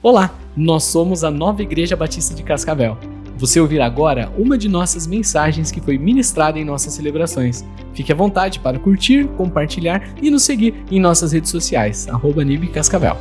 Olá, 0.00 0.32
nós 0.56 0.84
somos 0.84 1.24
a 1.24 1.30
Nova 1.30 1.60
Igreja 1.60 1.96
Batista 1.96 2.32
de 2.32 2.44
Cascavel. 2.44 2.96
Você 3.36 3.58
ouvirá 3.58 3.84
agora 3.84 4.32
uma 4.38 4.56
de 4.56 4.68
nossas 4.68 5.08
mensagens 5.08 5.72
que 5.72 5.80
foi 5.80 5.98
ministrada 5.98 6.56
em 6.56 6.64
nossas 6.64 6.94
celebrações. 6.94 7.64
Fique 7.94 8.12
à 8.12 8.14
vontade 8.14 8.60
para 8.60 8.78
curtir, 8.78 9.26
compartilhar 9.36 10.00
e 10.22 10.30
nos 10.30 10.44
seguir 10.44 10.72
em 10.88 11.00
nossas 11.00 11.32
redes 11.32 11.50
sociais, 11.50 12.06
arroba 12.06 12.42
Cascavel. 12.72 13.16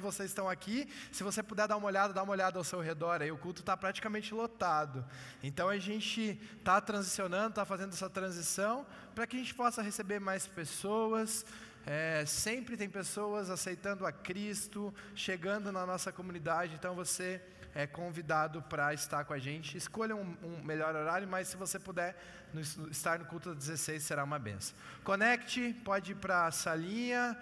Vocês 0.00 0.30
estão 0.30 0.48
aqui, 0.48 0.88
se 1.12 1.22
você 1.22 1.42
puder 1.42 1.68
dar 1.68 1.76
uma 1.76 1.86
olhada, 1.86 2.14
dá 2.14 2.22
uma 2.22 2.32
olhada 2.32 2.56
ao 2.56 2.64
seu 2.64 2.80
redor 2.80 3.20
aí, 3.20 3.30
o 3.30 3.36
culto 3.36 3.60
está 3.60 3.76
praticamente 3.76 4.32
lotado. 4.32 5.04
Então 5.42 5.68
a 5.68 5.78
gente 5.78 6.40
está 6.58 6.80
transicionando, 6.80 7.50
está 7.50 7.66
fazendo 7.66 7.92
essa 7.92 8.08
transição 8.08 8.86
para 9.14 9.26
que 9.26 9.36
a 9.36 9.38
gente 9.38 9.54
possa 9.54 9.82
receber 9.82 10.18
mais 10.18 10.46
pessoas, 10.46 11.44
é, 11.86 12.24
sempre 12.26 12.76
tem 12.76 12.88
pessoas 12.88 13.50
aceitando 13.50 14.06
a 14.06 14.12
Cristo, 14.12 14.94
chegando 15.14 15.72
na 15.72 15.86
nossa 15.86 16.12
comunidade, 16.12 16.74
então 16.74 16.94
você 16.94 17.40
é 17.74 17.86
convidado 17.86 18.62
para 18.62 18.92
estar 18.92 19.24
com 19.24 19.32
a 19.32 19.38
gente. 19.38 19.76
Escolha 19.76 20.14
um, 20.14 20.36
um, 20.42 20.62
melhor 20.64 20.94
horário, 20.94 21.26
mas 21.28 21.48
se 21.48 21.56
você 21.56 21.78
puder 21.78 22.16
no, 22.52 22.60
estar 22.90 23.18
no 23.18 23.24
culto 23.24 23.54
das 23.54 23.66
16, 23.66 24.02
será 24.02 24.24
uma 24.24 24.38
benção. 24.38 24.76
Conecte, 25.04 25.74
pode 25.84 26.12
ir 26.12 26.16
para 26.16 26.46
a 26.46 26.50
salinha. 26.50 27.36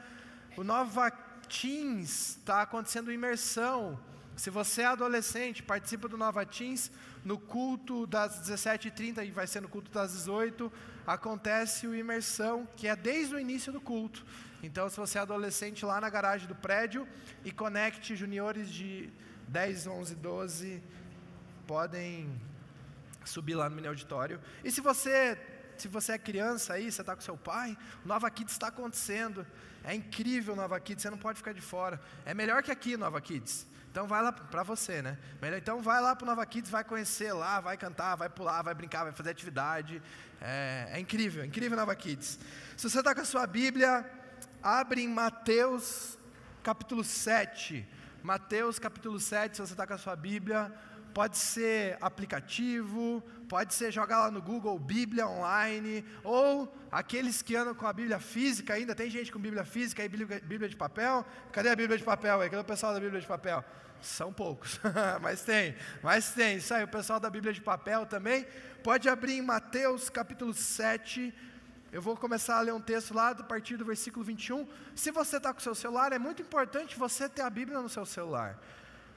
O 0.56 0.62
Nova 0.62 1.10
Teams 1.48 2.36
está 2.36 2.62
acontecendo 2.62 3.12
imersão. 3.12 3.98
Se 4.36 4.50
você 4.50 4.82
é 4.82 4.86
adolescente, 4.86 5.62
participa 5.62 6.08
do 6.08 6.16
Nova 6.16 6.46
Teams 6.46 6.92
no 7.24 7.38
culto 7.38 8.06
das 8.06 8.48
17h30 8.48 9.26
e 9.26 9.30
vai 9.30 9.46
ser 9.46 9.60
no 9.60 9.68
culto 9.68 9.90
das 9.90 10.12
18 10.12 10.70
acontece 11.08 11.86
o 11.86 11.94
imersão, 11.94 12.68
que 12.76 12.86
é 12.86 12.94
desde 12.94 13.34
o 13.34 13.40
início 13.40 13.72
do 13.72 13.80
culto. 13.80 14.24
Então, 14.62 14.88
se 14.90 14.96
você 14.96 15.16
é 15.16 15.22
adolescente 15.22 15.84
lá 15.84 16.00
na 16.00 16.10
garagem 16.10 16.46
do 16.46 16.54
prédio 16.54 17.08
e 17.44 17.50
conecte 17.50 18.14
juniores 18.14 18.68
de 18.70 19.10
10, 19.48 19.86
11, 19.86 20.14
12, 20.16 20.82
podem 21.66 22.40
subir 23.24 23.54
lá 23.54 23.70
no 23.70 23.76
mini 23.76 23.88
auditório. 23.88 24.38
E 24.62 24.70
se 24.70 24.82
você, 24.82 25.38
se 25.78 25.88
você 25.88 26.12
é 26.12 26.18
criança 26.18 26.74
aí, 26.74 26.92
você 26.92 27.00
está 27.00 27.16
com 27.16 27.22
seu 27.22 27.38
pai, 27.38 27.76
Nova 28.04 28.30
Kids 28.30 28.52
está 28.52 28.68
acontecendo. 28.68 29.46
É 29.84 29.94
incrível 29.94 30.54
Nova 30.54 30.78
Kids, 30.78 31.02
você 31.02 31.10
não 31.10 31.18
pode 31.18 31.38
ficar 31.38 31.54
de 31.54 31.62
fora. 31.62 31.98
É 32.26 32.34
melhor 32.34 32.62
que 32.62 32.70
aqui, 32.70 32.96
Nova 32.96 33.20
Kids. 33.20 33.66
Então 33.98 34.06
vai 34.06 34.22
lá 34.22 34.30
para 34.30 34.62
você, 34.62 35.02
né? 35.02 35.18
Então 35.56 35.82
vai 35.82 36.00
lá 36.00 36.14
para 36.14 36.22
o 36.22 36.28
Nova 36.28 36.46
Kids, 36.46 36.70
vai 36.70 36.84
conhecer 36.84 37.32
lá, 37.32 37.58
vai 37.58 37.76
cantar, 37.76 38.14
vai 38.14 38.28
pular, 38.28 38.62
vai 38.62 38.72
brincar, 38.72 39.02
vai 39.02 39.12
fazer 39.12 39.30
atividade. 39.30 40.00
É, 40.40 40.90
é 40.92 41.00
incrível, 41.00 41.44
incrível 41.44 41.76
Nova 41.76 41.96
Kids. 41.96 42.38
Se 42.76 42.88
você 42.88 43.00
está 43.00 43.12
com 43.12 43.22
a 43.22 43.24
sua 43.24 43.44
Bíblia, 43.44 44.08
abre 44.62 45.02
em 45.02 45.08
Mateus 45.08 46.16
capítulo 46.62 47.02
7. 47.02 47.84
Mateus 48.22 48.78
capítulo 48.78 49.18
7, 49.18 49.56
se 49.56 49.62
você 49.62 49.72
está 49.72 49.84
com 49.84 49.94
a 49.94 49.98
sua 49.98 50.14
Bíblia, 50.14 50.72
pode 51.18 51.36
ser 51.36 51.98
aplicativo, 52.00 53.20
pode 53.48 53.74
ser 53.74 53.90
jogar 53.90 54.20
lá 54.20 54.30
no 54.30 54.40
Google 54.40 54.78
Bíblia 54.78 55.26
online, 55.26 56.04
ou 56.22 56.72
aqueles 56.92 57.42
que 57.42 57.56
andam 57.56 57.74
com 57.74 57.88
a 57.88 57.92
Bíblia 57.92 58.20
física 58.20 58.74
ainda, 58.74 58.94
tem 58.94 59.10
gente 59.10 59.32
com 59.32 59.38
Bíblia 59.40 59.64
física 59.64 60.04
e 60.04 60.08
Bíblia 60.08 60.68
de 60.68 60.76
papel? 60.76 61.26
Cadê 61.50 61.70
a 61.70 61.74
Bíblia 61.74 61.98
de 61.98 62.04
papel 62.04 62.40
aí? 62.40 62.48
Cadê 62.48 62.62
o 62.62 62.64
pessoal 62.64 62.94
da 62.94 63.00
Bíblia 63.00 63.20
de 63.20 63.26
papel? 63.26 63.64
São 64.00 64.32
poucos, 64.32 64.78
mas 65.20 65.42
tem, 65.42 65.74
mas 66.04 66.30
tem. 66.30 66.60
Aí, 66.70 66.84
o 66.84 66.88
pessoal 66.88 67.18
da 67.18 67.28
Bíblia 67.28 67.52
de 67.52 67.62
papel 67.62 68.06
também. 68.06 68.46
Pode 68.84 69.08
abrir 69.08 69.38
em 69.38 69.42
Mateus 69.42 70.08
capítulo 70.08 70.54
7. 70.54 71.34
Eu 71.90 72.00
vou 72.00 72.16
começar 72.16 72.58
a 72.58 72.60
ler 72.60 72.74
um 72.74 72.80
texto 72.80 73.12
lá 73.12 73.30
a 73.30 73.42
partir 73.42 73.76
do 73.76 73.84
versículo 73.84 74.24
21. 74.24 74.68
Se 74.94 75.10
você 75.10 75.38
está 75.38 75.52
com 75.52 75.58
o 75.58 75.62
seu 75.62 75.74
celular, 75.74 76.12
é 76.12 76.18
muito 76.20 76.42
importante 76.42 76.96
você 76.96 77.28
ter 77.28 77.42
a 77.42 77.50
Bíblia 77.50 77.80
no 77.80 77.88
seu 77.88 78.06
celular. 78.06 78.56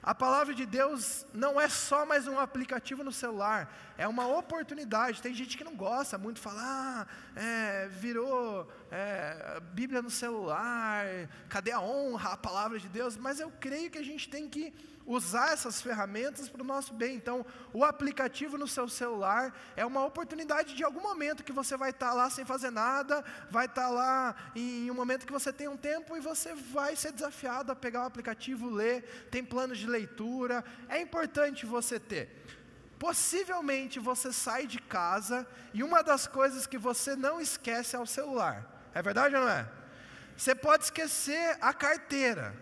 A 0.02 0.12
palavra 0.12 0.52
de 0.52 0.66
Deus 0.66 1.24
não 1.32 1.60
é 1.60 1.68
só 1.68 2.04
mais 2.04 2.26
um 2.26 2.40
aplicativo 2.40 3.04
no 3.04 3.12
celular, 3.12 3.72
é 3.96 4.08
uma 4.08 4.26
oportunidade. 4.26 5.22
Tem 5.22 5.32
gente 5.32 5.56
que 5.56 5.62
não 5.62 5.76
gosta 5.76 6.18
muito, 6.18 6.40
fala, 6.40 6.60
ah, 6.60 7.06
é, 7.36 7.86
virou 7.86 8.68
é, 8.90 9.60
Bíblia 9.72 10.02
no 10.02 10.10
celular, 10.10 11.06
cadê 11.48 11.70
a 11.70 11.80
honra, 11.80 12.32
a 12.32 12.36
palavra 12.36 12.80
de 12.80 12.88
Deus? 12.88 13.16
Mas 13.16 13.38
eu 13.38 13.52
creio 13.60 13.92
que 13.92 13.98
a 13.98 14.02
gente 14.02 14.28
tem 14.28 14.48
que 14.48 14.74
usar 15.06 15.52
essas 15.52 15.80
ferramentas 15.80 16.48
para 16.48 16.62
o 16.62 16.64
nosso 16.64 16.92
bem. 16.94 17.16
Então, 17.16 17.44
o 17.72 17.84
aplicativo 17.84 18.56
no 18.56 18.68
seu 18.68 18.88
celular 18.88 19.54
é 19.76 19.84
uma 19.84 20.04
oportunidade 20.04 20.74
de 20.74 20.84
algum 20.84 21.00
momento 21.00 21.44
que 21.44 21.52
você 21.52 21.76
vai 21.76 21.90
estar 21.90 22.10
tá 22.10 22.14
lá 22.14 22.30
sem 22.30 22.44
fazer 22.44 22.70
nada, 22.70 23.24
vai 23.50 23.66
estar 23.66 23.82
tá 23.82 23.88
lá 23.88 24.34
em 24.54 24.90
um 24.90 24.94
momento 24.94 25.26
que 25.26 25.32
você 25.32 25.52
tem 25.52 25.68
um 25.68 25.76
tempo 25.76 26.16
e 26.16 26.20
você 26.20 26.54
vai 26.54 26.96
ser 26.96 27.12
desafiado 27.12 27.72
a 27.72 27.76
pegar 27.76 28.02
o 28.02 28.06
aplicativo, 28.06 28.68
ler, 28.68 29.28
tem 29.30 29.44
planos 29.44 29.78
de 29.78 29.86
leitura. 29.86 30.64
É 30.88 31.00
importante 31.00 31.66
você 31.66 31.98
ter. 31.98 32.42
Possivelmente 32.98 33.98
você 33.98 34.32
sai 34.32 34.66
de 34.66 34.78
casa 34.80 35.46
e 35.74 35.82
uma 35.82 36.02
das 36.02 36.28
coisas 36.28 36.66
que 36.66 36.78
você 36.78 37.16
não 37.16 37.40
esquece 37.40 37.96
é 37.96 37.98
o 37.98 38.06
celular. 38.06 38.90
É 38.94 39.02
verdade 39.02 39.34
ou 39.34 39.40
não 39.40 39.48
é? 39.48 39.68
Você 40.36 40.54
pode 40.54 40.84
esquecer 40.84 41.56
a 41.60 41.74
carteira. 41.74 42.54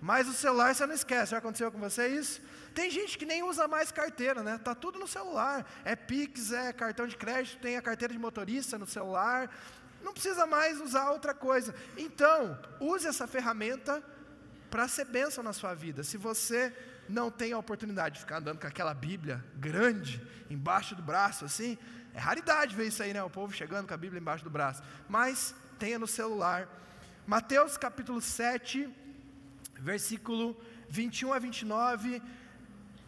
Mas 0.00 0.28
o 0.28 0.32
celular 0.32 0.74
você 0.74 0.86
não 0.86 0.94
esquece. 0.94 1.32
Já 1.32 1.38
aconteceu 1.38 1.72
com 1.72 1.78
você 1.78 2.08
isso? 2.08 2.40
Tem 2.74 2.90
gente 2.90 3.18
que 3.18 3.26
nem 3.26 3.42
usa 3.42 3.66
mais 3.66 3.90
carteira, 3.90 4.42
né? 4.42 4.58
Tá 4.58 4.74
tudo 4.74 4.98
no 4.98 5.08
celular. 5.08 5.66
É 5.84 5.96
Pix, 5.96 6.52
é 6.52 6.72
cartão 6.72 7.06
de 7.06 7.16
crédito, 7.16 7.60
tem 7.60 7.76
a 7.76 7.82
carteira 7.82 8.12
de 8.12 8.18
motorista 8.18 8.78
no 8.78 8.86
celular. 8.86 9.50
Não 10.02 10.12
precisa 10.12 10.46
mais 10.46 10.80
usar 10.80 11.10
outra 11.10 11.34
coisa. 11.34 11.74
Então, 11.96 12.58
use 12.78 13.06
essa 13.06 13.26
ferramenta 13.26 14.02
para 14.70 14.86
ser 14.86 15.06
bênção 15.06 15.42
na 15.42 15.52
sua 15.52 15.74
vida. 15.74 16.04
Se 16.04 16.16
você 16.16 16.72
não 17.08 17.30
tem 17.30 17.52
a 17.52 17.58
oportunidade 17.58 18.16
de 18.16 18.20
ficar 18.20 18.38
andando 18.38 18.60
com 18.60 18.66
aquela 18.66 18.94
Bíblia 18.94 19.44
grande 19.56 20.22
embaixo 20.48 20.94
do 20.94 21.02
braço, 21.02 21.44
assim, 21.44 21.76
é 22.14 22.18
raridade 22.18 22.76
ver 22.76 22.86
isso 22.86 23.02
aí, 23.02 23.12
né? 23.12 23.22
O 23.22 23.30
povo 23.30 23.52
chegando 23.52 23.88
com 23.88 23.94
a 23.94 23.96
Bíblia 23.96 24.20
embaixo 24.20 24.44
do 24.44 24.50
braço. 24.50 24.82
Mas 25.08 25.54
tenha 25.78 25.98
no 25.98 26.06
celular. 26.06 26.68
Mateus 27.26 27.76
capítulo 27.76 28.20
7, 28.20 28.88
versículo 29.78 30.56
21 30.88 31.32
a 31.32 31.38
29. 31.38 32.22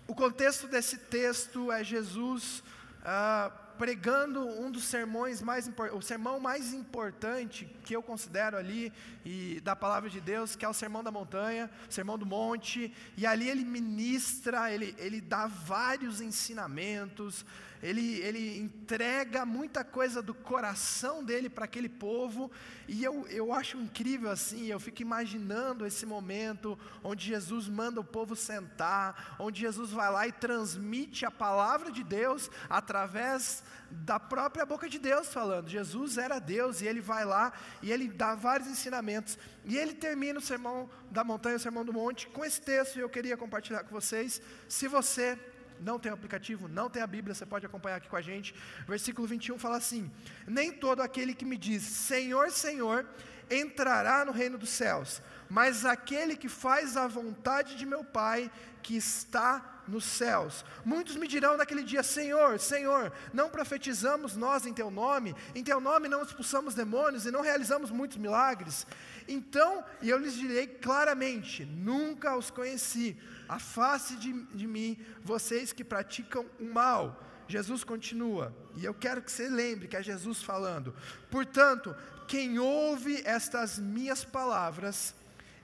O 0.07 0.15
contexto 0.15 0.67
desse 0.67 0.99
texto 0.99 1.71
é 1.71 1.85
Jesus 1.85 2.63
ah, 3.05 3.51
pregando 3.81 4.47
um 4.47 4.71
dos 4.71 4.85
sermões 4.85 5.41
mais 5.41 5.71
o 5.95 6.03
sermão 6.03 6.39
mais 6.39 6.75
importante 6.75 7.65
que 7.83 7.97
eu 7.97 8.03
considero 8.03 8.59
ali 8.59 8.93
e 9.25 9.59
da 9.61 9.75
palavra 9.75 10.11
de 10.11 10.21
Deus, 10.21 10.55
que 10.55 10.67
é 10.67 10.69
o 10.69 10.75
sermão 10.75 11.03
da 11.03 11.11
montanha, 11.11 11.71
o 11.89 11.93
sermão 11.93 12.19
do 12.19 12.27
monte, 12.27 12.93
e 13.17 13.25
ali 13.25 13.49
ele 13.49 13.65
ministra, 13.65 14.71
ele, 14.71 14.95
ele 14.99 15.19
dá 15.19 15.47
vários 15.47 16.21
ensinamentos, 16.21 17.47
ele, 17.83 18.17
ele 18.21 18.59
entrega 18.59 19.45
muita 19.47 19.83
coisa 19.85 20.21
do 20.21 20.35
coração 20.35 21.25
dele 21.25 21.49
para 21.49 21.65
aquele 21.65 21.89
povo, 21.89 22.51
e 22.87 23.03
eu, 23.03 23.27
eu 23.29 23.53
acho 23.53 23.79
incrível 23.79 24.31
assim, 24.31 24.67
eu 24.67 24.81
fico 24.81 25.03
imaginando 25.03 25.87
esse 25.87 26.05
momento 26.05 26.79
onde 27.03 27.27
Jesus 27.27 27.69
manda 27.69 28.01
o 28.01 28.05
povo 28.05 28.37
sentar, 28.37 29.37
onde 29.39 29.61
Jesus 29.61 29.91
vai 29.91 30.11
lá 30.11 30.27
e 30.27 30.33
transmite 30.33 31.25
a 31.25 31.31
palavra 31.31 31.91
de 31.91 32.03
Deus 32.03 32.51
através 32.69 33.63
da 33.91 34.21
própria 34.21 34.65
boca 34.65 34.89
de 34.89 34.99
Deus 34.99 35.29
falando. 35.29 35.69
Jesus 35.69 36.17
era 36.17 36.39
Deus 36.39 36.81
e 36.81 36.87
ele 36.87 37.01
vai 37.01 37.25
lá 37.25 37.53
e 37.83 37.91
ele 37.91 38.09
dá 38.09 38.35
vários 38.35 38.69
ensinamentos. 38.69 39.39
E 39.65 39.77
ele 39.77 39.95
termina 39.95 40.39
o 40.39 40.43
sermão 40.43 40.89
da 41.11 41.25
montanha, 41.25 41.57
o 41.57 41.61
sermão 41.61 41.85
do 41.85 41.93
monte, 41.93 42.29
com 42.29 42.45
esse 42.45 42.61
texto 42.61 42.97
e 42.97 43.01
eu 43.01 43.09
queria 43.09 43.37
compartilhar 43.37 43.83
com 43.85 43.91
vocês. 43.91 44.41
Se 44.69 44.87
você 44.87 45.37
não 45.81 45.99
tem 45.99 46.13
aplicativo, 46.13 46.69
não 46.69 46.91
tem 46.91 47.03
a 47.03 47.07
Bíblia, 47.07 47.35
você 47.35 47.47
pode 47.47 47.67
acompanhar 47.67 47.97
aqui 47.97 48.09
com 48.09 48.17
a 48.17 48.21
gente. 48.21 48.55
Versículo 48.87 49.27
21 49.27 49.59
fala 49.59 49.77
assim: 49.77 50.11
Nem 50.47 50.73
todo 50.73 51.01
aquele 51.01 51.35
que 51.35 51.45
me 51.45 51.57
diz 51.57 51.83
Senhor, 51.83 52.51
Senhor, 52.51 53.07
entrará 53.51 54.25
no 54.25 54.33
reino 54.33 54.57
dos 54.57 54.71
céus, 54.71 55.21
mas 55.49 55.85
aquele 55.85 56.37
que 56.37 56.49
faz 56.49 56.97
a 56.97 57.09
vontade 57.09 57.77
de 57.77 57.85
meu 57.85 58.05
Pai 58.05 58.51
que 58.83 58.97
está 58.97 59.81
nos 59.89 60.05
céus. 60.05 60.65
Muitos 60.85 61.17
me 61.17 61.27
dirão 61.27 61.57
naquele 61.57 61.83
dia: 61.83 62.03
Senhor, 62.03 62.59
Senhor, 62.59 63.13
não 63.33 63.51
profetizamos 63.51 64.37
nós 64.37 64.67
em 64.67 64.73
teu 64.73 64.91
nome, 64.91 65.35
em 65.55 65.65
teu 65.65 65.81
nome 65.81 66.09
não 66.09 66.23
expulsamos 66.23 66.75
demônios 66.75 67.27
e 67.27 67.31
não 67.31 67.43
realizamos 67.43 67.91
muitos 67.91 68.17
milagres. 68.17 68.87
Então, 69.27 69.85
e 70.01 70.09
eu 70.09 70.19
lhes 70.19 70.35
direi 70.35 70.67
claramente: 70.67 71.65
nunca 71.65 72.37
os 72.37 72.51
conheci 72.51 73.17
afaste 73.51 74.17
de, 74.17 74.33
de 74.55 74.67
mim 74.67 74.97
vocês 75.25 75.73
que 75.73 75.83
praticam 75.83 76.47
o 76.61 76.65
mal. 76.65 77.27
Jesus 77.49 77.83
continua, 77.83 78.55
e 78.77 78.85
eu 78.85 78.95
quero 78.95 79.21
que 79.21 79.31
você 79.31 79.49
lembre 79.49 79.89
que 79.89 79.97
é 79.97 80.03
Jesus 80.03 80.41
falando. 80.41 80.95
Portanto, 81.29 81.95
quem 82.29 82.61
ouve 82.61 83.21
estas 83.25 83.77
minhas 83.77 84.25
palavras 84.25 85.13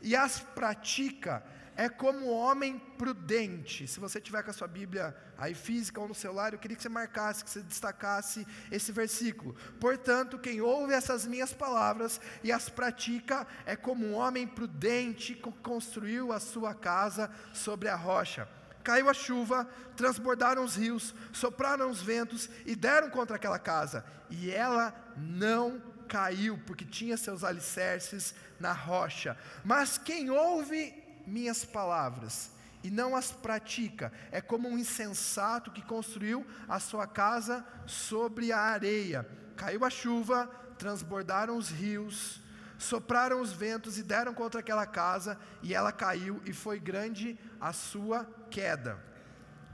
e 0.03 0.17
as 0.17 0.41
pratica, 0.41 1.44
é 1.76 1.88
como 1.88 2.31
homem 2.31 2.78
prudente. 2.96 3.87
Se 3.87 4.00
você 4.00 4.19
tiver 4.19 4.43
com 4.43 4.50
a 4.50 4.55
sua 4.55 4.67
Bíblia 4.67 5.14
aí 5.37 5.55
física 5.55 6.00
ou 6.00 6.08
no 6.08 6.14
celular, 6.14 6.52
eu 6.52 6.58
queria 6.58 6.76
que 6.76 6.82
você 6.82 6.88
marcasse, 6.88 7.44
que 7.44 7.50
você 7.50 7.61
destacasse 7.61 8.46
esse 8.73 8.90
versículo. 8.90 9.55
Portanto, 9.78 10.38
quem 10.38 10.61
ouve 10.61 10.94
essas 10.94 11.26
minhas 11.26 11.52
palavras 11.52 12.19
e 12.43 12.50
as 12.50 12.70
pratica 12.70 13.46
é 13.67 13.76
como 13.76 14.06
um 14.06 14.14
homem 14.14 14.46
prudente 14.46 15.34
que 15.34 15.52
construiu 15.62 16.32
a 16.32 16.40
sua 16.40 16.75
casa 16.75 17.31
sobre 17.52 17.88
a 17.88 17.94
rocha. 17.94 18.49
Caiu 18.82 19.11
a 19.11 19.14
chuva, 19.14 19.69
transbordaram 19.96 20.64
os 20.64 20.76
rios, 20.76 21.14
sopraram 21.32 21.90
os 21.90 22.00
ventos 22.00 22.49
e 22.64 22.75
deram 22.75 23.11
contra 23.11 23.37
aquela 23.37 23.58
casa, 23.58 24.05
e 24.31 24.50
ela 24.50 24.94
não 25.17 25.82
caiu, 26.06 26.56
porque 26.64 26.84
tinha 26.84 27.17
seus 27.17 27.43
alicerces 27.43 28.32
na 28.61 28.72
rocha. 28.72 29.37
Mas 29.64 29.99
quem 29.99 30.31
ouve 30.31 31.06
minhas 31.26 31.64
palavras 31.64 32.50
e 32.82 32.90
não 32.90 33.17
as 33.17 33.32
pratica, 33.32 34.12
é 34.31 34.40
como 34.40 34.69
um 34.69 34.78
insensato 34.78 35.73
que 35.73 35.82
construiu 35.82 36.46
a 36.69 36.78
sua 36.78 37.06
casa 37.06 37.67
sobre 37.87 38.52
a 38.52 38.61
areia. 38.61 39.28
Caiu 39.56 39.84
a 39.84 39.90
chuva, 39.90 40.46
transbordaram 40.78 41.56
os 41.56 41.70
rios, 41.70 42.40
sopraram 42.78 43.40
os 43.40 43.52
ventos 43.52 43.99
e 43.99 44.02
deram 44.02 44.32
contra 44.32 44.61
aquela 44.61 44.87
casa, 44.87 45.38
e 45.62 45.75
ela 45.75 45.90
caiu, 45.90 46.40
e 46.44 46.52
foi 46.52 46.78
grande 46.78 47.38
a 47.61 47.72
sua 47.72 48.25
queda. 48.50 49.02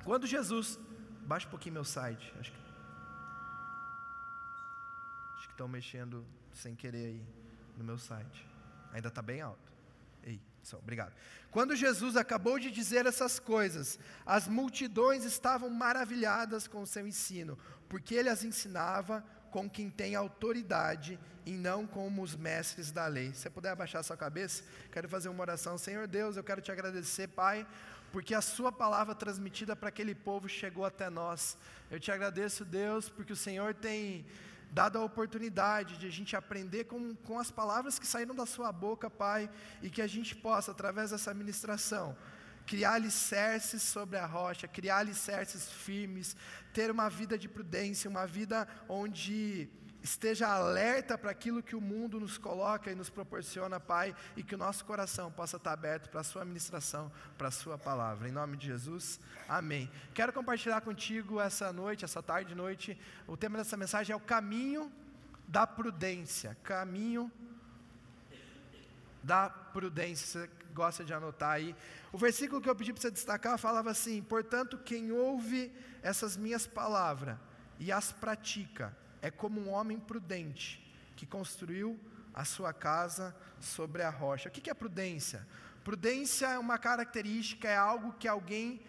Quando 0.05 0.27
Jesus. 0.27 0.79
Baixa 1.25 1.47
um 1.47 1.51
pouquinho 1.51 1.75
meu 1.75 1.85
site. 1.85 2.35
Acho 2.41 2.51
que, 2.51 2.63
estão 5.53 5.69
mexendo 5.69 6.27
sem 6.53 6.75
querer 6.75 7.07
aí 7.07 7.27
no 7.77 7.85
meu 7.85 7.97
site. 7.97 8.47
Ainda 8.93 9.09
está 9.09 9.23
bem 9.23 9.41
alto. 9.41 9.72
Obrigado. 10.79 11.13
Quando 11.51 11.77
Jesus 11.77 12.17
acabou 12.17 12.59
de 12.59 12.71
dizer 12.71 13.05
essas 13.07 13.39
coisas, 13.39 13.99
as 14.25 14.49
multidões 14.49 15.25
estavam 15.25 15.69
maravilhadas 15.69 16.67
com 16.67 16.83
o 16.83 16.87
seu 16.87 17.07
ensino, 17.07 17.59
porque 17.89 18.15
ele 18.15 18.29
as 18.29 18.45
ensinava 18.45 19.25
com 19.51 19.69
quem 19.69 19.91
tem 19.91 20.15
autoridade 20.15 21.19
e 21.45 21.53
não 21.53 21.87
como 21.87 22.23
os 22.23 22.35
mestres 22.35 22.91
da 22.91 23.07
lei. 23.07 23.35
Se 23.35 23.41
você 23.41 23.51
puder 23.51 23.71
abaixar 23.71 24.03
sua 24.03 24.17
cabeça, 24.17 24.65
quero 24.91 25.09
fazer 25.09 25.29
uma 25.29 25.43
oração. 25.43 25.77
Senhor 25.77 26.07
Deus, 26.07 26.37
eu 26.37 26.45
quero 26.45 26.63
te 26.63 26.73
agradecer, 26.73 27.29
Pai, 27.29 27.67
porque 28.11 28.35
a 28.35 28.41
sua 28.41 28.73
palavra 28.73 29.15
transmitida 29.15 29.77
para 29.77 29.91
aquele 29.91 30.15
povo 30.15 30.49
chegou 30.49 30.85
até 30.85 31.11
nós. 31.11 31.59
Eu 31.91 32.01
te 32.01 32.11
agradeço, 32.11 32.65
Deus, 32.65 33.11
porque 33.11 33.35
o 33.35 33.37
Senhor 33.37 33.75
tem 33.75 34.25
dado 34.73 34.99
a 34.99 35.05
oportunidade 35.05 35.99
de 35.99 36.07
a 36.07 36.11
gente 36.11 36.35
aprender 36.35 36.85
com, 36.85 37.15
com 37.15 37.39
as 37.39 37.51
palavras 37.51 37.99
que 37.99 38.07
saíram 38.07 38.35
da 38.35 38.47
sua 38.47 38.73
boca, 38.73 39.11
Pai, 39.11 39.51
e 39.83 39.91
que 39.91 40.01
a 40.01 40.07
gente 40.07 40.35
possa, 40.35 40.71
através 40.73 41.11
dessa 41.11 41.35
ministração, 41.35 42.17
criar 42.67 42.95
alicerces 42.95 43.83
sobre 43.83 44.17
a 44.17 44.25
rocha, 44.25 44.67
criar 44.67 44.99
alicerces 44.99 45.71
firmes, 45.71 46.35
ter 46.73 46.91
uma 46.91 47.11
vida 47.11 47.37
de 47.37 47.49
prudência, 47.49 48.09
uma 48.09 48.27
vida 48.27 48.67
onde 48.89 49.69
esteja 50.03 50.49
alerta 50.49 51.17
para 51.17 51.31
aquilo 51.31 51.63
que 51.63 51.77
o 51.77 51.81
mundo 51.81 52.19
nos 52.19 52.37
coloca 52.37 52.91
e 52.91 52.95
nos 52.95 53.09
proporciona, 53.09 53.79
Pai, 53.79 54.15
e 54.37 54.43
que 54.43 54.55
o 54.55 54.59
nosso 54.59 54.85
coração 54.85 55.31
possa 55.31 55.57
estar 55.57 55.73
aberto 55.73 56.09
para 56.11 56.21
a 56.21 56.25
Sua 56.25 56.45
ministração, 56.45 57.11
para 57.39 57.49
a 57.49 57.53
Sua 57.53 57.79
palavra. 57.79 58.29
Em 58.29 58.33
nome 58.33 58.57
de 58.57 58.67
Jesus, 58.67 59.21
amém. 59.49 59.91
Quero 60.13 60.33
compartilhar 60.33 60.81
contigo 60.81 61.41
essa 61.41 61.73
noite, 61.73 62.05
essa 62.05 62.23
tarde 62.23 62.53
e 62.53 62.57
noite, 62.57 62.99
o 63.27 63.37
tema 63.37 63.59
dessa 63.59 63.77
mensagem 63.77 64.13
é 64.13 64.17
o 64.17 64.21
caminho 64.21 64.93
da 65.47 65.67
prudência. 65.67 66.57
Caminho 66.65 67.31
da 69.23 69.49
prudência. 69.49 70.27
Você 70.41 70.51
gosta 70.75 71.05
de 71.05 71.15
anotar 71.15 71.51
aí. 71.51 71.77
O 72.13 72.19
versículo 72.19 72.61
que 72.61 72.69
eu 72.69 72.75
pedi 72.75 72.93
para 72.93 73.03
você 73.03 73.11
destacar 73.11 73.57
falava 73.59 73.91
assim: 73.91 74.21
Portanto, 74.23 74.79
quem 74.79 75.13
ouve 75.13 75.73
essas 76.03 76.37
minhas 76.37 76.67
palavras 76.67 77.37
e 77.79 77.93
as 77.93 78.11
pratica, 78.13 78.97
é 79.23 79.31
como 79.31 79.61
um 79.61 79.71
homem 79.71 79.99
prudente 79.99 80.85
que 81.17 81.25
construiu 81.25 81.99
a 82.35 82.45
sua 82.45 82.73
casa 82.73 83.35
sobre 83.61 84.03
a 84.03 84.11
rocha. 84.11 84.49
O 84.49 84.53
que 84.53 84.69
é 84.69 84.75
prudência? 84.75 85.47
Prudência 85.85 86.47
é 86.47 86.59
uma 86.59 86.79
característica, 86.79 87.69
é 87.69 87.77
algo 87.77 88.13
que 88.15 88.27
alguém 88.27 88.81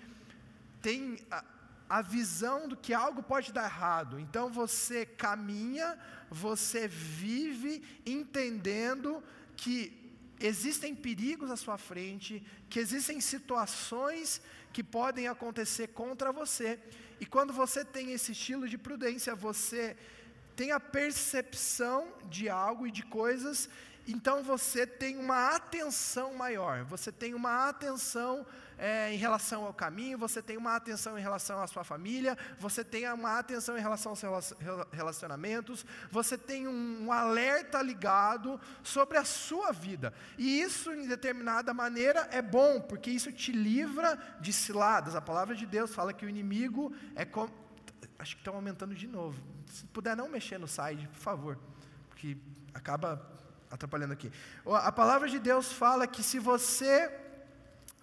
tem 0.82 1.20
a, 1.30 1.44
a 1.90 2.02
visão 2.02 2.68
do 2.68 2.76
que 2.76 2.94
algo 2.94 3.22
pode 3.22 3.54
dar 3.54 3.66
errado. 3.66 4.20
Então 4.20 4.52
você 4.52 5.06
caminha, 5.06 5.98
você 6.30 6.88
vive 6.88 7.84
entendendo 8.06 9.24
que 9.56 10.04
existem 10.40 10.96
perigos 10.96 11.52
à 11.52 11.56
sua 11.56 11.78
frente, 11.78 12.44
que 12.70 12.80
existem 12.80 13.22
situações 13.22 14.42
que 14.72 14.84
podem 14.84 15.28
acontecer 15.28 15.88
contra 15.90 16.32
você. 16.32 16.80
E 17.20 17.26
quando 17.26 17.54
você 17.54 17.86
tem 17.86 18.12
esse 18.12 18.32
estilo 18.32 18.68
de 18.68 18.78
prudência, 18.78 19.36
você 19.36 19.96
tem 20.56 20.72
a 20.72 20.80
percepção 20.80 22.08
de 22.30 22.50
algo 22.50 22.88
e 22.88 22.92
de 22.92 23.04
coisas, 23.04 23.70
então 24.08 24.44
você 24.44 24.86
tem 24.86 25.18
uma 25.18 25.56
atenção 25.56 26.34
maior, 26.34 26.84
você 26.84 27.12
tem 27.12 27.34
uma 27.34 27.70
atenção 27.70 28.46
é, 28.78 29.14
em 29.14 29.18
relação 29.18 29.64
ao 29.64 29.74
caminho, 29.74 30.18
você 30.18 30.42
tem 30.42 30.58
uma 30.58 30.76
atenção 30.76 31.18
em 31.18 31.22
relação 31.22 31.62
à 31.62 31.68
sua 31.68 31.86
família, 31.86 32.38
você 32.60 32.84
tem 32.84 33.10
uma 33.12 33.40
atenção 33.40 33.78
em 33.78 33.82
relação 33.82 34.12
aos 34.12 34.20
seus 34.20 34.54
relacionamentos, 34.92 35.86
você 36.12 36.38
tem 36.38 36.68
um, 36.68 37.06
um 37.06 37.12
alerta 37.14 37.82
ligado 37.82 38.60
sobre 38.82 39.18
a 39.18 39.24
sua 39.24 39.72
vida, 39.72 40.14
e 40.38 40.60
isso 40.60 40.92
em 40.92 41.08
determinada 41.08 41.74
maneira 41.74 42.28
é 42.30 42.42
bom, 42.42 42.82
porque 42.82 43.10
isso 43.10 43.32
te 43.32 43.54
livra 43.54 44.18
de 44.42 44.52
ciladas. 44.52 45.16
A 45.16 45.22
palavra 45.22 45.56
de 45.56 45.66
Deus 45.66 45.96
fala 45.96 46.12
que 46.12 46.26
o 46.26 46.30
inimigo 46.30 46.94
é 47.16 47.24
como 47.24 47.63
acho 48.20 48.36
que 48.36 48.42
estão 48.42 48.56
aumentando 48.56 48.96
de 48.96 49.08
novo. 49.08 49.42
Se 49.68 49.86
puder 49.88 50.16
não 50.16 50.30
mexer 50.30 50.58
no 50.58 50.68
site, 50.68 51.08
por 51.08 51.20
favor, 51.20 51.60
porque 52.10 52.38
acaba 52.74 53.30
atrapalhando 53.70 54.14
aqui. 54.14 54.32
A 54.66 54.92
palavra 54.92 55.28
de 55.28 55.40
Deus 55.40 55.72
fala 55.72 56.06
que 56.08 56.22
se 56.22 56.40
você 56.40 57.12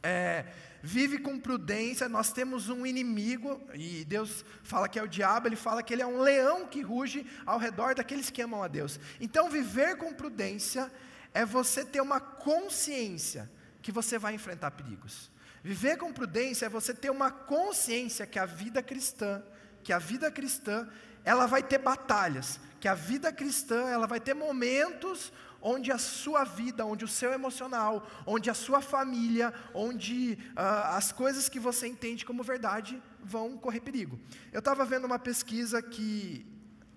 é, 0.02 0.46
vive 0.82 1.18
com 1.18 1.38
prudência, 1.38 2.08
nós 2.08 2.32
temos 2.32 2.68
um 2.68 2.84
inimigo, 2.84 3.60
e 3.74 4.04
Deus 4.04 4.44
fala 4.62 4.88
que 4.88 4.98
é 4.98 5.02
o 5.02 5.08
diabo, 5.08 5.46
ele 5.46 5.56
fala 5.56 5.82
que 5.82 5.92
ele 5.92 6.02
é 6.02 6.06
um 6.06 6.20
leão 6.20 6.66
que 6.66 6.80
ruge 6.80 7.26
ao 7.46 7.58
redor 7.58 7.94
daqueles 7.94 8.30
que 8.30 8.42
amam 8.42 8.62
a 8.62 8.68
Deus. 8.68 8.98
Então, 9.20 9.50
viver 9.50 9.96
com 9.96 10.12
prudência 10.12 10.90
é 11.32 11.44
você 11.44 11.84
ter 11.84 12.00
uma 12.00 12.20
consciência 12.20 13.50
que 13.82 13.92
você 13.92 14.18
vai 14.18 14.34
enfrentar 14.34 14.70
perigos. 14.72 15.30
Viver 15.62 15.98
com 15.98 16.12
prudência 16.12 16.66
é 16.66 16.68
você 16.68 16.94
ter 16.94 17.10
uma 17.10 17.30
consciência 17.30 18.26
que 18.26 18.38
a 18.38 18.46
vida 18.46 18.82
cristã 18.82 19.42
que 19.82 19.92
a 19.92 19.98
vida 19.98 20.30
cristã, 20.30 20.88
ela 21.24 21.46
vai 21.46 21.62
ter 21.62 21.78
batalhas, 21.78 22.60
que 22.78 22.88
a 22.88 22.94
vida 22.94 23.32
cristã, 23.32 23.88
ela 23.88 24.06
vai 24.06 24.20
ter 24.20 24.34
momentos 24.34 25.32
onde 25.62 25.92
a 25.92 25.98
sua 25.98 26.44
vida, 26.44 26.86
onde 26.86 27.04
o 27.04 27.08
seu 27.08 27.32
emocional, 27.32 28.06
onde 28.26 28.48
a 28.48 28.54
sua 28.54 28.80
família, 28.80 29.52
onde 29.74 30.38
uh, 30.52 30.96
as 30.96 31.12
coisas 31.12 31.48
que 31.48 31.60
você 31.60 31.86
entende 31.86 32.24
como 32.24 32.42
verdade 32.42 33.00
vão 33.22 33.56
correr 33.58 33.80
perigo. 33.80 34.18
Eu 34.52 34.60
estava 34.60 34.84
vendo 34.84 35.04
uma 35.04 35.18
pesquisa 35.18 35.82
que 35.82 36.46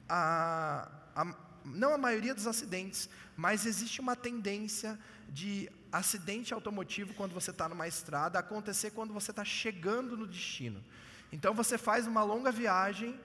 a, 0.08 0.90
a, 1.16 1.36
não 1.66 1.94
a 1.94 1.98
maioria 1.98 2.34
dos 2.34 2.48
acidentes, 2.48 3.10
mas 3.36 3.66
existe 3.66 4.00
uma 4.00 4.16
tendência 4.16 4.98
de 5.30 5.70
acidente 5.92 6.54
automotivo 6.54 7.14
quando 7.14 7.34
você 7.34 7.52
está 7.52 7.68
numa 7.68 7.88
estrada 7.88 8.40
acontecer 8.40 8.92
quando 8.92 9.14
você 9.14 9.32
está 9.32 9.44
chegando 9.44 10.16
no 10.16 10.26
destino. 10.26 10.84
Então 11.34 11.52
você 11.52 11.80
faz 11.80 12.06
uma 12.06 12.24
longa 12.24 12.52
viagem 12.52 13.20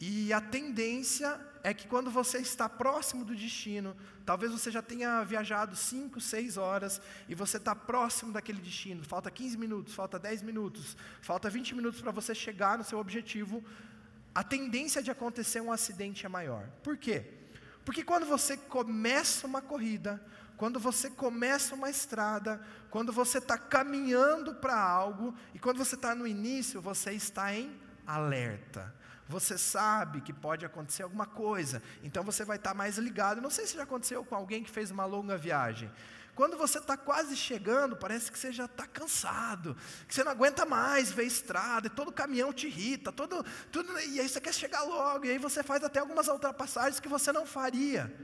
e 0.00 0.32
a 0.32 0.40
tendência 0.40 1.38
é 1.62 1.74
que 1.74 1.86
quando 1.86 2.10
você 2.10 2.38
está 2.38 2.66
próximo 2.70 3.22
do 3.22 3.36
destino, 3.36 3.94
talvez 4.24 4.50
você 4.50 4.70
já 4.70 4.80
tenha 4.80 5.22
viajado 5.24 5.76
5, 5.76 6.18
6 6.22 6.56
horas 6.56 7.02
e 7.28 7.34
você 7.34 7.58
está 7.58 7.74
próximo 7.74 8.32
daquele 8.32 8.62
destino, 8.62 9.04
falta 9.04 9.30
15 9.30 9.58
minutos, 9.58 9.94
falta 9.94 10.18
10 10.18 10.40
minutos, 10.40 10.96
falta 11.20 11.50
20 11.50 11.74
minutos 11.74 12.00
para 12.00 12.10
você 12.10 12.34
chegar 12.34 12.78
no 12.78 12.84
seu 12.84 12.98
objetivo, 12.98 13.62
a 14.34 14.42
tendência 14.42 15.02
de 15.02 15.10
acontecer 15.10 15.60
um 15.60 15.70
acidente 15.70 16.24
é 16.24 16.30
maior. 16.30 16.66
Por 16.82 16.96
quê? 16.96 17.26
Porque 17.84 18.02
quando 18.02 18.24
você 18.24 18.56
começa 18.56 19.46
uma 19.46 19.60
corrida, 19.60 20.18
quando 20.60 20.78
você 20.78 21.08
começa 21.08 21.74
uma 21.74 21.88
estrada, 21.88 22.60
quando 22.90 23.14
você 23.14 23.38
está 23.38 23.56
caminhando 23.56 24.54
para 24.56 24.78
algo, 24.78 25.34
e 25.54 25.58
quando 25.58 25.78
você 25.78 25.94
está 25.94 26.14
no 26.14 26.26
início, 26.26 26.82
você 26.82 27.12
está 27.12 27.54
em 27.54 27.80
alerta. 28.06 28.94
Você 29.26 29.56
sabe 29.56 30.20
que 30.20 30.34
pode 30.34 30.66
acontecer 30.66 31.02
alguma 31.02 31.24
coisa, 31.24 31.82
então 32.02 32.22
você 32.22 32.44
vai 32.44 32.58
estar 32.58 32.72
tá 32.72 32.76
mais 32.76 32.98
ligado. 32.98 33.40
Não 33.40 33.48
sei 33.48 33.66
se 33.66 33.74
já 33.74 33.84
aconteceu 33.84 34.22
com 34.22 34.34
alguém 34.34 34.62
que 34.62 34.68
fez 34.68 34.90
uma 34.90 35.06
longa 35.06 35.34
viagem. 35.34 35.90
Quando 36.34 36.58
você 36.58 36.76
está 36.76 36.94
quase 36.94 37.34
chegando, 37.36 37.96
parece 37.96 38.30
que 38.30 38.38
você 38.38 38.52
já 38.52 38.66
está 38.66 38.86
cansado, 38.86 39.74
que 40.06 40.14
você 40.14 40.22
não 40.22 40.32
aguenta 40.32 40.66
mais 40.66 41.10
ver 41.10 41.24
estrada, 41.24 41.86
e 41.86 41.90
todo 41.90 42.12
caminhão 42.12 42.52
te 42.52 42.66
irrita, 42.66 43.10
todo, 43.10 43.42
tudo, 43.72 43.98
e 43.98 44.20
aí 44.20 44.28
você 44.28 44.38
quer 44.38 44.52
chegar 44.52 44.82
logo, 44.82 45.24
e 45.24 45.30
aí 45.30 45.38
você 45.38 45.62
faz 45.62 45.82
até 45.82 46.00
algumas 46.00 46.28
ultrapassagens 46.28 47.00
que 47.00 47.08
você 47.08 47.32
não 47.32 47.46
faria 47.46 48.14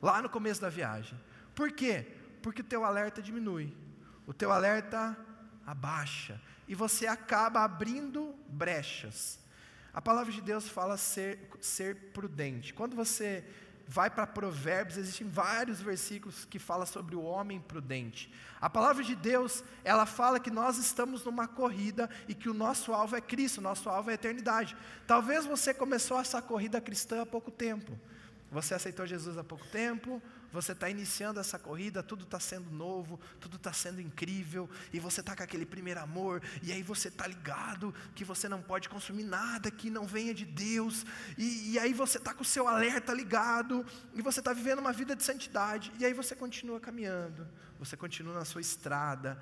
lá 0.00 0.22
no 0.22 0.30
começo 0.30 0.60
da 0.60 0.68
viagem. 0.68 1.18
Por 1.54 1.72
quê? 1.72 2.06
Porque 2.42 2.62
o 2.62 2.64
teu 2.64 2.84
alerta 2.84 3.20
diminui. 3.22 3.76
O 4.26 4.32
teu 4.32 4.52
alerta 4.52 5.16
abaixa 5.66 6.40
e 6.70 6.74
você 6.74 7.04
acaba 7.08 7.64
abrindo 7.64 8.32
brechas. 8.48 9.40
A 9.92 10.00
palavra 10.00 10.32
de 10.32 10.40
Deus 10.40 10.68
fala 10.68 10.96
ser, 10.96 11.50
ser 11.60 11.96
prudente. 12.12 12.72
Quando 12.72 12.94
você 12.94 13.44
vai 13.88 14.08
para 14.08 14.24
Provérbios, 14.24 14.96
existem 14.96 15.28
vários 15.28 15.80
versículos 15.80 16.44
que 16.44 16.60
falam 16.60 16.86
sobre 16.86 17.16
o 17.16 17.22
homem 17.22 17.58
prudente. 17.60 18.32
A 18.60 18.70
palavra 18.70 19.02
de 19.02 19.16
Deus, 19.16 19.64
ela 19.82 20.06
fala 20.06 20.38
que 20.38 20.48
nós 20.48 20.78
estamos 20.78 21.24
numa 21.24 21.48
corrida 21.48 22.08
e 22.28 22.34
que 22.36 22.48
o 22.48 22.54
nosso 22.54 22.92
alvo 22.92 23.16
é 23.16 23.20
Cristo, 23.20 23.58
o 23.58 23.62
nosso 23.62 23.88
alvo 23.88 24.10
é 24.10 24.12
a 24.12 24.14
eternidade. 24.14 24.76
Talvez 25.08 25.44
você 25.44 25.74
começou 25.74 26.20
essa 26.20 26.40
corrida 26.40 26.80
cristã 26.80 27.22
há 27.22 27.26
pouco 27.26 27.50
tempo. 27.50 27.98
Você 28.52 28.74
aceitou 28.74 29.08
Jesus 29.08 29.36
há 29.36 29.42
pouco 29.42 29.66
tempo, 29.66 30.22
você 30.52 30.72
está 30.72 30.88
iniciando 30.88 31.38
essa 31.38 31.58
corrida, 31.58 32.02
tudo 32.02 32.24
está 32.24 32.40
sendo 32.40 32.70
novo, 32.70 33.20
tudo 33.40 33.56
está 33.56 33.72
sendo 33.72 34.00
incrível, 34.00 34.68
e 34.92 34.98
você 34.98 35.20
está 35.20 35.36
com 35.36 35.42
aquele 35.42 35.64
primeiro 35.64 36.00
amor, 36.00 36.42
e 36.62 36.72
aí 36.72 36.82
você 36.82 37.08
está 37.08 37.26
ligado 37.26 37.94
que 38.14 38.24
você 38.24 38.48
não 38.48 38.60
pode 38.60 38.88
consumir 38.88 39.24
nada 39.24 39.70
que 39.70 39.90
não 39.90 40.06
venha 40.06 40.34
de 40.34 40.44
Deus, 40.44 41.06
e, 41.38 41.72
e 41.72 41.78
aí 41.78 41.92
você 41.92 42.18
está 42.18 42.34
com 42.34 42.42
o 42.42 42.44
seu 42.44 42.66
alerta 42.66 43.12
ligado, 43.12 43.84
e 44.14 44.22
você 44.22 44.40
está 44.40 44.52
vivendo 44.52 44.80
uma 44.80 44.92
vida 44.92 45.14
de 45.14 45.22
santidade, 45.22 45.92
e 45.98 46.04
aí 46.04 46.12
você 46.12 46.34
continua 46.34 46.80
caminhando, 46.80 47.46
você 47.78 47.96
continua 47.96 48.34
na 48.34 48.44
sua 48.44 48.60
estrada, 48.60 49.40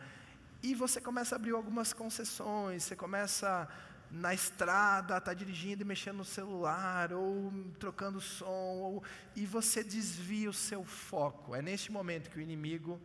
e 0.62 0.74
você 0.74 1.00
começa 1.00 1.34
a 1.34 1.36
abrir 1.36 1.52
algumas 1.52 1.92
concessões, 1.92 2.82
você 2.82 2.96
começa 2.96 3.48
a 3.48 3.97
na 4.10 4.32
estrada, 4.32 5.18
está 5.18 5.34
dirigindo 5.34 5.82
e 5.82 5.84
mexendo 5.84 6.18
no 6.18 6.24
celular, 6.24 7.12
ou 7.12 7.52
trocando 7.78 8.20
som, 8.20 8.46
ou, 8.46 9.02
e 9.36 9.44
você 9.44 9.84
desvia 9.84 10.48
o 10.48 10.52
seu 10.52 10.84
foco. 10.84 11.54
É 11.54 11.60
neste 11.60 11.92
momento 11.92 12.30
que 12.30 12.38
o 12.38 12.40
inimigo 12.40 13.00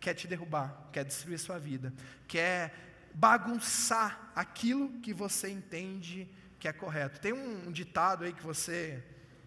quer 0.00 0.14
te 0.14 0.26
derrubar, 0.26 0.88
quer 0.92 1.04
destruir 1.04 1.38
sua 1.38 1.58
vida, 1.58 1.92
quer 2.26 2.74
bagunçar 3.14 4.32
aquilo 4.34 5.00
que 5.00 5.12
você 5.12 5.48
entende 5.48 6.28
que 6.58 6.66
é 6.66 6.72
correto. 6.72 7.20
Tem 7.20 7.32
um, 7.32 7.70
ditado 7.70 8.24
aí 8.24 8.32
que 8.32 8.42
você, 8.42 9.02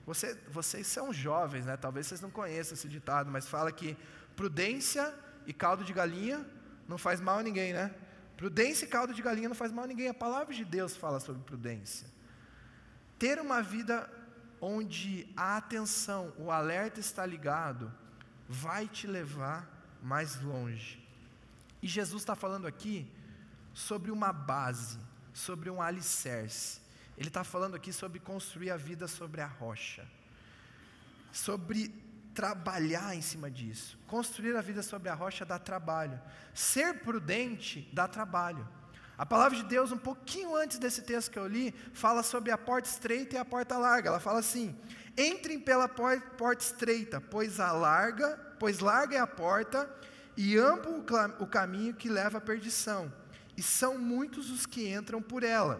você, 0.05 0.37
vocês 0.49 0.87
são 0.87 1.11
jovens, 1.11 1.65
né? 1.65 1.75
Talvez 1.75 2.07
vocês 2.07 2.21
não 2.21 2.31
conheçam 2.31 2.73
esse 2.73 2.87
ditado, 2.87 3.29
mas 3.29 3.47
fala 3.47 3.71
que 3.71 3.97
prudência 4.35 5.13
e 5.45 5.53
caldo 5.53 5.83
de 5.83 5.93
galinha 5.93 6.45
não 6.87 6.97
faz 6.97 7.19
mal 7.19 7.39
a 7.39 7.43
ninguém, 7.43 7.73
né? 7.73 7.93
Prudência 8.41 8.85
e 8.85 8.87
caldo 8.87 9.13
de 9.13 9.21
galinha 9.21 9.47
não 9.47 9.55
faz 9.55 9.71
mal 9.71 9.85
a 9.85 9.87
ninguém. 9.87 10.07
A 10.07 10.15
palavra 10.15 10.51
de 10.51 10.65
Deus 10.65 10.97
fala 10.97 11.19
sobre 11.19 11.43
prudência. 11.43 12.07
Ter 13.19 13.39
uma 13.39 13.61
vida 13.61 14.11
onde 14.59 15.31
a 15.37 15.57
atenção, 15.57 16.33
o 16.39 16.49
alerta 16.49 16.99
está 16.99 17.23
ligado, 17.23 17.93
vai 18.49 18.87
te 18.87 19.05
levar 19.05 19.69
mais 20.01 20.41
longe. 20.41 21.07
E 21.83 21.87
Jesus 21.87 22.23
está 22.23 22.35
falando 22.35 22.65
aqui 22.65 23.07
sobre 23.75 24.09
uma 24.09 24.33
base, 24.33 24.97
sobre 25.31 25.69
um 25.69 25.79
alicerce. 25.79 26.81
Ele 27.19 27.27
está 27.27 27.43
falando 27.43 27.75
aqui 27.75 27.93
sobre 27.93 28.19
construir 28.19 28.71
a 28.71 28.75
vida 28.75 29.07
sobre 29.07 29.41
a 29.41 29.45
rocha, 29.45 30.03
sobre 31.31 31.93
trabalhar 32.33 33.15
em 33.15 33.21
cima 33.21 33.49
disso. 33.49 33.97
Construir 34.07 34.55
a 34.55 34.61
vida 34.61 34.81
sobre 34.81 35.09
a 35.09 35.13
rocha 35.13 35.45
dá 35.45 35.59
trabalho. 35.59 36.19
Ser 36.53 36.99
prudente 36.99 37.89
dá 37.93 38.07
trabalho. 38.07 38.67
A 39.17 39.25
palavra 39.25 39.57
de 39.57 39.63
Deus, 39.63 39.91
um 39.91 39.97
pouquinho 39.97 40.55
antes 40.55 40.79
desse 40.79 41.03
texto 41.03 41.29
que 41.29 41.37
eu 41.37 41.47
li, 41.47 41.73
fala 41.93 42.23
sobre 42.23 42.49
a 42.51 42.57
porta 42.57 42.89
estreita 42.89 43.35
e 43.35 43.37
a 43.37 43.45
porta 43.45 43.77
larga. 43.77 44.09
Ela 44.09 44.19
fala 44.19 44.39
assim: 44.39 44.75
entrem 45.17 45.59
pela 45.59 45.87
porta 45.87 46.63
estreita, 46.63 47.21
pois 47.21 47.59
a 47.59 47.71
larga, 47.71 48.39
pois 48.59 48.79
larga 48.79 49.17
é 49.17 49.19
a 49.19 49.27
porta 49.27 49.87
e 50.35 50.57
amplo 50.57 51.05
o 51.39 51.47
caminho 51.47 51.93
que 51.93 52.09
leva 52.09 52.39
à 52.39 52.41
perdição, 52.41 53.13
e 53.55 53.61
são 53.61 53.97
muitos 53.97 54.49
os 54.49 54.65
que 54.65 54.91
entram 54.91 55.21
por 55.21 55.43
ela. 55.43 55.79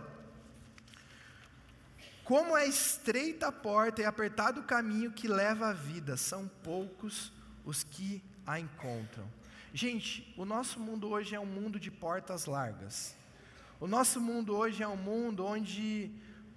Como 2.23 2.55
é 2.55 2.67
estreita 2.67 3.47
a 3.47 3.51
porta 3.51 4.01
e 4.01 4.05
apertado 4.05 4.61
o 4.61 4.63
caminho 4.63 5.11
que 5.11 5.27
leva 5.27 5.69
à 5.69 5.73
vida, 5.73 6.15
são 6.15 6.47
poucos 6.63 7.31
os 7.65 7.83
que 7.83 8.23
a 8.45 8.59
encontram. 8.59 9.27
Gente, 9.73 10.33
o 10.37 10.45
nosso 10.45 10.79
mundo 10.79 11.09
hoje 11.09 11.35
é 11.35 11.39
um 11.39 11.45
mundo 11.45 11.79
de 11.79 11.89
portas 11.89 12.45
largas. 12.45 13.15
O 13.79 13.87
nosso 13.87 14.21
mundo 14.21 14.55
hoje 14.55 14.83
é 14.83 14.87
um 14.87 14.97
mundo 14.97 15.45
onde 15.45 16.11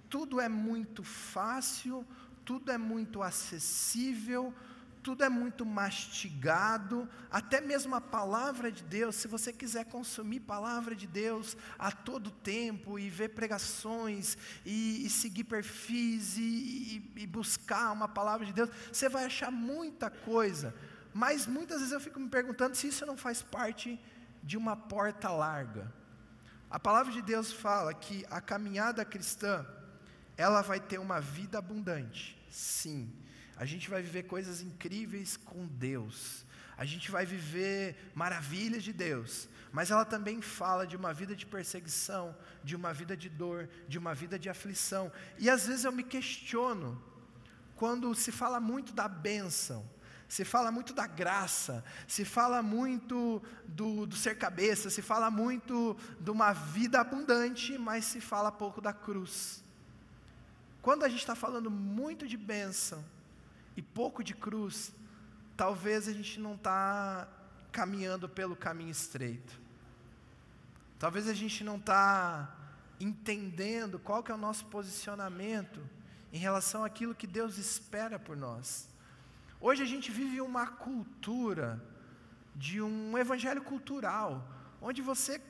tudo 0.09 0.39
é 0.39 0.47
muito 0.47 1.03
fácil, 1.03 2.05
tudo 2.43 2.71
é 2.71 2.77
muito 2.77 3.23
acessível, 3.23 4.53
tudo 5.05 5.23
é 5.23 5.29
muito 5.29 5.63
mastigado, 5.63 7.07
até 7.29 7.61
mesmo 7.61 7.93
a 7.93 8.01
palavra 8.01 8.71
de 8.71 8.83
Deus, 8.83 9.15
se 9.15 9.27
você 9.27 9.53
quiser 9.53 9.85
consumir 9.85 10.39
palavra 10.39 10.95
de 10.95 11.05
Deus 11.05 11.55
a 11.77 11.91
todo 11.91 12.31
tempo 12.31 12.97
e 12.97 13.07
ver 13.07 13.29
pregações 13.29 14.35
e, 14.65 15.05
e 15.05 15.09
seguir 15.11 15.43
perfis 15.43 16.39
e, 16.39 16.41
e, 16.41 17.11
e 17.17 17.27
buscar 17.27 17.91
uma 17.91 18.07
palavra 18.07 18.47
de 18.47 18.51
Deus, 18.51 18.67
você 18.91 19.07
vai 19.07 19.25
achar 19.25 19.51
muita 19.51 20.09
coisa, 20.09 20.73
mas 21.13 21.45
muitas 21.45 21.77
vezes 21.81 21.93
eu 21.93 22.01
fico 22.01 22.19
me 22.19 22.27
perguntando 22.27 22.75
se 22.75 22.87
isso 22.87 23.05
não 23.05 23.15
faz 23.15 23.43
parte 23.43 24.01
de 24.41 24.57
uma 24.57 24.75
porta 24.75 25.29
larga. 25.29 25.93
A 26.67 26.79
palavra 26.79 27.13
de 27.13 27.21
Deus 27.21 27.53
fala 27.53 27.93
que 27.93 28.25
a 28.27 28.41
caminhada 28.41 29.05
cristã, 29.05 29.63
ela 30.35 30.63
vai 30.63 30.79
ter 30.79 30.97
uma 30.97 31.21
vida 31.21 31.59
abundante, 31.59 32.43
sim 32.49 33.23
a 33.55 33.65
gente 33.65 33.89
vai 33.89 34.01
viver 34.01 34.23
coisas 34.23 34.61
incríveis 34.61 35.37
com 35.37 35.65
Deus. 35.65 36.45
A 36.77 36.83
gente 36.83 37.09
vai 37.09 37.25
viver 37.25 38.11
maravilhas 38.13 38.83
de 38.83 38.91
Deus. 38.91 39.47
Mas 39.71 39.91
ela 39.91 40.05
também 40.05 40.41
fala 40.41 40.85
de 40.85 40.95
uma 40.95 41.13
vida 41.13 41.35
de 41.35 41.45
perseguição, 41.45 42.35
de 42.63 42.75
uma 42.75 42.93
vida 42.93 43.15
de 43.15 43.29
dor, 43.29 43.69
de 43.87 43.97
uma 43.97 44.13
vida 44.13 44.37
de 44.37 44.49
aflição. 44.49 45.11
E 45.37 45.49
às 45.49 45.67
vezes 45.67 45.85
eu 45.85 45.91
me 45.91 46.03
questiono 46.03 47.01
quando 47.75 48.13
se 48.15 48.31
fala 48.31 48.59
muito 48.59 48.93
da 48.93 49.07
bênção, 49.07 49.89
se 50.27 50.43
fala 50.43 50.71
muito 50.71 50.93
da 50.93 51.05
graça, 51.05 51.83
se 52.07 52.25
fala 52.25 52.63
muito 52.63 53.41
do, 53.67 54.05
do, 54.05 54.15
ser 54.15 54.37
cabeça, 54.37 54.89
se 54.89 55.01
fala 55.01 55.29
muito 55.29 55.95
de 56.19 56.31
uma 56.31 56.51
vida 56.53 56.99
abundante, 56.99 57.77
mas 57.77 58.05
se 58.05 58.19
fala 58.19 58.51
pouco 58.51 58.81
da 58.81 58.93
cruz. 58.93 59.63
Quando 60.81 61.03
a 61.03 61.09
gente 61.09 61.19
está 61.19 61.35
falando 61.35 61.69
muito 61.69 62.27
de 62.27 62.37
bênção, 62.37 63.03
e 63.75 63.81
pouco 63.81 64.23
de 64.23 64.33
cruz, 64.33 64.93
talvez 65.57 66.07
a 66.07 66.13
gente 66.13 66.39
não 66.39 66.55
está 66.55 67.27
caminhando 67.71 68.29
pelo 68.29 68.55
caminho 68.55 68.91
estreito. 68.91 69.59
Talvez 70.97 71.27
a 71.27 71.33
gente 71.33 71.63
não 71.63 71.77
está 71.77 72.55
entendendo 72.99 73.99
qual 73.99 74.23
que 74.23 74.31
é 74.31 74.35
o 74.35 74.37
nosso 74.37 74.65
posicionamento 74.65 75.81
em 76.31 76.37
relação 76.37 76.83
àquilo 76.83 77.13
que 77.13 77.27
Deus 77.27 77.57
espera 77.57 78.17
por 78.17 78.37
nós. 78.37 78.87
Hoje 79.59 79.83
a 79.83 79.85
gente 79.85 80.11
vive 80.11 80.39
uma 80.41 80.67
cultura 80.67 81.81
de 82.55 82.81
um 82.81 83.17
evangelho 83.17 83.61
cultural, 83.61 84.47
onde 84.81 85.01
você 85.01 85.41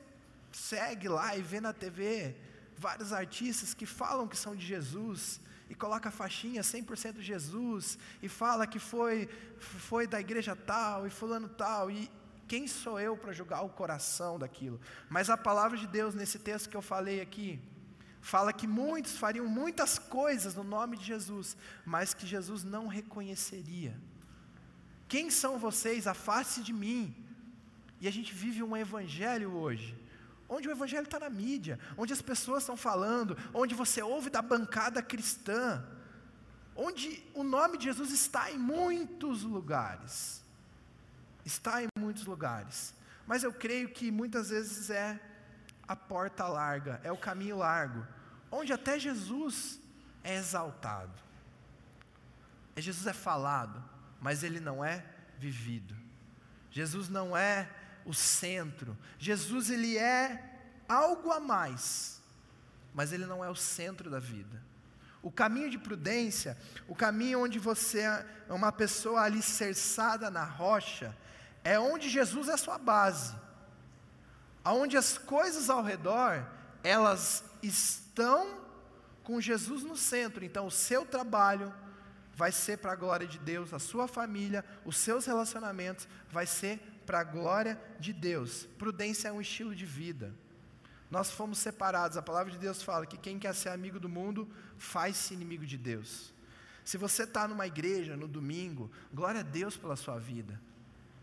segue 0.52 1.08
lá 1.08 1.36
e 1.36 1.42
vê 1.42 1.60
na 1.60 1.74
TV 1.74 2.36
vários 2.78 3.14
artistas 3.14 3.74
que 3.74 3.86
falam 3.86 4.28
que 4.28 4.38
são 4.38 4.56
de 4.56 4.66
Jesus, 4.66 5.40
e 5.70 5.76
coloca 5.76 6.10
a 6.10 6.12
faixinha 6.12 6.62
100% 6.62 7.20
Jesus 7.20 7.98
e 8.22 8.30
fala 8.30 8.68
que 8.68 8.80
foi 8.80 9.28
foi 9.58 10.06
da 10.06 10.20
igreja 10.20 10.56
tal 10.56 11.08
e 11.08 11.10
fulano 11.10 11.50
tal 11.50 11.90
e 11.90 12.10
quem 12.48 12.68
sou 12.68 13.00
eu 13.00 13.18
para 13.18 13.34
julgar 13.34 13.64
o 13.64 13.70
coração 13.70 14.38
daquilo? 14.38 14.80
Mas 15.10 15.30
a 15.30 15.38
palavra 15.38 15.78
de 15.78 15.88
Deus 15.88 16.14
nesse 16.14 16.38
texto 16.38 16.70
que 16.70 16.78
eu 16.78 16.82
falei 16.82 17.20
aqui 17.20 17.60
fala 18.22 18.54
que 18.54 18.68
muitos 18.68 19.18
fariam 19.18 19.48
muitas 19.48 19.98
coisas 19.98 20.56
no 20.56 20.64
nome 20.64 20.98
de 20.98 21.06
Jesus, 21.06 21.58
mas 21.84 22.14
que 22.14 22.26
Jesus 22.26 22.64
não 22.64 22.88
reconheceria. 22.88 24.00
Quem 25.08 25.30
são 25.30 25.58
vocês? 25.58 26.08
Afaste 26.08 26.62
de 26.62 26.74
mim. 26.74 27.16
E 28.00 28.08
a 28.08 28.12
gente 28.12 28.34
vive 28.34 28.62
um 28.62 28.78
evangelho 28.78 29.56
hoje 29.56 30.05
onde 30.48 30.68
o 30.68 30.72
evangelho 30.72 31.04
está 31.04 31.20
na 31.20 31.30
mídia, 31.30 31.80
onde 31.98 32.14
as 32.14 32.22
pessoas 32.22 32.64
estão 32.64 32.78
falando, 32.78 33.38
onde 33.54 33.74
você 33.74 34.02
ouve 34.02 34.30
da 34.30 34.42
bancada 34.42 35.02
cristã, 35.02 35.84
onde 36.76 37.24
o 37.34 37.44
nome 37.44 37.78
de 37.78 37.86
Jesus 37.86 38.12
está 38.12 38.52
em 38.52 38.58
muitos 38.58 39.44
lugares. 39.44 40.44
Está 41.44 41.84
em 41.84 41.88
muitos 41.98 42.26
lugares. 42.26 42.94
Mas 43.26 43.44
eu 43.44 43.54
creio 43.54 43.90
que 43.90 44.12
muitas 44.12 44.50
vezes 44.50 44.90
é 44.90 45.20
a 45.88 45.96
porta 45.96 46.48
larga, 46.48 47.00
é 47.04 47.12
o 47.12 47.18
caminho 47.18 47.58
largo, 47.58 48.06
onde 48.52 48.74
até 48.74 49.00
Jesus 49.00 49.80
é 50.24 50.36
exaltado. 50.36 51.14
Jesus 52.78 53.08
é 53.08 53.14
falado, 53.14 53.84
mas 54.20 54.44
ele 54.44 54.60
não 54.60 54.84
é 54.84 55.06
vivido. 55.38 55.96
Jesus 56.70 57.08
não 57.08 57.38
é 57.38 57.70
o 58.06 58.14
centro. 58.14 58.98
Jesus 59.18 59.70
ele 59.70 59.98
é 59.98 60.42
algo 60.88 61.32
a 61.32 61.40
mais, 61.40 62.22
mas 62.94 63.12
ele 63.12 63.26
não 63.26 63.44
é 63.44 63.50
o 63.50 63.56
centro 63.56 64.10
da 64.10 64.20
vida. 64.20 64.62
O 65.22 65.32
caminho 65.32 65.72
de 65.72 65.78
prudência, 65.80 66.56
o 66.88 66.96
caminho 66.96 67.44
onde 67.44 67.58
você 67.58 68.02
é 68.02 68.26
uma 68.50 68.72
pessoa 68.72 69.22
alicerçada 69.22 70.30
na 70.30 70.44
rocha, 70.44 71.16
é 71.64 71.80
onde 71.80 72.10
Jesus 72.10 72.48
é 72.48 72.54
a 72.54 72.58
sua 72.58 72.78
base. 72.78 73.34
Onde 74.64 74.96
as 74.96 75.18
coisas 75.18 75.70
ao 75.70 75.84
redor, 75.84 76.46
elas 76.84 77.44
estão 77.62 78.64
com 79.24 79.42
Jesus 79.42 79.84
no 79.84 79.98
centro. 79.98 80.46
Então, 80.46 80.68
o 80.68 80.72
seu 80.72 81.06
trabalho 81.06 81.74
vai 82.36 82.52
ser 82.52 82.78
para 82.78 82.92
a 82.92 82.96
glória 82.96 83.26
de 83.26 83.40
Deus, 83.40 83.74
a 83.74 83.80
sua 83.80 84.08
família, 84.08 84.64
os 84.86 84.98
seus 84.98 85.26
relacionamentos 85.26 86.08
vai 86.30 86.46
ser 86.46 86.80
para 87.06 87.20
a 87.20 87.24
glória 87.24 87.80
de 88.00 88.12
Deus. 88.12 88.68
Prudência 88.78 89.30
é 89.30 89.32
um 89.32 89.42
estilo 89.42 89.76
de 89.76 89.86
vida. 89.86 90.34
Nós 91.10 91.32
fomos 91.32 91.60
separados. 91.60 92.18
A 92.18 92.22
palavra 92.22 92.52
de 92.52 92.58
Deus 92.58 92.82
fala 92.82 93.06
que 93.06 93.18
quem 93.18 93.40
quer 93.40 93.54
ser 93.54 93.70
amigo 93.70 94.00
do 94.00 94.10
mundo 94.10 94.50
faz-se 94.78 95.34
inimigo 95.34 95.66
de 95.66 95.78
Deus. 95.78 96.34
Se 96.84 96.98
você 96.98 97.24
está 97.24 97.48
numa 97.48 97.66
igreja 97.66 98.16
no 98.16 98.28
domingo, 98.28 98.92
glória 99.14 99.40
a 99.42 99.44
Deus 99.44 99.78
pela 99.78 99.96
sua 99.96 100.20
vida. 100.20 100.60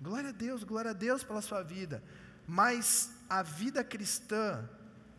Glória 0.00 0.30
a 0.30 0.32
Deus, 0.32 0.64
glória 0.64 0.90
a 0.90 0.94
Deus 0.94 1.22
pela 1.22 1.40
sua 1.40 1.62
vida. 1.62 2.02
Mas 2.46 3.12
a 3.28 3.42
vida 3.42 3.84
cristã, 3.84 4.68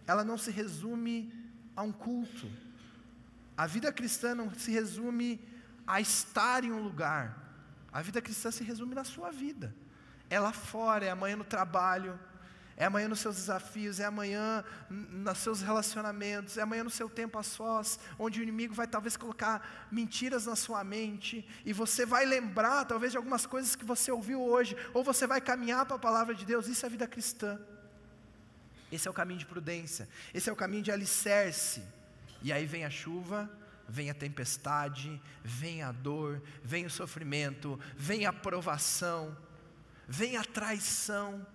ela 0.05 0.23
não 0.23 0.37
se 0.37 0.51
resume 0.51 1.33
a 1.75 1.81
um 1.81 1.91
culto. 1.91 2.49
A 3.55 3.65
vida 3.67 3.91
cristã 3.91 4.35
não 4.35 4.53
se 4.53 4.71
resume 4.71 5.39
a 5.87 6.01
estar 6.01 6.63
em 6.63 6.71
um 6.71 6.81
lugar. 6.81 7.41
A 7.91 8.01
vida 8.01 8.21
cristã 8.21 8.51
se 8.51 8.63
resume 8.63 8.95
na 8.95 9.03
sua 9.03 9.31
vida. 9.31 9.73
É 10.33 10.39
lá 10.39 10.51
fora, 10.51 11.05
é 11.05 11.11
amanhã 11.11 11.35
no 11.35 11.43
trabalho, 11.43 12.19
é 12.75 12.85
amanhã 12.85 13.07
nos 13.07 13.19
seus 13.19 13.35
desafios, 13.35 13.99
é 13.99 14.05
amanhã 14.05 14.65
nos 14.89 15.37
seus 15.37 15.61
relacionamentos, 15.61 16.57
é 16.57 16.63
amanhã 16.63 16.83
no 16.83 16.89
seu 16.89 17.07
tempo 17.07 17.37
a 17.37 17.43
sós, 17.43 17.99
onde 18.17 18.39
o 18.39 18.43
inimigo 18.43 18.73
vai 18.73 18.87
talvez 18.87 19.15
colocar 19.15 19.87
mentiras 19.91 20.47
na 20.47 20.55
sua 20.55 20.83
mente, 20.83 21.47
e 21.63 21.71
você 21.71 22.03
vai 22.03 22.25
lembrar 22.25 22.83
talvez 22.85 23.11
de 23.11 23.17
algumas 23.19 23.45
coisas 23.45 23.75
que 23.75 23.85
você 23.85 24.11
ouviu 24.11 24.41
hoje, 24.41 24.75
ou 24.91 25.03
você 25.03 25.27
vai 25.27 25.39
caminhar 25.39 25.85
para 25.85 25.97
a 25.97 25.99
palavra 25.99 26.33
de 26.33 26.45
Deus, 26.45 26.67
isso 26.67 26.83
é 26.83 26.89
vida 26.89 27.05
cristã. 27.07 27.61
Esse 28.91 29.07
é 29.07 29.11
o 29.11 29.13
caminho 29.13 29.39
de 29.39 29.45
prudência, 29.45 30.09
esse 30.33 30.49
é 30.49 30.51
o 30.51 30.55
caminho 30.55 30.81
de 30.81 30.91
alicerce. 30.91 31.83
E 32.41 32.51
aí 32.51 32.65
vem 32.65 32.85
a 32.85 32.89
chuva, 32.89 33.47
vem 33.87 34.09
a 34.09 34.15
tempestade, 34.15 35.21
vem 35.43 35.83
a 35.83 35.91
dor, 35.91 36.41
vem 36.63 36.87
o 36.87 36.89
sofrimento, 36.89 37.79
vem 37.95 38.25
a 38.25 38.33
provação, 38.33 39.37
vem 40.07 40.37
a 40.37 40.43
traição, 40.43 41.45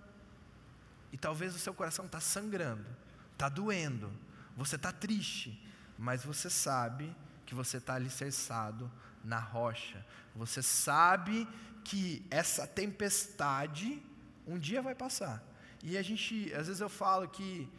e 1.11 1.17
talvez 1.17 1.55
o 1.55 1.59
seu 1.59 1.73
coração 1.73 2.05
está 2.05 2.19
sangrando, 2.19 2.85
está 3.33 3.49
doendo, 3.49 4.11
você 4.55 4.75
está 4.75 4.91
triste, 4.91 5.59
mas 5.97 6.23
você 6.23 6.49
sabe 6.49 7.15
que 7.45 7.55
você 7.55 7.77
está 7.77 7.95
alicerçado 7.95 8.91
na 9.23 9.39
rocha, 9.39 10.05
você 10.35 10.61
sabe 10.61 11.47
que 11.83 12.25
essa 12.29 12.67
tempestade 12.67 14.01
um 14.45 14.57
dia 14.57 14.81
vai 14.81 14.95
passar. 14.95 15.43
E 15.83 15.97
a 15.97 16.01
gente, 16.01 16.53
às 16.53 16.67
vezes 16.67 16.81
eu 16.81 16.89
falo 16.89 17.27
que 17.27 17.69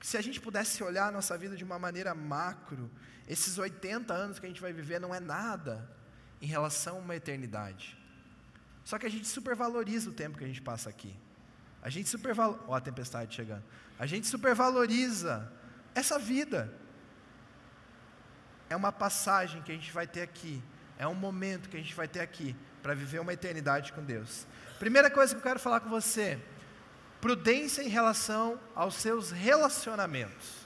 se 0.00 0.16
a 0.16 0.20
gente 0.22 0.40
pudesse 0.40 0.82
olhar 0.82 1.08
a 1.08 1.10
nossa 1.10 1.36
vida 1.36 1.56
de 1.56 1.64
uma 1.64 1.78
maneira 1.78 2.14
macro, 2.14 2.90
esses 3.26 3.58
80 3.58 4.12
anos 4.12 4.38
que 4.38 4.46
a 4.46 4.48
gente 4.48 4.60
vai 4.60 4.72
viver 4.72 5.00
não 5.00 5.14
é 5.14 5.20
nada 5.20 5.88
em 6.42 6.46
relação 6.46 6.96
a 6.96 7.00
uma 7.00 7.16
eternidade. 7.16 7.98
Só 8.84 8.98
que 8.98 9.06
a 9.06 9.10
gente 9.10 9.26
supervaloriza 9.26 10.10
o 10.10 10.12
tempo 10.12 10.36
que 10.36 10.44
a 10.44 10.46
gente 10.46 10.62
passa 10.62 10.90
aqui. 10.90 11.16
A 11.82 11.88
gente 11.88 12.08
supervaloriza. 12.08 12.64
Ó, 12.68 12.74
a 12.74 12.80
tempestade 12.80 13.34
chegando. 13.34 13.64
A 13.98 14.06
gente 14.06 14.26
supervaloriza 14.26 15.50
essa 15.94 16.18
vida. 16.18 16.72
É 18.68 18.76
uma 18.76 18.92
passagem 18.92 19.62
que 19.62 19.72
a 19.72 19.74
gente 19.74 19.92
vai 19.92 20.06
ter 20.06 20.22
aqui. 20.22 20.62
É 20.98 21.06
um 21.06 21.14
momento 21.14 21.68
que 21.68 21.76
a 21.76 21.80
gente 21.80 21.94
vai 21.94 22.06
ter 22.06 22.20
aqui 22.20 22.54
para 22.82 22.94
viver 22.94 23.18
uma 23.18 23.32
eternidade 23.32 23.92
com 23.92 24.04
Deus. 24.04 24.46
Primeira 24.78 25.10
coisa 25.10 25.34
que 25.34 25.38
eu 25.38 25.42
quero 25.42 25.58
falar 25.58 25.80
com 25.80 25.88
você: 25.88 26.38
prudência 27.20 27.82
em 27.82 27.88
relação 27.88 28.60
aos 28.74 28.96
seus 28.96 29.30
relacionamentos. 29.30 30.64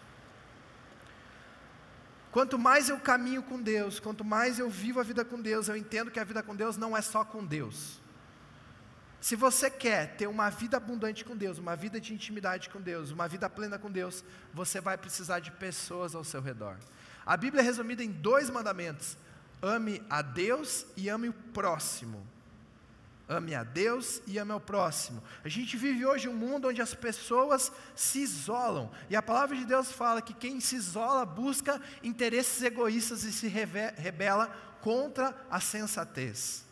Quanto 2.31 2.59
mais 2.59 2.89
eu 2.89 2.99
caminho 2.99 3.43
com 3.43 3.61
Deus, 3.61 3.99
quanto 3.99 4.25
mais 4.25 4.59
eu 4.59 4.69
vivo 4.69 5.01
a 5.01 5.03
vida 5.03 5.25
com 5.25 5.41
Deus, 5.41 5.69
eu 5.69 5.77
entendo 5.77 6.11
que 6.11 6.21
a 6.21 6.25
vida 6.25 6.43
com 6.43 6.55
Deus 6.55 6.77
não 6.77 6.97
é 6.97 7.01
só 7.01 7.25
com 7.25 7.45
Deus. 7.45 8.01
Se 9.21 9.35
você 9.35 9.69
quer 9.69 10.17
ter 10.17 10.29
uma 10.29 10.49
vida 10.49 10.77
abundante 10.77 11.25
com 11.25 11.37
Deus, 11.37 11.59
uma 11.59 11.75
vida 11.75 12.01
de 12.01 12.15
intimidade 12.15 12.71
com 12.71 12.81
Deus, 12.81 13.11
uma 13.11 13.27
vida 13.27 13.51
plena 13.51 13.79
com 13.79 13.91
Deus, 13.91 14.25
você 14.55 14.81
vai 14.81 14.97
precisar 14.97 15.41
de 15.41 15.51
pessoas 15.51 16.15
ao 16.15 16.23
seu 16.23 16.41
redor. 16.41 16.77
A 17.27 17.37
Bíblia 17.37 17.61
é 17.61 17.65
resumida 17.65 18.03
em 18.03 18.11
dois 18.11 18.49
mandamentos: 18.49 19.17
ame 19.61 20.03
a 20.09 20.23
Deus 20.23 20.87
e 20.97 21.09
ame 21.09 21.29
o 21.29 21.33
próximo. 21.33 22.25
Ame 23.29 23.55
a 23.55 23.63
Deus 23.63 24.23
e 24.27 24.39
ame 24.39 24.53
ao 24.53 24.61
próximo. 24.61 25.23
A 25.45 25.49
gente 25.51 25.77
vive 25.77 26.07
hoje 26.07 26.29
um 26.29 26.35
mundo 26.35 26.69
onde 26.69 26.81
as 26.81 26.95
pessoas 26.95 27.71
se 27.95 28.21
isolam. 28.21 28.91
E 29.11 29.17
a 29.17 29.21
palavra 29.21 29.55
de 29.55 29.67
Deus 29.67 29.93
fala 29.93 30.23
que 30.23 30.33
quem 30.33 30.61
se 30.61 30.77
isola 30.77 31.27
busca 31.27 31.79
interesses 32.03 32.63
egoístas 32.63 33.25
e 33.25 33.33
se 33.33 33.47
rebela 33.47 34.47
contra 34.81 35.37
a 35.51 35.61
sensatez. 35.61 36.68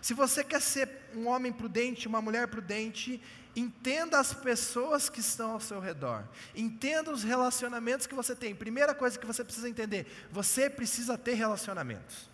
Se 0.00 0.14
você 0.14 0.42
quer 0.42 0.60
ser 0.60 0.88
um 1.14 1.28
homem 1.28 1.52
prudente, 1.52 2.08
uma 2.08 2.22
mulher 2.22 2.48
prudente, 2.48 3.20
entenda 3.54 4.18
as 4.18 4.32
pessoas 4.32 5.08
que 5.08 5.20
estão 5.20 5.52
ao 5.52 5.60
seu 5.60 5.80
redor. 5.80 6.24
Entenda 6.54 7.10
os 7.10 7.22
relacionamentos 7.22 8.06
que 8.06 8.14
você 8.14 8.34
tem. 8.34 8.54
Primeira 8.54 8.94
coisa 8.94 9.18
que 9.18 9.26
você 9.26 9.44
precisa 9.44 9.68
entender: 9.68 10.06
você 10.30 10.70
precisa 10.70 11.18
ter 11.18 11.34
relacionamentos. 11.34 12.30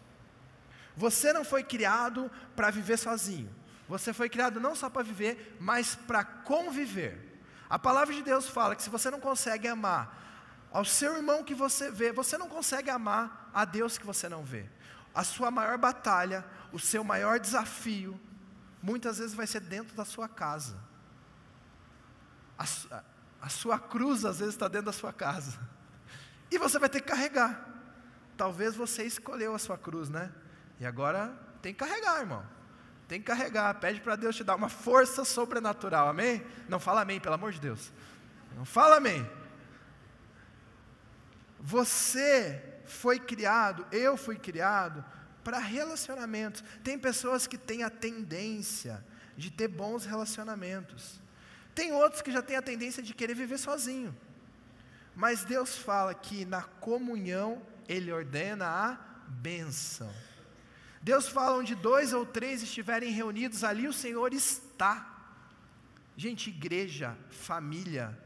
Você 0.97 1.33
não 1.33 1.45
foi 1.45 1.63
criado 1.63 2.31
para 2.55 2.71
viver 2.71 2.97
sozinho. 2.97 3.55
Você 3.89 4.13
foi 4.13 4.29
criado 4.29 4.61
não 4.61 4.75
só 4.75 4.89
para 4.89 5.03
viver, 5.03 5.57
mas 5.61 5.95
para 5.95 6.25
conviver. 6.25 7.41
A 7.69 7.79
palavra 7.79 8.15
de 8.15 8.23
Deus 8.23 8.49
fala 8.49 8.75
que 8.75 8.83
se 8.83 8.91
você 8.91 9.11
não 9.11 9.21
consegue 9.21 9.69
amar 9.69 10.25
ao 10.73 10.85
seu 10.85 11.17
irmão 11.17 11.45
que 11.45 11.55
você 11.55 11.91
vê, 11.91 12.13
você 12.13 12.37
não 12.37 12.49
consegue 12.49 12.91
amar 12.91 13.51
a 13.53 13.65
Deus 13.65 13.99
que 13.99 14.07
você 14.07 14.29
não 14.29 14.45
vê. 14.45 14.67
A 15.17 15.25
sua 15.25 15.51
maior 15.51 15.79
batalha, 15.79 16.45
o 16.71 16.79
seu 16.79 17.03
maior 17.03 17.41
desafio, 17.41 18.21
muitas 18.83 19.17
vezes 19.17 19.35
vai 19.35 19.47
ser 19.47 19.61
dentro 19.61 19.97
da 19.97 20.05
sua 20.05 20.29
casa. 20.29 20.77
A, 22.59 23.03
a 23.41 23.49
sua 23.49 23.79
cruz, 23.79 24.27
às 24.27 24.41
vezes, 24.41 24.53
está 24.53 24.69
dentro 24.69 24.87
da 24.87 24.93
sua 24.93 25.15
casa. 25.15 25.59
E 26.49 26.59
você 26.59 26.79
vai 26.79 26.89
ter 26.89 27.01
que 27.01 27.09
carregar. 27.09 27.61
Talvez 28.37 28.77
você 28.77 29.03
escolheu 29.03 29.53
a 29.53 29.59
sua 29.59 29.77
cruz, 29.77 30.09
né? 30.09 30.31
E 30.79 30.87
agora 30.87 31.37
tem 31.61 31.73
que 31.73 31.81
carregar, 31.81 32.21
irmão. 32.21 32.47
Tem 33.09 33.19
que 33.19 33.27
carregar. 33.27 33.75
Pede 33.81 34.01
para 34.01 34.15
Deus 34.15 34.37
te 34.37 34.45
dar 34.45 34.55
uma 34.55 34.69
força 34.69 35.25
sobrenatural. 35.25 36.09
Amém? 36.09 36.47
Não 36.69 36.79
fala 36.79 37.01
amém, 37.01 37.19
pelo 37.19 37.35
amor 37.35 37.51
de 37.51 37.61
Deus. 37.61 37.93
Não 38.55 38.65
fala 38.65 38.99
amém. 38.99 39.29
Você 41.59 42.76
foi 42.87 43.19
criado, 43.19 43.87
eu 43.93 44.17
fui 44.17 44.37
criado 44.37 45.05
para 45.45 45.59
relacionamentos. 45.59 46.65
Tem 46.83 46.99
pessoas 46.99 47.47
que 47.47 47.59
têm 47.59 47.83
a 47.83 47.91
tendência 47.91 49.05
de 49.37 49.51
ter 49.51 49.69
bons 49.69 50.05
relacionamentos. 50.05 51.21
Tem 51.75 51.93
outros 51.93 52.23
que 52.23 52.33
já 52.33 52.41
têm 52.41 52.57
a 52.57 52.63
tendência 52.63 53.03
de 53.03 53.15
querer 53.15 53.35
viver 53.35 53.59
sozinho. 53.59 54.17
Mas 55.15 55.45
Deus 55.45 55.77
fala 55.77 56.15
que 56.15 56.45
na 56.45 56.63
comunhão 56.63 57.63
Ele 57.89 58.13
ordena 58.13 58.67
a 58.67 58.99
bênção. 59.29 60.13
Deus 61.03 61.29
fala 61.29 61.57
onde 61.57 61.75
dois 61.75 62.13
ou 62.13 62.27
três 62.27 62.63
estiverem 62.63 63.13
reunidos, 63.13 63.63
ali 63.63 63.87
o 63.87 63.93
Senhor 63.93 64.33
está. 64.35 65.15
Gente, 66.17 66.51
igreja, 66.51 67.17
família, 67.31 68.19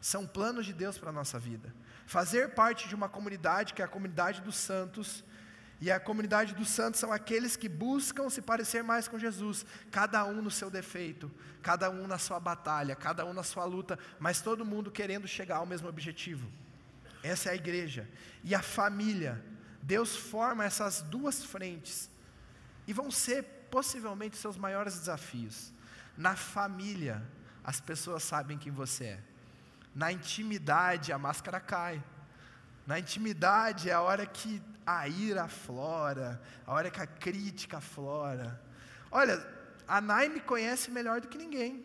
são 0.00 0.26
planos 0.26 0.64
de 0.64 0.72
Deus 0.72 0.96
para 0.96 1.10
a 1.10 1.12
nossa 1.12 1.38
vida. 1.38 1.74
Fazer 2.08 2.54
parte 2.54 2.88
de 2.88 2.94
uma 2.94 3.06
comunidade, 3.06 3.74
que 3.74 3.82
é 3.82 3.84
a 3.84 3.94
comunidade 3.96 4.40
dos 4.40 4.56
santos, 4.56 5.22
e 5.78 5.90
a 5.90 6.00
comunidade 6.00 6.54
dos 6.54 6.70
santos 6.70 6.98
são 6.98 7.12
aqueles 7.12 7.54
que 7.54 7.68
buscam 7.68 8.30
se 8.30 8.40
parecer 8.40 8.82
mais 8.82 9.06
com 9.06 9.18
Jesus, 9.18 9.66
cada 9.90 10.24
um 10.24 10.40
no 10.40 10.50
seu 10.50 10.70
defeito, 10.70 11.30
cada 11.62 11.90
um 11.90 12.06
na 12.06 12.16
sua 12.16 12.40
batalha, 12.40 12.96
cada 12.96 13.26
um 13.26 13.34
na 13.34 13.42
sua 13.42 13.66
luta, 13.66 13.98
mas 14.18 14.40
todo 14.40 14.64
mundo 14.64 14.90
querendo 14.90 15.28
chegar 15.28 15.58
ao 15.58 15.66
mesmo 15.66 15.86
objetivo. 15.86 16.50
Essa 17.22 17.50
é 17.50 17.52
a 17.52 17.56
igreja. 17.56 18.08
E 18.42 18.54
a 18.54 18.62
família. 18.62 19.44
Deus 19.82 20.16
forma 20.16 20.64
essas 20.64 21.02
duas 21.02 21.44
frentes. 21.44 22.08
E 22.86 22.92
vão 22.94 23.10
ser 23.10 23.42
possivelmente 23.70 24.38
seus 24.38 24.56
maiores 24.56 24.98
desafios. 24.98 25.74
Na 26.16 26.34
família, 26.34 27.22
as 27.62 27.82
pessoas 27.82 28.22
sabem 28.22 28.56
quem 28.56 28.72
você 28.72 29.04
é. 29.04 29.20
Na 29.94 30.12
intimidade, 30.12 31.12
a 31.12 31.18
máscara 31.18 31.60
cai. 31.60 32.02
Na 32.86 32.98
intimidade 32.98 33.90
é 33.90 33.92
a 33.92 34.00
hora 34.00 34.24
que 34.24 34.62
a 34.86 35.06
ira 35.06 35.44
aflora, 35.44 36.40
a 36.66 36.72
hora 36.72 36.90
que 36.90 37.00
a 37.00 37.06
crítica 37.06 37.76
aflora. 37.76 38.58
Olha, 39.10 39.46
a 39.86 40.00
Nai 40.00 40.28
me 40.28 40.40
conhece 40.40 40.90
melhor 40.90 41.20
do 41.20 41.28
que 41.28 41.36
ninguém. 41.36 41.84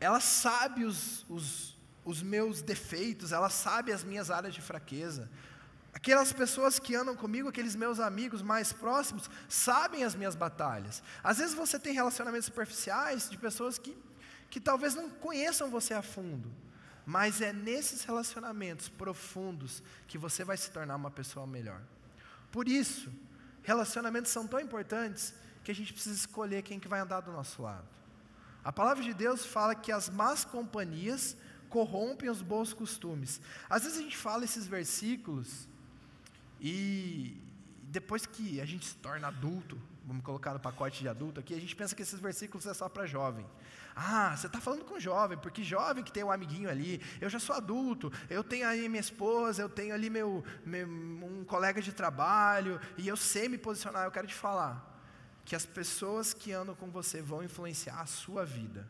Ela 0.00 0.20
sabe 0.20 0.84
os, 0.84 1.24
os, 1.28 1.76
os 2.04 2.22
meus 2.22 2.62
defeitos, 2.62 3.32
ela 3.32 3.50
sabe 3.50 3.92
as 3.92 4.02
minhas 4.02 4.30
áreas 4.30 4.54
de 4.54 4.60
fraqueza. 4.60 5.28
Aquelas 5.92 6.32
pessoas 6.32 6.78
que 6.78 6.94
andam 6.94 7.16
comigo, 7.16 7.48
aqueles 7.48 7.74
meus 7.74 7.98
amigos 7.98 8.42
mais 8.42 8.72
próximos, 8.72 9.28
sabem 9.48 10.04
as 10.04 10.14
minhas 10.14 10.36
batalhas. 10.36 11.02
Às 11.22 11.38
vezes 11.38 11.54
você 11.54 11.78
tem 11.78 11.92
relacionamentos 11.92 12.46
superficiais 12.46 13.28
de 13.28 13.36
pessoas 13.36 13.78
que 13.78 13.96
que 14.50 14.60
talvez 14.60 14.94
não 14.94 15.10
conheçam 15.10 15.70
você 15.70 15.94
a 15.94 16.02
fundo, 16.02 16.50
mas 17.04 17.40
é 17.40 17.52
nesses 17.52 18.04
relacionamentos 18.04 18.88
profundos 18.88 19.82
que 20.06 20.18
você 20.18 20.44
vai 20.44 20.56
se 20.56 20.70
tornar 20.70 20.96
uma 20.96 21.10
pessoa 21.10 21.46
melhor. 21.46 21.80
Por 22.50 22.68
isso, 22.68 23.12
relacionamentos 23.62 24.30
são 24.30 24.46
tão 24.46 24.60
importantes 24.60 25.34
que 25.62 25.70
a 25.70 25.74
gente 25.74 25.92
precisa 25.92 26.16
escolher 26.16 26.62
quem 26.62 26.80
que 26.80 26.88
vai 26.88 27.00
andar 27.00 27.20
do 27.20 27.32
nosso 27.32 27.62
lado. 27.62 27.86
A 28.64 28.72
palavra 28.72 29.02
de 29.02 29.14
Deus 29.14 29.46
fala 29.46 29.74
que 29.74 29.92
as 29.92 30.08
más 30.08 30.44
companhias 30.44 31.36
corrompem 31.68 32.28
os 32.28 32.42
bons 32.42 32.72
costumes. 32.72 33.40
Às 33.68 33.82
vezes 33.84 33.98
a 33.98 34.02
gente 34.02 34.16
fala 34.16 34.44
esses 34.44 34.66
versículos 34.66 35.68
e 36.60 37.40
depois 37.82 38.26
que 38.26 38.60
a 38.60 38.64
gente 38.64 38.86
se 38.86 38.96
torna 38.96 39.28
adulto, 39.28 39.80
vamos 40.04 40.24
colocar 40.24 40.52
no 40.52 40.60
pacote 40.60 41.00
de 41.00 41.08
adulto 41.08 41.40
aqui, 41.40 41.54
a 41.54 41.60
gente 41.60 41.76
pensa 41.76 41.94
que 41.94 42.02
esses 42.02 42.20
versículos 42.20 42.66
é 42.66 42.74
só 42.74 42.88
para 42.88 43.06
jovem. 43.06 43.46
Ah, 44.00 44.36
você 44.36 44.46
está 44.46 44.60
falando 44.60 44.84
com 44.84 45.00
jovem, 45.00 45.36
porque 45.36 45.64
jovem 45.64 46.04
que 46.04 46.12
tem 46.12 46.22
um 46.22 46.30
amiguinho 46.30 46.70
ali, 46.70 47.02
eu 47.20 47.28
já 47.28 47.40
sou 47.40 47.56
adulto, 47.56 48.12
eu 48.30 48.44
tenho 48.44 48.64
aí 48.64 48.88
minha 48.88 49.00
esposa, 49.00 49.60
eu 49.60 49.68
tenho 49.68 49.92
ali 49.92 50.08
meu, 50.08 50.44
meu 50.64 50.86
um 50.86 51.44
colega 51.44 51.82
de 51.82 51.92
trabalho, 51.92 52.80
e 52.96 53.08
eu 53.08 53.16
sei 53.16 53.48
me 53.48 53.58
posicionar, 53.58 54.04
eu 54.04 54.12
quero 54.12 54.28
te 54.28 54.34
falar 54.34 55.02
que 55.44 55.56
as 55.56 55.66
pessoas 55.66 56.32
que 56.32 56.52
andam 56.52 56.76
com 56.76 56.88
você 56.88 57.20
vão 57.20 57.42
influenciar 57.42 58.00
a 58.00 58.06
sua 58.06 58.44
vida. 58.44 58.88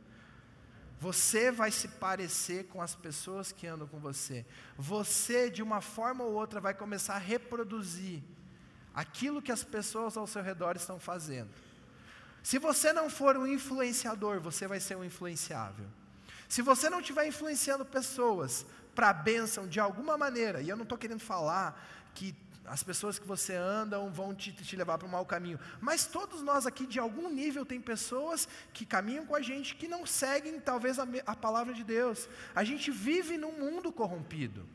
Você 1.00 1.50
vai 1.50 1.70
se 1.70 1.88
parecer 1.88 2.66
com 2.66 2.82
as 2.82 2.94
pessoas 2.94 3.50
que 3.50 3.66
andam 3.66 3.88
com 3.88 3.98
você. 3.98 4.44
Você, 4.76 5.48
de 5.48 5.62
uma 5.62 5.80
forma 5.80 6.22
ou 6.22 6.34
outra, 6.34 6.60
vai 6.60 6.74
começar 6.74 7.14
a 7.14 7.18
reproduzir 7.18 8.22
aquilo 8.92 9.40
que 9.40 9.52
as 9.52 9.64
pessoas 9.64 10.18
ao 10.18 10.26
seu 10.26 10.42
redor 10.42 10.76
estão 10.76 10.98
fazendo. 10.98 11.48
Se 12.48 12.58
você 12.58 12.94
não 12.94 13.10
for 13.10 13.36
um 13.36 13.46
influenciador, 13.46 14.40
você 14.40 14.66
vai 14.66 14.80
ser 14.80 14.96
um 14.96 15.04
influenciável. 15.04 15.84
Se 16.48 16.62
você 16.62 16.88
não 16.88 17.00
estiver 17.00 17.26
influenciando 17.26 17.84
pessoas 17.84 18.64
para 18.94 19.10
a 19.10 19.12
bênção 19.12 19.68
de 19.68 19.78
alguma 19.78 20.16
maneira, 20.16 20.62
e 20.62 20.68
eu 20.70 20.74
não 20.74 20.84
estou 20.84 20.96
querendo 20.96 21.20
falar 21.20 21.78
que 22.14 22.34
as 22.64 22.82
pessoas 22.82 23.18
que 23.18 23.26
você 23.26 23.54
anda 23.54 23.98
vão 24.08 24.34
te, 24.34 24.50
te 24.50 24.76
levar 24.76 24.96
para 24.96 25.06
um 25.06 25.10
mau 25.10 25.26
caminho. 25.26 25.60
Mas 25.78 26.06
todos 26.06 26.40
nós 26.40 26.64
aqui, 26.64 26.86
de 26.86 26.98
algum 26.98 27.28
nível, 27.28 27.66
tem 27.66 27.82
pessoas 27.82 28.48
que 28.72 28.86
caminham 28.86 29.26
com 29.26 29.36
a 29.36 29.42
gente 29.42 29.76
que 29.76 29.86
não 29.86 30.06
seguem, 30.06 30.58
talvez, 30.58 30.98
a, 30.98 31.06
a 31.26 31.36
palavra 31.36 31.74
de 31.74 31.84
Deus. 31.84 32.30
A 32.54 32.64
gente 32.64 32.90
vive 32.90 33.36
num 33.36 33.52
mundo 33.52 33.92
corrompido. 33.92 34.66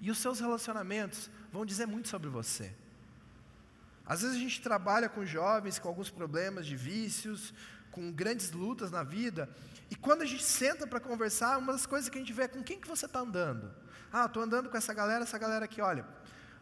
E 0.00 0.10
os 0.10 0.16
seus 0.16 0.40
relacionamentos 0.40 1.28
vão 1.52 1.66
dizer 1.66 1.84
muito 1.84 2.08
sobre 2.08 2.30
você. 2.30 2.74
Às 4.06 4.22
vezes 4.22 4.36
a 4.36 4.40
gente 4.40 4.60
trabalha 4.60 5.08
com 5.08 5.24
jovens 5.24 5.78
com 5.78 5.88
alguns 5.88 6.10
problemas 6.10 6.66
de 6.66 6.76
vícios, 6.76 7.54
com 7.90 8.12
grandes 8.12 8.50
lutas 8.50 8.90
na 8.90 9.02
vida, 9.02 9.48
e 9.90 9.94
quando 9.94 10.22
a 10.22 10.26
gente 10.26 10.42
senta 10.42 10.86
para 10.86 11.00
conversar, 11.00 11.58
uma 11.58 11.72
das 11.72 11.86
coisas 11.86 12.08
que 12.08 12.18
a 12.18 12.20
gente 12.20 12.32
vê 12.32 12.42
é 12.42 12.48
com 12.48 12.62
quem 12.62 12.80
que 12.80 12.88
você 12.88 13.06
está 13.06 13.20
andando. 13.20 13.72
Ah, 14.12 14.26
estou 14.26 14.42
andando 14.42 14.68
com 14.68 14.76
essa 14.76 14.92
galera, 14.92 15.24
essa 15.24 15.38
galera 15.38 15.64
aqui, 15.64 15.80
olha, 15.80 16.04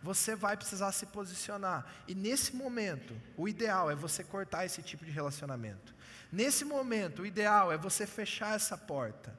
você 0.02 0.34
vai 0.34 0.56
precisar 0.56 0.90
se 0.92 1.06
posicionar. 1.06 1.86
E 2.08 2.14
nesse 2.14 2.54
momento, 2.54 3.14
o 3.36 3.48
ideal 3.48 3.90
é 3.90 3.94
você 3.94 4.24
cortar 4.24 4.66
esse 4.66 4.82
tipo 4.82 5.04
de 5.04 5.10
relacionamento. 5.10 5.94
Nesse 6.30 6.64
momento, 6.64 7.22
o 7.22 7.26
ideal 7.26 7.70
é 7.70 7.76
você 7.76 8.06
fechar 8.06 8.56
essa 8.56 8.76
porta. 8.76 9.38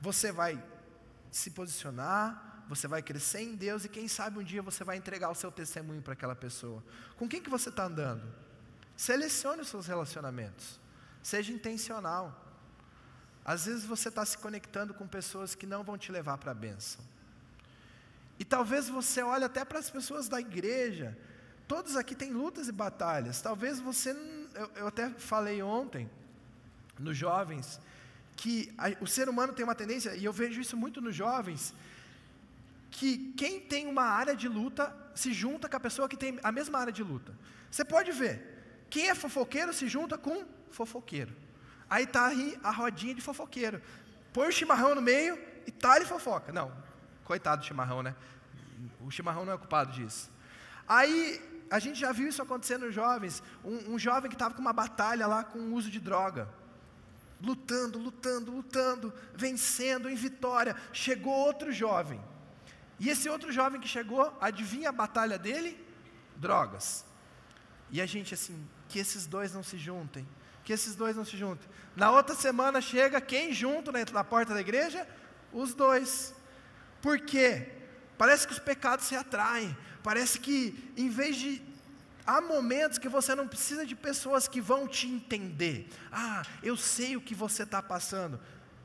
Você 0.00 0.32
vai 0.32 0.62
se 1.30 1.50
posicionar, 1.50 2.53
você 2.68 2.88
vai 2.88 3.02
crescer 3.02 3.40
em 3.40 3.54
Deus 3.54 3.84
e 3.84 3.88
quem 3.88 4.08
sabe 4.08 4.38
um 4.38 4.42
dia 4.42 4.62
você 4.62 4.84
vai 4.84 4.96
entregar 4.96 5.30
o 5.30 5.34
seu 5.34 5.52
testemunho 5.52 6.02
para 6.02 6.14
aquela 6.14 6.34
pessoa. 6.34 6.82
Com 7.16 7.28
quem 7.28 7.42
que 7.42 7.50
você 7.50 7.68
está 7.68 7.84
andando? 7.84 8.26
Selecione 8.96 9.62
os 9.62 9.68
seus 9.68 9.86
relacionamentos. 9.86 10.80
Seja 11.22 11.52
intencional. 11.52 12.40
Às 13.44 13.66
vezes 13.66 13.84
você 13.84 14.08
está 14.08 14.24
se 14.24 14.38
conectando 14.38 14.94
com 14.94 15.06
pessoas 15.06 15.54
que 15.54 15.66
não 15.66 15.84
vão 15.84 15.98
te 15.98 16.10
levar 16.10 16.38
para 16.38 16.52
a 16.52 16.54
bênção. 16.54 17.04
E 18.38 18.44
talvez 18.44 18.88
você 18.88 19.22
olhe 19.22 19.44
até 19.44 19.64
para 19.64 19.78
as 19.78 19.90
pessoas 19.90 20.28
da 20.28 20.40
igreja. 20.40 21.16
Todos 21.68 21.96
aqui 21.96 22.14
têm 22.14 22.32
lutas 22.32 22.68
e 22.68 22.72
batalhas. 22.72 23.40
Talvez 23.40 23.78
você, 23.80 24.10
eu, 24.54 24.70
eu 24.76 24.86
até 24.86 25.10
falei 25.10 25.62
ontem, 25.62 26.10
nos 26.98 27.16
jovens, 27.16 27.80
que 28.36 28.72
a, 28.78 29.02
o 29.02 29.06
ser 29.06 29.28
humano 29.28 29.52
tem 29.52 29.64
uma 29.64 29.74
tendência, 29.74 30.14
e 30.14 30.24
eu 30.24 30.32
vejo 30.32 30.60
isso 30.60 30.76
muito 30.76 31.00
nos 31.00 31.14
jovens, 31.14 31.74
que 32.94 33.32
quem 33.36 33.60
tem 33.60 33.88
uma 33.88 34.04
área 34.04 34.36
de 34.36 34.48
luta 34.48 34.94
se 35.16 35.32
junta 35.32 35.68
com 35.68 35.76
a 35.76 35.80
pessoa 35.80 36.08
que 36.08 36.16
tem 36.16 36.38
a 36.42 36.52
mesma 36.52 36.78
área 36.78 36.92
de 36.92 37.02
luta. 37.02 37.36
Você 37.68 37.84
pode 37.84 38.12
ver, 38.12 38.86
quem 38.88 39.08
é 39.08 39.14
fofoqueiro 39.16 39.74
se 39.74 39.88
junta 39.88 40.16
com 40.16 40.44
fofoqueiro. 40.70 41.34
Aí 41.90 42.04
está 42.04 42.26
aí 42.26 42.56
a 42.62 42.70
rodinha 42.70 43.12
de 43.12 43.20
fofoqueiro. 43.20 43.82
Põe 44.32 44.48
o 44.48 44.52
chimarrão 44.52 44.94
no 44.94 45.02
meio 45.02 45.36
e 45.66 45.72
tá 45.72 45.96
ele 45.96 46.04
fofoca. 46.04 46.52
Não, 46.52 46.70
Coitado 47.24 47.62
do 47.62 47.66
chimarrão, 47.66 48.02
né? 48.02 48.14
O 49.00 49.10
chimarrão 49.10 49.44
não 49.44 49.54
é 49.54 49.58
culpado 49.58 49.92
disso. 49.92 50.30
Aí, 50.86 51.40
a 51.70 51.78
gente 51.78 51.98
já 51.98 52.12
viu 52.12 52.28
isso 52.28 52.42
acontecer 52.42 52.78
nos 52.78 52.94
jovens. 52.94 53.42
Um, 53.64 53.94
um 53.94 53.98
jovem 53.98 54.28
que 54.28 54.36
estava 54.36 54.54
com 54.54 54.60
uma 54.60 54.72
batalha 54.72 55.26
lá 55.26 55.42
com 55.42 55.58
o 55.58 55.74
uso 55.74 55.90
de 55.90 55.98
droga. 55.98 56.48
Lutando, 57.42 57.98
lutando, 57.98 58.52
lutando, 58.52 59.12
vencendo 59.34 60.08
em 60.08 60.14
vitória. 60.14 60.76
Chegou 60.92 61.32
outro 61.32 61.72
jovem. 61.72 62.20
E 62.98 63.08
esse 63.08 63.28
outro 63.28 63.50
jovem 63.52 63.80
que 63.80 63.88
chegou, 63.88 64.36
adivinha 64.40 64.88
a 64.88 64.92
batalha 64.92 65.38
dele? 65.38 65.82
Drogas. 66.36 67.04
E 67.90 68.00
a 68.00 68.06
gente 68.06 68.34
assim, 68.34 68.68
que 68.88 68.98
esses 68.98 69.26
dois 69.26 69.52
não 69.52 69.62
se 69.62 69.76
juntem. 69.76 70.26
Que 70.64 70.72
esses 70.72 70.94
dois 70.94 71.16
não 71.16 71.24
se 71.24 71.36
juntem. 71.36 71.68
Na 71.94 72.10
outra 72.10 72.34
semana 72.34 72.80
chega 72.80 73.20
quem 73.20 73.52
junto 73.52 73.92
na, 73.92 73.98
na 74.12 74.24
porta 74.24 74.54
da 74.54 74.60
igreja? 74.60 75.06
Os 75.52 75.74
dois. 75.74 76.34
Por 77.02 77.20
quê? 77.20 77.68
Parece 78.16 78.46
que 78.46 78.52
os 78.52 78.58
pecados 78.58 79.04
se 79.04 79.14
atraem. 79.14 79.76
Parece 80.02 80.38
que, 80.38 80.92
em 80.96 81.08
vez 81.08 81.36
de. 81.36 81.62
Há 82.26 82.40
momentos 82.40 82.96
que 82.96 83.08
você 83.08 83.34
não 83.34 83.46
precisa 83.46 83.84
de 83.84 83.94
pessoas 83.94 84.48
que 84.48 84.58
vão 84.58 84.88
te 84.88 85.06
entender. 85.06 85.88
Ah, 86.10 86.42
eu 86.62 86.74
sei 86.74 87.16
o 87.16 87.20
que 87.20 87.34
você 87.34 87.64
está 87.64 87.82
passando. 87.82 88.40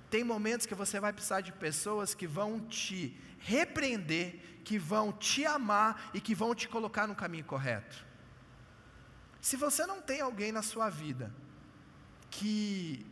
Tem 0.10 0.26
momentos 0.26 0.66
que 0.66 0.76
você 0.76 1.00
vai 1.00 1.14
precisar 1.14 1.40
de 1.40 1.54
pessoas 1.54 2.14
que 2.14 2.28
vão 2.28 2.60
te 2.60 3.18
repreender, 3.40 4.62
que 4.64 4.78
vão 4.78 5.12
te 5.12 5.46
amar 5.46 6.12
e 6.14 6.22
que 6.22 6.36
vão 6.36 6.54
te 6.54 6.68
colocar 6.68 7.08
no 7.08 7.16
caminho 7.16 7.44
correto. 7.44 8.06
Se 9.42 9.56
você 9.56 9.86
não 9.86 10.02
tem 10.02 10.22
alguém 10.22 10.52
na 10.52 10.62
sua 10.62 10.90
vida 10.90 11.34
que 12.30 13.06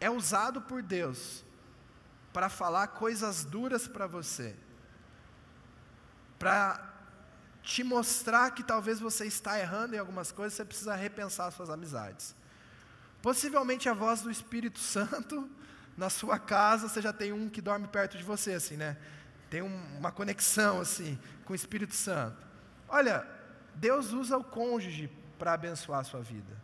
é 0.00 0.10
usado 0.10 0.60
por 0.62 0.82
Deus 0.82 1.44
para 2.32 2.48
falar 2.48 2.88
coisas 2.88 3.44
duras 3.44 3.86
para 3.88 4.06
você, 4.06 4.56
para 6.38 6.90
te 7.62 7.84
mostrar 7.84 8.50
que 8.52 8.62
talvez 8.62 8.98
você 8.98 9.26
está 9.26 9.58
errando 9.58 9.94
em 9.94 9.98
algumas 9.98 10.32
coisas, 10.32 10.54
você 10.54 10.64
precisa 10.64 10.94
repensar 10.94 11.50
suas 11.52 11.70
amizades. 11.70 12.34
Possivelmente 13.22 13.88
a 13.88 13.94
voz 13.94 14.22
do 14.22 14.30
Espírito 14.30 14.78
Santo 14.80 15.48
na 16.00 16.08
sua 16.08 16.38
casa, 16.38 16.88
você 16.88 17.02
já 17.02 17.12
tem 17.12 17.30
um 17.30 17.46
que 17.46 17.60
dorme 17.60 17.86
perto 17.86 18.16
de 18.16 18.24
você, 18.24 18.54
assim, 18.54 18.74
né? 18.74 18.96
Tem 19.50 19.60
um, 19.60 19.98
uma 19.98 20.10
conexão, 20.10 20.80
assim, 20.80 21.18
com 21.44 21.52
o 21.52 21.56
Espírito 21.56 21.94
Santo. 21.94 22.38
Olha, 22.88 23.26
Deus 23.74 24.10
usa 24.10 24.38
o 24.38 24.42
cônjuge 24.42 25.10
para 25.38 25.52
abençoar 25.52 26.00
a 26.00 26.04
sua 26.04 26.22
vida. 26.22 26.56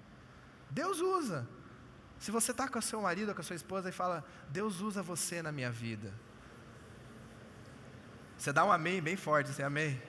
Deus 0.70 1.00
usa. 1.00 1.46
Se 2.18 2.30
você 2.30 2.52
está 2.52 2.66
com 2.66 2.78
o 2.78 2.82
seu 2.82 3.02
marido 3.02 3.34
com 3.34 3.42
a 3.42 3.44
sua 3.44 3.56
esposa 3.56 3.90
e 3.90 3.92
fala, 3.92 4.24
Deus 4.48 4.80
usa 4.80 5.02
você 5.02 5.42
na 5.42 5.52
minha 5.52 5.70
vida. 5.70 6.14
Você 8.38 8.54
dá 8.54 8.64
um 8.64 8.72
amém 8.72 9.02
bem 9.02 9.16
forte, 9.16 9.50
assim, 9.50 9.62
amém. 9.62 10.00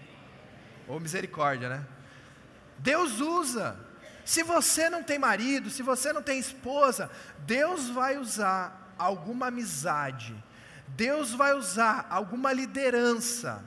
Ou 0.88 1.02
misericórdia, 1.02 1.68
né? 1.68 1.86
Deus 2.80 3.20
usa. 3.20 3.78
Se 4.24 4.42
você 4.42 4.90
não 4.90 5.04
tem 5.04 5.20
marido, 5.20 5.70
se 5.70 5.84
você 5.84 6.14
não 6.14 6.24
tem 6.24 6.40
esposa, 6.40 7.12
Deus 7.46 7.90
vai 7.90 8.18
usar 8.18 8.87
alguma 8.98 9.48
amizade, 9.48 10.36
Deus 10.90 11.34
vai 11.34 11.54
usar 11.54 12.08
alguma 12.10 12.54
liderança, 12.54 13.64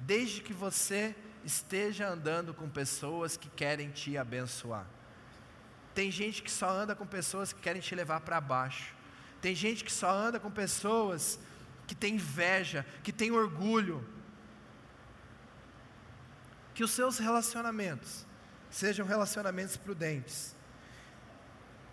desde 0.00 0.40
que 0.40 0.52
você 0.52 1.14
esteja 1.44 2.08
andando 2.08 2.54
com 2.54 2.68
pessoas 2.68 3.36
que 3.36 3.48
querem 3.50 3.90
te 3.90 4.16
abençoar. 4.16 4.86
Tem 5.94 6.10
gente 6.10 6.42
que 6.42 6.50
só 6.50 6.70
anda 6.70 6.94
com 6.94 7.06
pessoas 7.06 7.52
que 7.52 7.60
querem 7.60 7.82
te 7.82 7.94
levar 7.94 8.20
para 8.20 8.40
baixo. 8.40 8.94
Tem 9.40 9.54
gente 9.54 9.84
que 9.84 9.92
só 9.92 10.10
anda 10.10 10.38
com 10.38 10.50
pessoas 10.50 11.38
que 11.86 11.94
tem 11.94 12.14
inveja, 12.14 12.86
que 13.02 13.12
tem 13.12 13.30
orgulho. 13.32 14.06
Que 16.74 16.84
os 16.84 16.92
seus 16.92 17.18
relacionamentos 17.18 18.26
sejam 18.70 19.06
relacionamentos 19.06 19.76
prudentes. 19.76 20.54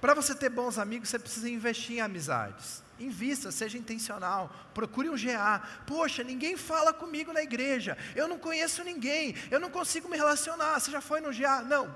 Para 0.06 0.14
você 0.14 0.36
ter 0.36 0.50
bons 0.50 0.78
amigos, 0.78 1.10
você 1.10 1.18
precisa 1.18 1.50
investir 1.50 1.98
em 1.98 2.00
amizades. 2.00 2.84
Invista, 3.00 3.52
seja 3.52 3.76
intencional, 3.76 4.54
procure 4.72 5.10
um 5.10 5.16
GA. 5.16 5.64
Poxa, 5.88 6.24
ninguém 6.24 6.56
fala 6.56 6.94
comigo 6.94 7.34
na 7.34 7.42
igreja, 7.42 7.98
eu 8.16 8.28
não 8.28 8.38
conheço 8.38 8.84
ninguém, 8.84 9.34
eu 9.50 9.60
não 9.60 9.72
consigo 9.72 10.08
me 10.08 10.16
relacionar. 10.16 10.80
Você 10.80 10.92
já 10.92 11.02
foi 11.02 11.22
no 11.22 11.34
GA? 11.34 11.64
Não. 11.64 11.92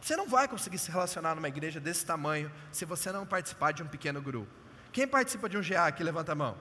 Você 0.00 0.16
não 0.16 0.26
vai 0.26 0.48
conseguir 0.48 0.78
se 0.78 0.90
relacionar 0.90 1.34
numa 1.34 1.48
igreja 1.48 1.78
desse 1.78 2.06
tamanho 2.06 2.50
se 2.72 2.86
você 2.86 3.12
não 3.12 3.26
participar 3.26 3.72
de 3.72 3.82
um 3.82 3.86
pequeno 3.86 4.22
grupo. 4.22 4.50
Quem 4.90 5.06
participa 5.06 5.50
de 5.50 5.58
um 5.58 5.62
GA 5.62 5.88
aqui, 5.88 6.02
levanta 6.02 6.32
a 6.32 6.34
mão. 6.34 6.56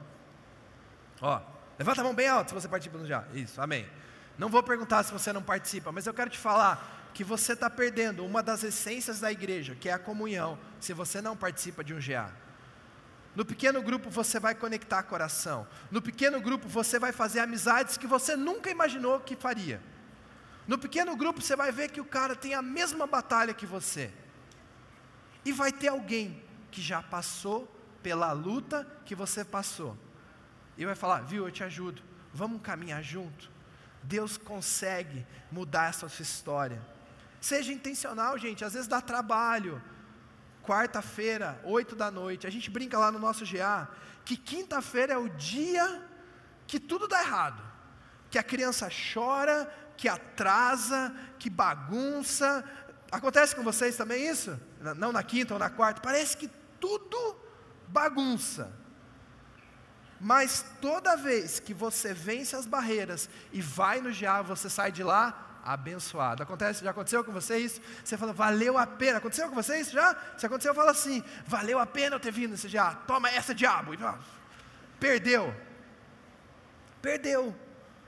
Ó, 1.21 1.39
levanta 1.79 2.01
a 2.01 2.03
mão 2.03 2.13
bem 2.13 2.27
alto 2.27 2.49
se 2.49 2.55
você 2.55 2.67
participa 2.67 2.97
de 2.97 3.05
um 3.05 3.07
GA. 3.07 3.25
Isso, 3.33 3.61
amém. 3.61 3.87
Não 4.37 4.49
vou 4.49 4.61
perguntar 4.61 5.01
se 5.03 5.13
você 5.13 5.31
não 5.31 5.41
participa, 5.41 5.93
mas 5.93 6.05
eu 6.05 6.13
quero 6.13 6.29
te 6.29 6.37
falar 6.37 7.02
que 7.13 7.23
você 7.23 7.53
está 7.53 7.69
perdendo 7.69 8.25
uma 8.25 8.41
das 8.41 8.63
essências 8.63 9.19
da 9.19 9.31
igreja, 9.31 9.75
que 9.75 9.87
é 9.87 9.93
a 9.93 9.99
comunhão, 9.99 10.57
se 10.79 10.93
você 10.93 11.21
não 11.21 11.37
participa 11.37 11.83
de 11.83 11.93
um 11.93 11.99
GA. 11.99 12.31
No 13.35 13.43
pequeno 13.43 13.81
grupo 13.81 14.09
você 14.09 14.39
vai 14.39 14.53
conectar 14.53 15.01
coração. 15.03 15.67
No 15.89 16.01
pequeno 16.01 16.39
grupo 16.39 16.67
você 16.67 16.99
vai 16.99 17.11
fazer 17.11 17.39
amizades 17.39 17.97
que 17.97 18.07
você 18.07 18.35
nunca 18.35 18.69
imaginou 18.69 19.19
que 19.19 19.35
faria. 19.35 19.81
No 20.67 20.77
pequeno 20.77 21.15
grupo 21.15 21.41
você 21.41 21.55
vai 21.55 21.71
ver 21.71 21.91
que 21.91 22.01
o 22.01 22.05
cara 22.05 22.35
tem 22.35 22.53
a 22.53 22.61
mesma 22.61 23.07
batalha 23.07 23.53
que 23.53 23.65
você. 23.65 24.11
E 25.43 25.51
vai 25.51 25.71
ter 25.71 25.89
alguém 25.89 26.43
que 26.71 26.81
já 26.81 27.01
passou 27.01 27.67
pela 28.01 28.31
luta 28.31 28.87
que 29.05 29.15
você 29.15 29.43
passou. 29.43 29.97
E 30.77 30.85
vai 30.85 30.95
falar: 30.95 31.21
"Viu, 31.21 31.45
eu 31.45 31.51
te 31.51 31.63
ajudo. 31.63 32.01
Vamos 32.33 32.61
caminhar 32.61 33.03
junto". 33.03 33.51
Deus 34.03 34.37
consegue 34.37 35.25
mudar 35.51 35.89
essa 35.89 36.07
sua 36.07 36.23
história. 36.23 36.81
Seja 37.43 37.73
intencional, 37.73 38.37
gente. 38.37 38.63
Às 38.63 38.73
vezes 38.73 38.87
dá 38.87 39.01
trabalho. 39.01 39.81
Quarta-feira, 40.63 41.59
oito 41.65 41.93
da 41.93 42.09
noite, 42.09 42.47
a 42.47 42.49
gente 42.49 42.69
brinca 42.69 42.97
lá 42.97 43.11
no 43.11 43.19
nosso 43.19 43.43
GA 43.45 43.89
que 44.23 44.37
quinta-feira 44.37 45.15
é 45.15 45.17
o 45.17 45.27
dia 45.27 46.01
que 46.65 46.79
tudo 46.79 47.05
dá 47.05 47.19
errado. 47.19 47.61
Que 48.29 48.37
a 48.37 48.43
criança 48.43 48.87
chora, 49.13 49.69
que 49.97 50.07
atrasa, 50.07 51.13
que 51.37 51.49
bagunça. 51.49 52.63
Acontece 53.11 53.53
com 53.53 53.61
vocês 53.61 53.97
também 53.97 54.25
isso? 54.25 54.57
Não 54.95 55.11
na 55.11 55.21
quinta 55.21 55.53
ou 55.53 55.59
na 55.59 55.69
quarta. 55.69 55.99
Parece 55.99 56.37
que 56.37 56.49
tudo 56.79 57.37
bagunça. 57.89 58.71
Mas 60.17 60.65
toda 60.79 61.17
vez 61.17 61.59
que 61.59 61.73
você 61.73 62.13
vence 62.13 62.55
as 62.55 62.65
barreiras 62.65 63.29
e 63.51 63.61
vai 63.61 63.99
no 63.99 64.13
GA, 64.13 64.41
você 64.41 64.69
sai 64.69 64.93
de 64.93 65.03
lá 65.03 65.52
abençoado. 65.63 66.43
Acontece, 66.43 66.83
já 66.83 66.91
aconteceu 66.91 67.23
com 67.23 67.31
você 67.31 67.57
isso? 67.57 67.81
Você 68.03 68.17
fala, 68.17 68.33
valeu 68.33 68.77
a 68.77 68.85
pena. 68.85 69.17
Aconteceu 69.17 69.47
com 69.49 69.55
você 69.55 69.79
isso 69.79 69.91
já? 69.91 70.15
Se 70.37 70.45
aconteceu, 70.45 70.75
fala 70.75 70.91
assim, 70.91 71.23
valeu 71.45 71.79
a 71.79 71.85
pena 71.85 72.15
eu 72.15 72.19
ter 72.19 72.31
vindo 72.31 72.51
nesse 72.51 72.67
GA. 72.67 72.95
Toma 73.07 73.29
essa, 73.29 73.55
diabo. 73.55 73.91
Perdeu. 74.99 75.53
Perdeu. 77.01 77.55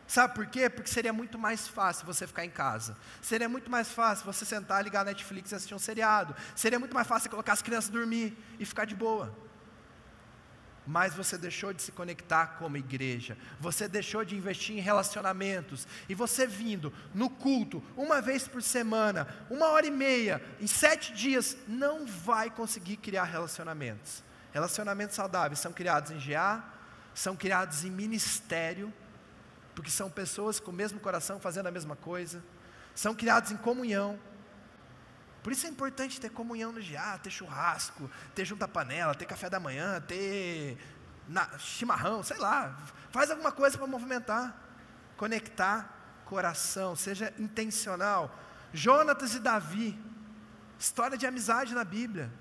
Sabe 0.08 0.36
por 0.36 0.46
quê? 0.46 0.70
Porque 0.70 0.90
seria 0.90 1.12
muito 1.12 1.38
mais 1.40 1.68
fácil 1.68 2.06
você 2.06 2.28
ficar 2.28 2.46
em 2.46 2.50
casa. 2.50 2.96
Seria 3.22 3.50
muito 3.50 3.72
mais 3.72 3.92
fácil 3.92 4.26
você 4.26 4.46
sentar, 4.46 4.84
ligar 4.84 5.02
a 5.02 5.06
Netflix 5.06 5.52
e 5.52 5.56
assistir 5.56 5.74
um 5.74 5.80
seriado. 5.80 6.36
Seria 6.56 6.78
muito 6.78 6.94
mais 6.94 7.08
fácil 7.08 7.30
colocar 7.30 7.54
as 7.54 7.62
crianças 7.62 7.90
dormir 7.90 8.38
e 8.60 8.66
ficar 8.66 8.86
de 8.86 8.96
boa. 8.96 9.45
Mas 10.86 11.14
você 11.14 11.38
deixou 11.38 11.74
de 11.74 11.82
se 11.82 11.92
conectar 11.92 12.58
como 12.60 12.78
igreja. 12.78 13.38
Você 13.60 13.88
deixou 13.88 14.24
de 14.24 14.36
investir 14.36 14.78
em 14.78 14.82
relacionamentos. 14.82 15.88
E 16.08 16.14
você 16.14 16.46
vindo 16.46 16.94
no 17.14 17.30
culto, 17.30 17.84
uma 17.98 18.22
vez 18.22 18.48
por 18.48 18.62
semana, 18.62 19.28
uma 19.50 19.68
hora 19.68 19.88
e 19.88 19.92
meia, 19.92 20.42
em 20.62 20.68
sete 20.68 21.14
dias, 21.14 21.58
não 21.68 22.06
vai 22.06 22.50
conseguir 22.50 22.98
criar 22.98 23.24
relacionamentos. 23.24 24.24
Relacionamentos 24.54 25.16
saudáveis 25.16 25.60
são 25.60 25.74
criados 25.74 26.12
em 26.12 26.20
GA, 26.20 26.64
são 27.14 27.36
criados 27.36 27.84
em 27.84 27.90
ministério 27.90 28.94
porque 29.76 29.92
são 29.92 30.10
pessoas 30.10 30.60
com 30.60 30.72
o 30.72 30.74
mesmo 30.74 31.00
coração 31.00 31.40
fazendo 31.40 31.68
a 31.68 31.72
mesma 31.72 31.96
coisa, 31.98 32.42
são 32.96 33.14
criados 33.14 33.52
em 33.52 33.58
comunhão. 33.58 34.18
Por 35.46 35.52
isso 35.52 35.68
é 35.68 35.70
importante 35.70 36.20
ter 36.20 36.32
comunhão 36.32 36.72
no 36.72 36.82
GA, 36.82 37.20
ter 37.20 37.30
churrasco, 37.30 38.10
ter 38.34 38.44
junta 38.46 38.68
panela, 38.68 39.14
ter 39.14 39.28
café 39.28 39.48
da 39.48 39.60
manhã, 39.60 40.02
ter 40.02 40.76
na, 41.28 41.60
chimarrão, 41.60 42.24
sei 42.24 42.40
lá, 42.40 42.76
faz 43.12 43.30
alguma 43.30 43.52
coisa 43.52 43.78
para 43.78 43.86
movimentar, 43.86 44.60
conectar 45.16 46.24
coração, 46.26 46.96
seja 46.96 47.32
intencional. 47.38 48.36
Jonatas 48.74 49.36
e 49.36 49.40
Davi, 49.40 49.96
história 50.80 51.16
de 51.16 51.28
amizade 51.28 51.76
na 51.76 51.84
Bíblia. 51.84 52.34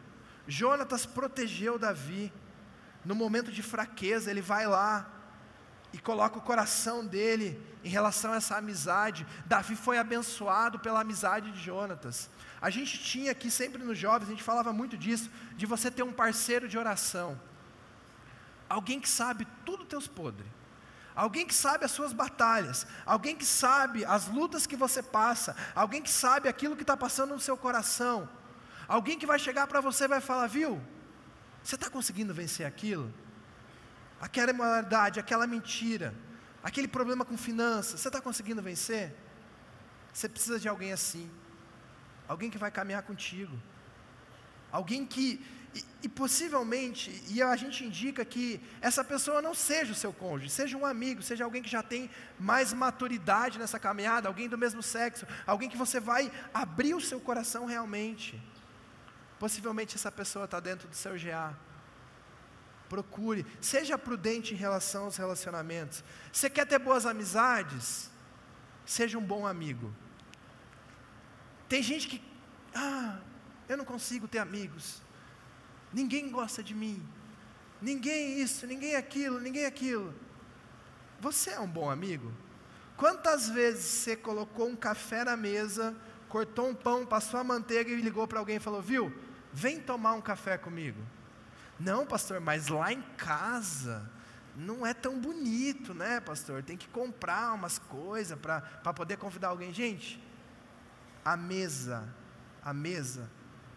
Jonatas 0.48 1.04
protegeu 1.04 1.78
Davi. 1.78 2.32
No 3.04 3.14
momento 3.14 3.52
de 3.52 3.62
fraqueza, 3.62 4.30
ele 4.30 4.40
vai 4.40 4.66
lá, 4.66 5.14
e 5.94 5.98
coloca 5.98 6.38
o 6.38 6.42
coração 6.42 7.06
dele 7.06 7.56
em 7.84 7.88
relação 7.88 8.32
a 8.32 8.36
essa 8.36 8.56
amizade. 8.56 9.24
Davi 9.46 9.76
foi 9.76 9.96
abençoado 9.96 10.80
pela 10.80 11.02
amizade 11.02 11.52
de 11.52 11.60
Jonatas. 11.60 12.28
A 12.66 12.70
gente 12.76 12.94
tinha 13.10 13.30
aqui 13.34 13.50
sempre 13.60 13.80
nos 13.88 13.98
jovens, 14.04 14.28
a 14.28 14.34
gente 14.34 14.48
falava 14.50 14.72
muito 14.80 14.96
disso, 15.04 15.30
de 15.60 15.66
você 15.72 15.90
ter 15.96 16.04
um 16.10 16.14
parceiro 16.22 16.68
de 16.72 16.76
oração. 16.84 17.28
Alguém 18.76 18.98
que 19.04 19.10
sabe 19.20 19.46
tudo 19.66 19.90
teus 19.94 20.06
podres. 20.18 20.50
Alguém 21.22 21.46
que 21.50 21.54
sabe 21.54 21.84
as 21.84 21.92
suas 21.96 22.12
batalhas, 22.12 22.78
alguém 23.14 23.36
que 23.40 23.46
sabe 23.46 24.04
as 24.16 24.26
lutas 24.36 24.66
que 24.70 24.76
você 24.84 25.00
passa, 25.00 25.54
alguém 25.82 26.02
que 26.06 26.10
sabe 26.10 26.48
aquilo 26.48 26.74
que 26.78 26.82
está 26.82 26.96
passando 26.96 27.34
no 27.34 27.40
seu 27.48 27.56
coração, 27.56 28.28
alguém 28.88 29.16
que 29.16 29.30
vai 29.32 29.38
chegar 29.38 29.66
para 29.68 29.80
você 29.80 30.04
e 30.04 30.08
vai 30.14 30.20
falar: 30.20 30.48
Viu, 30.48 30.72
você 31.62 31.76
está 31.76 31.88
conseguindo 31.88 32.34
vencer 32.34 32.66
aquilo? 32.66 33.12
aquela 34.24 34.50
imoralidade, 34.50 35.20
aquela 35.20 35.46
mentira, 35.46 36.14
aquele 36.62 36.88
problema 36.88 37.26
com 37.26 37.36
finanças, 37.36 38.00
você 38.00 38.08
está 38.08 38.22
conseguindo 38.22 38.62
vencer? 38.62 39.14
Você 40.14 40.28
precisa 40.28 40.58
de 40.58 40.66
alguém 40.66 40.92
assim, 40.92 41.30
alguém 42.28 42.50
que 42.50 42.58
vai 42.58 42.70
caminhar 42.70 43.02
contigo, 43.02 43.56
alguém 44.70 45.04
que, 45.06 45.44
e, 45.74 45.84
e, 46.04 46.08
possivelmente, 46.08 47.22
e 47.28 47.42
a 47.42 47.54
gente 47.56 47.84
indica 47.84 48.24
que 48.24 48.60
essa 48.80 49.04
pessoa 49.04 49.42
não 49.42 49.54
seja 49.54 49.92
o 49.92 49.94
seu 49.94 50.12
cônjuge, 50.12 50.50
seja 50.50 50.76
um 50.76 50.86
amigo, 50.86 51.22
seja 51.22 51.44
alguém 51.44 51.62
que 51.62 51.70
já 51.70 51.82
tem 51.82 52.10
mais 52.38 52.72
maturidade 52.72 53.58
nessa 53.58 53.78
caminhada, 53.78 54.28
alguém 54.28 54.48
do 54.48 54.58
mesmo 54.58 54.82
sexo, 54.82 55.26
alguém 55.46 55.68
que 55.68 55.76
você 55.76 56.00
vai 56.00 56.30
abrir 56.52 56.94
o 56.94 57.00
seu 57.00 57.20
coração 57.20 57.66
realmente. 57.66 58.40
Possivelmente 59.38 59.96
essa 59.96 60.12
pessoa 60.12 60.44
está 60.44 60.60
dentro 60.60 60.88
do 60.88 60.94
seu 60.94 61.18
GA 61.18 61.54
procure, 62.88 63.44
seja 63.60 63.98
prudente 63.98 64.54
em 64.54 64.56
relação 64.56 65.04
aos 65.04 65.16
relacionamentos. 65.16 66.04
Você 66.32 66.48
quer 66.48 66.66
ter 66.66 66.78
boas 66.78 67.06
amizades? 67.06 68.10
Seja 68.86 69.18
um 69.18 69.24
bom 69.24 69.46
amigo. 69.46 69.92
Tem 71.68 71.82
gente 71.82 72.08
que, 72.08 72.22
ah, 72.74 73.18
eu 73.68 73.76
não 73.76 73.84
consigo 73.84 74.28
ter 74.28 74.38
amigos. 74.38 75.02
Ninguém 75.92 76.30
gosta 76.30 76.62
de 76.62 76.74
mim. 76.74 77.02
Ninguém 77.80 78.40
isso, 78.40 78.66
ninguém 78.66 78.96
aquilo, 78.96 79.40
ninguém 79.40 79.66
aquilo. 79.66 80.14
Você 81.20 81.50
é 81.50 81.60
um 81.60 81.68
bom 81.68 81.90
amigo? 81.90 82.32
Quantas 82.96 83.48
vezes 83.48 83.84
você 83.84 84.16
colocou 84.16 84.68
um 84.68 84.76
café 84.76 85.24
na 85.24 85.36
mesa, 85.36 85.96
cortou 86.28 86.68
um 86.68 86.74
pão, 86.74 87.04
passou 87.04 87.40
a 87.40 87.44
manteiga 87.44 87.90
e 87.90 88.00
ligou 88.00 88.26
para 88.26 88.38
alguém 88.38 88.56
e 88.56 88.60
falou: 88.60 88.80
Viu, 88.80 89.12
vem 89.52 89.80
tomar 89.80 90.14
um 90.14 90.20
café 90.20 90.56
comigo? 90.56 91.00
Não, 91.78 92.06
pastor, 92.06 92.40
mas 92.40 92.68
lá 92.68 92.92
em 92.92 93.02
casa 93.16 94.10
não 94.56 94.86
é 94.86 94.94
tão 94.94 95.18
bonito, 95.18 95.92
né, 95.92 96.20
pastor? 96.20 96.62
Tem 96.62 96.76
que 96.76 96.88
comprar 96.88 97.52
umas 97.52 97.78
coisas 97.78 98.38
para 98.38 98.60
poder 98.94 99.16
convidar 99.16 99.48
alguém. 99.48 99.72
Gente, 99.72 100.22
a 101.24 101.36
mesa, 101.36 102.08
a 102.62 102.72
mesa, 102.72 103.30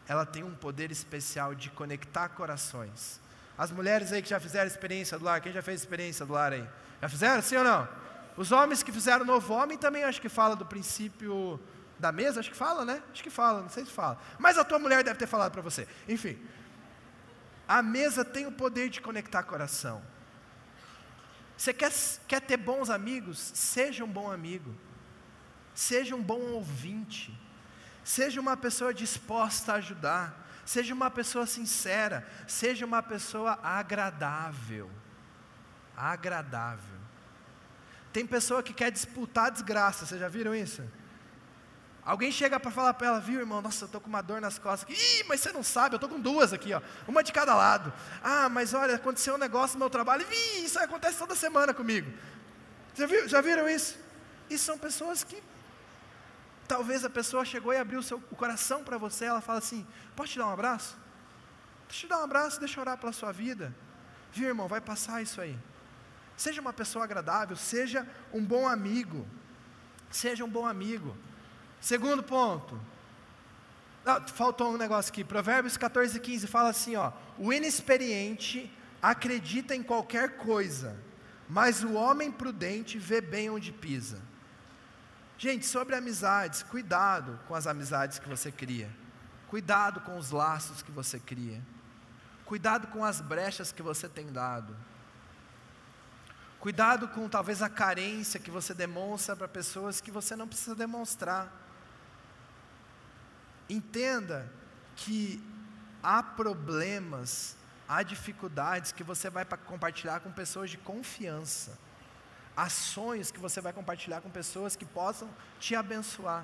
ela 0.08 0.26
tem 0.26 0.44
um 0.44 0.54
poder 0.54 0.92
especial 0.92 1.56
de 1.56 1.70
conectar 1.70 2.30
corações. 2.30 3.20
As 3.58 3.72
mulheres 3.72 4.12
aí 4.12 4.22
que 4.22 4.30
já 4.30 4.40
fizeram 4.40 4.68
experiência 4.68 5.18
do 5.18 5.26
lar, 5.26 5.42
quem 5.42 5.52
já 5.52 5.62
fez 5.62 5.80
experiência 5.80 6.26
do 6.26 6.34
lar 6.34 6.54
aí? 6.54 6.68
Já 7.02 7.10
fizeram, 7.10 7.42
sim 7.42 7.56
ou 7.56 7.64
não? 7.64 7.88
Os 8.36 8.52
homens 8.52 8.84
que 8.84 8.92
fizeram 8.92 9.26
novo 9.26 9.54
homem 9.54 9.78
também 9.78 10.04
acho 10.04 10.22
que 10.22 10.30
fala 10.30 10.56
do 10.56 10.66
princípio 10.66 11.60
da 11.98 12.12
mesa, 12.12 12.40
acho 12.40 12.52
que 12.52 12.58
fala, 12.58 12.86
né? 12.86 13.02
Acho 13.12 13.24
que 13.24 13.30
fala, 13.30 13.62
não 13.62 13.70
sei 13.70 13.86
se 13.86 13.92
fala. 13.92 14.20
Mas 14.38 14.58
a 14.58 14.64
tua 14.64 14.78
mulher 14.78 15.04
deve 15.04 15.18
ter 15.18 15.26
falado 15.26 15.52
para 15.52 15.62
você. 15.62 15.88
Enfim, 16.08 16.40
a 17.68 17.82
mesa 17.82 18.24
tem 18.24 18.46
o 18.46 18.52
poder 18.52 18.90
de 18.90 19.02
conectar 19.02 19.42
coração. 19.44 20.02
Você 21.58 21.74
quer, 21.74 21.92
quer 22.28 22.42
ter 22.42 22.58
bons 22.58 22.92
amigos? 22.92 23.40
Seja 23.40 24.04
um 24.04 24.08
bom 24.08 24.32
amigo. 24.32 24.76
Seja 25.78 26.16
um 26.16 26.24
bom 26.24 26.40
ouvinte. 26.54 27.32
Seja 28.04 28.42
uma 28.42 28.58
pessoa 28.58 28.92
disposta 28.92 29.74
a 29.74 29.76
ajudar. 29.76 30.44
Seja 30.66 30.92
uma 30.92 31.12
pessoa 31.12 31.46
sincera. 31.46 32.28
Seja 32.48 32.84
uma 32.84 33.04
pessoa 33.04 33.60
agradável. 33.62 34.90
Agradável. 35.96 37.00
Tem 38.12 38.26
pessoa 38.26 38.64
que 38.64 38.74
quer 38.74 38.92
disputar 38.92 39.52
desgraça, 39.52 40.08
vocês 40.08 40.20
já 40.20 40.28
viram 40.28 40.56
isso? 40.56 40.82
Alguém 42.04 42.32
chega 42.32 42.60
para 42.60 42.72
falar 42.72 42.96
para 42.96 43.06
ela, 43.06 43.20
viu, 43.20 43.40
irmão? 43.40 43.62
Nossa, 43.62 43.84
eu 43.84 43.86
estou 43.86 44.02
com 44.02 44.10
uma 44.10 44.24
dor 44.24 44.42
nas 44.42 44.58
costas. 44.58 44.90
Ih, 44.98 45.26
mas 45.26 45.42
você 45.42 45.52
não 45.52 45.62
sabe, 45.62 45.94
eu 45.94 45.98
estou 45.98 46.10
com 46.10 46.20
duas 46.20 46.54
aqui, 46.54 46.74
ó. 46.74 46.82
Uma 47.08 47.22
de 47.22 47.32
cada 47.32 47.54
lado. 47.54 47.94
Ah, 48.24 48.50
mas 48.50 48.74
olha, 48.74 48.96
aconteceu 48.96 49.36
um 49.36 49.38
negócio 49.38 49.76
no 49.76 49.82
meu 49.82 49.92
trabalho. 49.92 50.26
Ih, 50.32 50.66
isso 50.66 50.80
acontece 50.80 51.20
toda 51.20 51.36
semana 51.36 51.72
comigo. 51.72 52.12
Já, 52.96 53.06
viu, 53.06 53.28
já 53.28 53.42
viram 53.42 53.70
isso? 53.70 53.96
E 54.50 54.58
são 54.58 54.76
pessoas 54.76 55.24
que 55.24 55.44
Talvez 56.68 57.06
a 57.06 57.10
pessoa 57.10 57.46
chegou 57.46 57.74
e 57.74 57.78
abriu 57.78 58.00
o, 58.00 58.04
seu, 58.04 58.20
coração 58.20 58.84
para 58.84 58.98
você, 58.98 59.26
ela 59.26 59.42
fala 59.42 59.60
assim: 59.60 59.88
Posso 60.16 60.34
te 60.34 60.40
dar 60.40 60.48
um 60.48 60.52
abraço? 60.52 60.98
Deixa 61.88 62.06
eu 62.06 62.08
te 62.08 62.10
dar 62.10 62.20
um 62.20 62.24
abraço, 62.24 62.60
deixa 62.60 62.78
eu 62.78 62.82
orar 62.82 62.98
pela 62.98 63.14
sua 63.14 63.32
vida. 63.32 63.74
Viu, 64.32 64.50
irmão, 64.50 64.68
vai 64.68 64.82
passar 64.82 65.22
isso 65.22 65.40
aí. 65.40 65.58
Seja 66.36 66.60
uma 66.60 66.74
pessoa 66.74 67.06
agradável, 67.06 67.56
seja 67.56 68.08
um 68.34 68.44
bom 68.44 68.68
amigo. 68.68 69.26
Seja 70.12 70.44
um 70.44 70.50
bom 70.50 70.66
amigo. 70.66 71.16
Segundo 71.80 72.22
ponto. 72.22 72.80
Ah, 74.06 74.22
faltou 74.28 74.74
um 74.74 74.78
negócio 74.78 75.12
aqui. 75.12 75.24
Provérbios 75.24 75.78
14, 75.78 76.20
15 76.20 76.48
fala 76.48 76.70
assim: 76.70 76.96
ó, 76.96 77.12
o 77.38 77.54
inexperiente 77.54 78.72
acredita 79.02 79.76
em 79.76 79.84
qualquer 79.84 80.38
coisa, 80.38 80.98
mas 81.48 81.84
o 81.84 81.94
homem 81.94 82.32
prudente 82.32 82.98
vê 82.98 83.22
bem 83.22 83.50
onde 83.50 83.72
pisa. 83.72 84.22
Gente, 85.38 85.68
sobre 85.68 85.96
amizades, 85.96 86.64
cuidado 86.64 87.40
com 87.48 87.54
as 87.54 87.68
amizades 87.68 88.18
que 88.18 88.28
você 88.28 88.52
cria. 88.52 88.90
Cuidado 89.48 90.02
com 90.02 90.18
os 90.18 90.32
laços 90.32 90.82
que 90.82 90.92
você 90.92 91.20
cria. 91.20 91.62
Cuidado 92.44 92.88
com 92.88 93.06
as 93.06 93.22
brechas 93.22 93.72
que 93.72 93.84
você 93.84 94.10
tem 94.10 94.32
dado. 94.32 94.76
Cuidado 96.60 97.08
com 97.10 97.30
talvez 97.30 97.62
a 97.62 97.70
carência 97.70 98.40
que 98.40 98.50
você 98.50 98.74
demonstra 98.74 99.36
para 99.36 99.48
pessoas 99.48 100.02
que 100.02 100.10
você 100.10 100.36
não 100.36 100.48
precisa 100.48 100.76
demonstrar. 100.76 101.54
Entenda 103.70 104.52
que 104.96 105.40
há 106.02 106.24
problemas, 106.24 107.56
há 107.88 108.02
dificuldades 108.02 108.92
que 108.92 109.04
você 109.04 109.30
vai 109.30 109.46
compartilhar 109.46 110.20
com 110.20 110.32
pessoas 110.32 110.72
de 110.72 110.78
confiança 110.78 111.78
ações 112.58 113.30
que 113.30 113.40
você 113.40 113.62
vai 113.62 113.72
compartilhar 113.72 114.20
com 114.20 114.32
pessoas 114.32 114.76
que 114.76 114.84
possam 114.84 115.30
te 115.60 115.76
abençoar. 115.76 116.44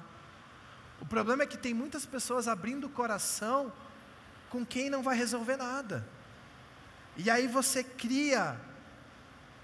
O 1.02 1.06
problema 1.08 1.41
é 1.41 1.47
que 1.47 1.58
tem 1.58 1.73
muitas 1.73 2.06
pessoas 2.06 2.47
abrindo 2.47 2.86
o 2.86 2.89
coração 2.89 3.73
com 4.52 4.63
quem 4.63 4.91
não 4.91 5.02
vai 5.02 5.17
resolver 5.17 5.58
nada. 5.58 6.08
E 7.17 7.32
aí 7.32 7.47
você 7.47 7.84
cria 7.84 8.60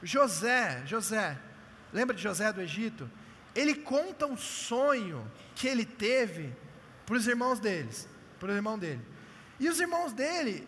José, 0.01 0.81
José, 0.87 1.37
lembra 1.93 2.15
de 2.15 2.23
José 2.23 2.51
do 2.51 2.61
Egito? 2.61 3.09
Ele 3.55 3.75
conta 3.75 4.25
um 4.25 4.37
sonho 4.37 5.31
que 5.53 5.67
ele 5.67 5.85
teve 5.85 6.55
para 7.05 7.15
os 7.15 7.27
irmãos 7.27 7.59
deles, 7.59 8.07
para 8.39 8.49
o 8.49 8.55
irmão 8.55 8.77
dele. 8.77 9.05
E 9.59 9.69
os 9.69 9.79
irmãos 9.79 10.13
dele, 10.13 10.67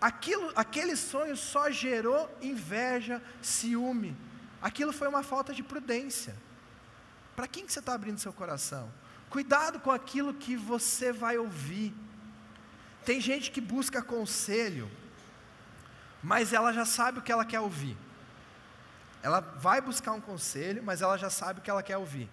aquilo, 0.00 0.50
aquele 0.56 0.96
sonho 0.96 1.36
só 1.36 1.70
gerou 1.70 2.34
inveja, 2.40 3.20
ciúme 3.42 4.16
aquilo 4.60 4.92
foi 4.92 5.08
uma 5.08 5.22
falta 5.22 5.52
de 5.54 5.62
prudência. 5.62 6.36
Para 7.36 7.46
quem 7.46 7.64
que 7.64 7.72
você 7.72 7.78
está 7.78 7.94
abrindo 7.94 8.18
seu 8.18 8.32
coração? 8.32 8.92
Cuidado 9.30 9.78
com 9.80 9.90
aquilo 9.90 10.34
que 10.34 10.56
você 10.56 11.12
vai 11.12 11.38
ouvir. 11.38 11.94
Tem 13.04 13.20
gente 13.20 13.50
que 13.50 13.60
busca 13.60 14.02
conselho, 14.02 14.90
mas 16.22 16.52
ela 16.52 16.72
já 16.72 16.84
sabe 16.84 17.18
o 17.18 17.22
que 17.22 17.32
ela 17.32 17.44
quer 17.44 17.60
ouvir. 17.60 17.96
Ela 19.22 19.40
vai 19.40 19.80
buscar 19.80 20.12
um 20.12 20.20
conselho, 20.20 20.82
mas 20.82 21.02
ela 21.02 21.16
já 21.16 21.30
sabe 21.30 21.60
o 21.60 21.62
que 21.62 21.70
ela 21.70 21.82
quer 21.82 21.96
ouvir. 21.96 22.28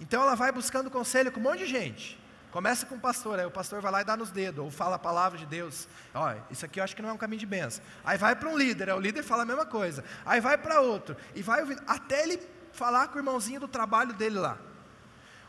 Então 0.00 0.22
ela 0.22 0.34
vai 0.34 0.52
buscando 0.52 0.90
conselho 0.90 1.32
com 1.32 1.40
um 1.40 1.42
monte 1.42 1.60
de 1.60 1.66
gente. 1.66 2.18
Começa 2.50 2.86
com 2.86 2.94
o 2.94 3.00
pastor, 3.00 3.38
aí 3.38 3.44
o 3.44 3.50
pastor 3.50 3.80
vai 3.82 3.92
lá 3.92 4.00
e 4.00 4.04
dá 4.04 4.16
nos 4.16 4.30
dedos, 4.30 4.64
ou 4.64 4.70
fala 4.70 4.96
a 4.96 4.98
palavra 4.98 5.38
de 5.38 5.44
Deus. 5.44 5.86
Olha, 6.14 6.42
isso 6.50 6.64
aqui 6.64 6.80
eu 6.80 6.84
acho 6.84 6.96
que 6.96 7.02
não 7.02 7.10
é 7.10 7.12
um 7.12 7.18
caminho 7.18 7.40
de 7.40 7.46
bênção. 7.46 7.84
Aí 8.02 8.16
vai 8.16 8.34
para 8.34 8.48
um 8.48 8.56
líder, 8.56 8.88
aí 8.88 8.96
o 8.96 9.00
líder 9.00 9.22
fala 9.22 9.42
a 9.42 9.46
mesma 9.46 9.66
coisa. 9.66 10.02
Aí 10.24 10.40
vai 10.40 10.56
para 10.56 10.80
outro, 10.80 11.16
e 11.34 11.42
vai 11.42 11.60
ouvindo, 11.60 11.82
até 11.86 12.22
ele 12.22 12.40
falar 12.72 13.08
com 13.08 13.16
o 13.16 13.18
irmãozinho 13.18 13.60
do 13.60 13.68
trabalho 13.68 14.14
dele 14.14 14.38
lá. 14.38 14.56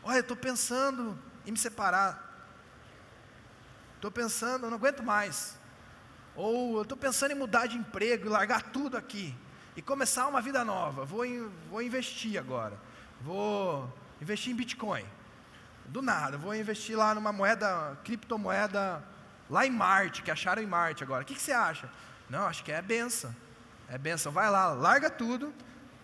Olha, 0.02 0.16
eu 0.16 0.20
estou 0.20 0.36
pensando 0.36 1.18
em 1.46 1.52
me 1.52 1.58
separar. 1.58 2.28
Estou 3.96 4.10
pensando, 4.10 4.66
eu 4.66 4.70
não 4.70 4.76
aguento 4.76 5.02
mais. 5.02 5.58
Ou 6.34 6.76
eu 6.76 6.82
estou 6.82 6.96
pensando 6.96 7.32
em 7.32 7.34
mudar 7.34 7.66
de 7.66 7.76
emprego 7.76 8.26
e 8.26 8.28
largar 8.28 8.62
tudo 8.72 8.96
aqui. 8.96 9.34
E 9.76 9.82
começar 9.82 10.26
uma 10.26 10.40
vida 10.40 10.64
nova. 10.64 11.04
Vou, 11.04 11.24
vou 11.70 11.82
investir 11.82 12.38
agora. 12.38 12.78
Vou 13.20 13.92
investir 14.20 14.52
em 14.52 14.56
Bitcoin. 14.56 15.04
Do 15.90 16.00
nada, 16.00 16.38
vou 16.38 16.54
investir 16.54 16.96
lá 16.96 17.12
numa 17.16 17.32
moeda, 17.32 17.98
criptomoeda, 18.04 19.02
lá 19.50 19.66
em 19.66 19.70
Marte, 19.70 20.22
que 20.22 20.30
acharam 20.30 20.62
em 20.62 20.66
Marte 20.66 21.02
agora. 21.02 21.24
O 21.24 21.26
que, 21.26 21.34
que 21.34 21.42
você 21.42 21.50
acha? 21.50 21.90
Não, 22.28 22.46
acho 22.46 22.62
que 22.62 22.70
é 22.70 22.80
benção. 22.80 23.34
É 23.88 23.98
benção. 23.98 24.30
Vai 24.30 24.48
lá, 24.48 24.68
larga 24.68 25.10
tudo. 25.10 25.52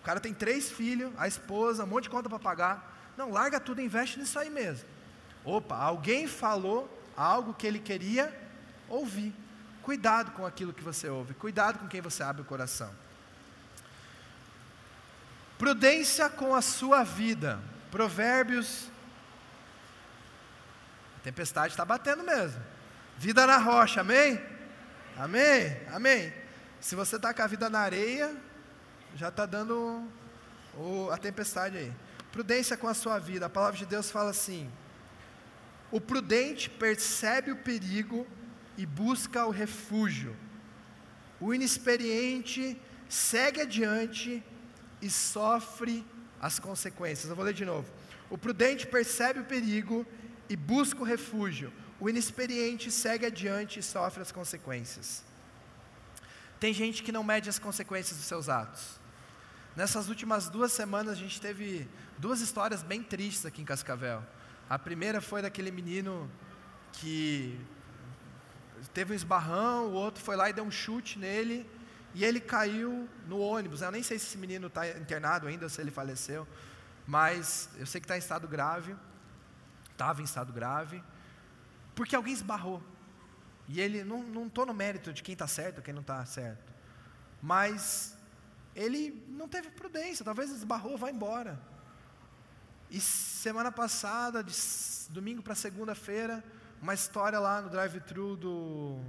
O 0.01 0.03
cara 0.03 0.19
tem 0.19 0.33
três 0.33 0.69
filhos, 0.69 1.13
a 1.17 1.25
esposa, 1.25 1.85
um 1.85 1.87
monte 1.87 2.03
de 2.03 2.09
conta 2.09 2.27
para 2.27 2.37
pagar. 2.37 3.13
Não, 3.15 3.31
larga 3.31 3.61
tudo 3.61 3.81
investe 3.81 4.19
nisso 4.19 4.37
aí 4.37 4.49
mesmo. 4.49 4.85
Opa, 5.45 5.77
alguém 5.77 6.27
falou 6.27 6.89
algo 7.15 7.53
que 7.53 7.65
ele 7.65 7.79
queria 7.79 8.37
ouvir. 8.89 9.33
Cuidado 9.81 10.31
com 10.31 10.45
aquilo 10.45 10.73
que 10.73 10.83
você 10.83 11.07
ouve, 11.07 11.33
cuidado 11.33 11.79
com 11.79 11.87
quem 11.87 12.01
você 12.01 12.21
abre 12.23 12.41
o 12.41 12.45
coração. 12.45 12.93
Prudência 15.57 16.29
com 16.29 16.53
a 16.53 16.61
sua 16.61 17.05
vida. 17.05 17.57
Provérbios 17.89 18.89
tempestade 21.27 21.73
está 21.73 21.83
batendo 21.83 22.23
mesmo. 22.23 22.61
Vida 23.17 23.45
na 23.45 23.57
rocha, 23.57 23.99
amém? 23.99 24.41
Amém? 25.17 25.77
Amém? 25.91 26.33
Se 26.79 26.95
você 26.95 27.17
está 27.17 27.33
com 27.33 27.41
a 27.41 27.47
vida 27.47 27.69
na 27.69 27.79
areia, 27.79 28.33
já 29.13 29.27
está 29.27 29.45
dando 29.45 30.07
o, 30.77 31.09
a 31.11 31.17
tempestade 31.17 31.77
aí. 31.77 31.93
Prudência 32.31 32.77
com 32.77 32.87
a 32.87 32.93
sua 32.93 33.19
vida. 33.19 33.47
A 33.47 33.49
palavra 33.49 33.77
de 33.77 33.85
Deus 33.85 34.09
fala 34.09 34.29
assim: 34.29 34.71
o 35.91 35.99
prudente 35.99 36.69
percebe 36.69 37.51
o 37.51 37.57
perigo 37.57 38.25
e 38.77 38.85
busca 38.85 39.45
o 39.45 39.51
refúgio. 39.51 40.33
O 41.41 41.53
inexperiente 41.53 42.79
segue 43.09 43.59
adiante 43.61 44.41
e 45.01 45.09
sofre 45.09 46.05
as 46.39 46.57
consequências. 46.57 47.29
Eu 47.29 47.35
vou 47.35 47.43
ler 47.43 47.53
de 47.53 47.65
novo. 47.65 47.91
O 48.29 48.37
prudente 48.37 48.87
percebe 48.87 49.41
o 49.41 49.45
perigo 49.45 50.05
e 50.49 50.55
busca 50.55 51.01
o 51.01 51.03
refúgio. 51.03 51.71
O 51.99 52.09
inexperiente 52.09 52.91
segue 52.91 53.25
adiante 53.25 53.79
e 53.79 53.83
sofre 53.83 54.21
as 54.21 54.31
consequências. 54.31 55.23
Tem 56.59 56.73
gente 56.73 57.03
que 57.03 57.11
não 57.11 57.23
mede 57.23 57.49
as 57.49 57.59
consequências 57.59 58.17
dos 58.17 58.25
seus 58.25 58.49
atos. 58.49 58.99
Nessas 59.75 60.09
últimas 60.09 60.49
duas 60.49 60.71
semanas 60.71 61.13
a 61.13 61.15
gente 61.15 61.39
teve 61.39 61.87
duas 62.17 62.41
histórias 62.41 62.81
bem 62.81 63.03
tristes 63.03 63.45
aqui 63.45 63.61
em 63.61 63.65
Cascavel. 63.65 64.23
A 64.69 64.77
primeira 64.77 65.21
foi 65.21 65.41
daquele 65.41 65.71
menino 65.71 66.29
que 66.93 67.59
teve 68.93 69.13
um 69.13 69.15
esbarrão, 69.15 69.87
o 69.87 69.93
outro 69.93 70.23
foi 70.23 70.35
lá 70.35 70.49
e 70.49 70.53
deu 70.53 70.63
um 70.63 70.71
chute 70.71 71.19
nele 71.19 71.69
e 72.13 72.25
ele 72.25 72.39
caiu 72.39 73.07
no 73.27 73.39
ônibus. 73.39 73.81
Eu 73.81 73.91
nem 73.91 74.01
sei 74.01 74.17
se 74.17 74.25
esse 74.25 74.37
menino 74.37 74.67
está 74.67 74.87
internado 74.87 75.47
ainda 75.47 75.65
ou 75.65 75.69
se 75.69 75.79
ele 75.79 75.91
faleceu, 75.91 76.47
mas 77.05 77.69
eu 77.77 77.85
sei 77.85 78.01
que 78.01 78.05
está 78.05 78.15
em 78.15 78.19
estado 78.19 78.47
grave 78.47 78.95
estava 79.97 80.21
em 80.21 80.25
estado 80.25 80.53
grave, 80.53 81.03
porque 81.95 82.15
alguém 82.15 82.33
esbarrou. 82.33 82.81
E 83.67 83.81
ele, 83.81 84.03
não 84.03 84.47
estou 84.47 84.65
no 84.65 84.73
mérito 84.73 85.11
de 85.11 85.21
quem 85.21 85.33
está 85.33 85.47
certo 85.47 85.81
quem 85.81 85.93
não 85.93 86.01
está 86.01 86.23
certo, 86.25 86.71
mas 87.41 88.15
ele 88.73 89.25
não 89.27 89.47
teve 89.49 89.69
prudência, 89.71 90.23
talvez 90.23 90.51
esbarrou, 90.51 90.97
vai 90.97 91.11
embora. 91.11 91.59
E 92.89 93.01
semana 93.01 93.71
passada, 93.71 94.43
de 94.43 94.53
domingo 95.09 95.41
para 95.41 95.55
segunda-feira, 95.55 96.43
uma 96.81 96.93
história 96.93 97.39
lá 97.39 97.59
no 97.61 97.69
drive-thru 97.69 98.37
do, 98.37 99.01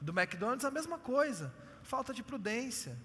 do 0.00 0.18
McDonald's, 0.18 0.64
a 0.64 0.70
mesma 0.70 0.98
coisa, 0.98 1.52
falta 1.82 2.12
de 2.12 2.22
prudência. 2.22 2.96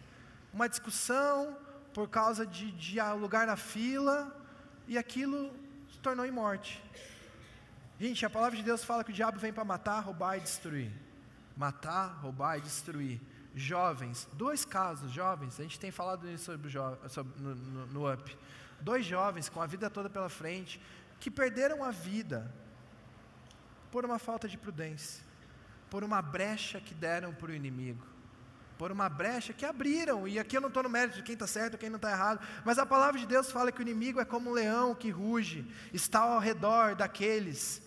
Uma 0.52 0.68
discussão 0.68 1.58
por 1.94 2.10
causa 2.10 2.46
de, 2.46 2.72
de 2.72 3.00
lugar 3.20 3.46
na 3.46 3.58
fila, 3.58 4.36
e 4.88 4.98
aquilo 4.98 5.54
se 5.92 6.00
tornou 6.00 6.26
em 6.26 6.32
morte. 6.32 6.84
Gente, 8.00 8.26
a 8.26 8.30
palavra 8.30 8.58
de 8.58 8.64
Deus 8.64 8.84
fala 8.84 9.04
que 9.04 9.12
o 9.12 9.14
diabo 9.14 9.40
vem 9.40 9.54
para 9.54 9.64
matar, 9.64 10.00
roubar 10.02 10.38
e 10.38 10.42
destruir. 10.42 10.92
Matar, 11.56 12.20
roubar 12.22 12.58
e 12.58 12.62
destruir. 12.62 13.22
Jovens, 13.56 14.28
dois 14.34 14.66
casos, 14.66 15.12
jovens, 15.12 15.58
a 15.60 15.64
gente 15.64 15.80
tem 15.80 15.92
falado 15.92 16.30
isso 16.30 16.46
sobre, 16.46 16.70
sobre 17.08 17.42
no, 17.42 17.56
no, 17.56 17.86
no 17.88 18.14
UP. 18.14 18.38
Dois 18.82 19.06
jovens 19.06 19.48
com 19.48 19.62
a 19.62 19.66
vida 19.66 19.90
toda 19.90 20.10
pela 20.10 20.28
frente, 20.28 20.82
que 21.22 21.32
perderam 21.32 21.82
a 21.82 21.92
vida 21.92 22.54
por 23.90 24.04
uma 24.04 24.20
falta 24.20 24.46
de 24.46 24.58
prudência, 24.58 25.24
por 25.90 26.04
uma 26.04 26.22
brecha 26.22 26.82
que 26.82 26.94
deram 26.94 27.34
para 27.34 27.52
o 27.52 27.56
inimigo 27.56 28.06
por 28.78 28.92
uma 28.92 29.08
brecha 29.08 29.54
que 29.54 29.66
abriram, 29.66 30.28
e 30.28 30.38
aqui 30.38 30.58
eu 30.58 30.62
não 30.62 30.68
estou 30.68 30.84
no 30.84 30.90
mérito 30.90 31.16
de 31.18 31.24
quem 31.24 31.34
está 31.34 31.48
certo 31.48 31.78
quem 31.78 31.90
não 31.90 31.96
está 31.96 32.12
errado, 32.12 32.46
mas 32.66 32.78
a 32.78 32.86
palavra 32.86 33.20
de 33.20 33.26
Deus 33.26 33.50
fala 33.52 33.72
que 33.72 33.80
o 33.80 33.82
inimigo 33.82 34.20
é 34.20 34.26
como 34.26 34.50
um 34.50 34.54
leão 34.54 34.94
que 34.94 35.10
ruge, 35.10 35.66
está 35.94 36.20
ao 36.20 36.40
redor 36.40 36.96
daqueles 36.96 37.82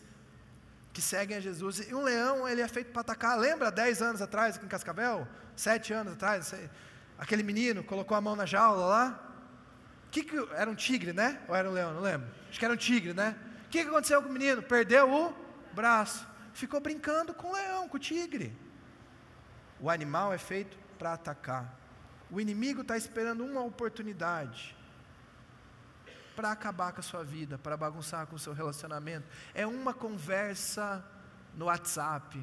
que 0.99 1.03
seguem 1.03 1.37
a 1.37 1.41
Jesus. 1.41 1.89
E 1.89 1.95
um 1.95 2.03
leão, 2.03 2.49
ele 2.49 2.61
é 2.61 2.67
feito 2.67 2.91
para 2.91 3.03
atacar. 3.03 3.39
Lembra, 3.39 3.71
dez 3.71 4.03
anos 4.03 4.21
atrás, 4.21 4.57
aqui 4.57 4.67
em 4.67 4.69
Cascavel? 4.69 5.29
Sete 5.55 5.93
anos 5.93 6.15
atrás, 6.15 6.53
aquele 7.17 7.45
menino 7.45 7.85
colocou 7.85 8.17
a 8.17 8.21
mão 8.21 8.35
na 8.35 8.45
jaula 8.45 8.85
lá? 8.85 9.33
Que 10.11 10.25
que, 10.25 10.37
era 10.57 10.69
um 10.69 10.75
tigre, 10.75 11.13
né? 11.13 11.41
Ou 11.47 11.55
era 11.55 11.71
um 11.71 11.73
leão? 11.73 11.95
Não 11.95 12.01
lembro. 12.01 12.29
Acho 12.51 12.59
que 12.59 12.65
era 12.65 12.75
um 12.75 12.77
tigre, 12.77 13.13
né? 13.15 13.37
O 13.67 13.69
que 13.69 13.79
aconteceu 13.79 14.21
com 14.21 14.29
o 14.29 14.33
menino? 14.33 14.61
Perdeu 14.61 15.09
o 15.09 15.33
braço. 15.73 16.27
Ficou 16.53 16.81
brincando 16.81 17.33
com 17.33 17.47
o 17.47 17.53
leão, 17.53 17.89
com 17.89 17.97
o 17.97 18.01
tigre. 18.01 18.53
O 19.79 19.89
animal 19.89 20.33
é 20.33 20.39
feito 20.39 20.77
para 20.99 21.13
atacar. 21.13 21.79
O 22.29 22.41
inimigo 22.41 22.81
está 22.83 22.97
esperando 22.97 23.45
uma 23.45 23.63
oportunidade 23.63 24.77
para 26.39 26.53
acabar 26.53 26.93
com 26.93 27.01
a 27.01 27.03
sua 27.03 27.25
vida, 27.25 27.59
para 27.59 27.77
bagunçar 27.77 28.25
com 28.29 28.37
o 28.37 28.39
seu 28.39 28.53
relacionamento. 28.53 29.27
É 29.53 29.67
uma 29.67 29.93
conversa 29.93 31.05
no 31.53 31.65
WhatsApp, 31.65 32.41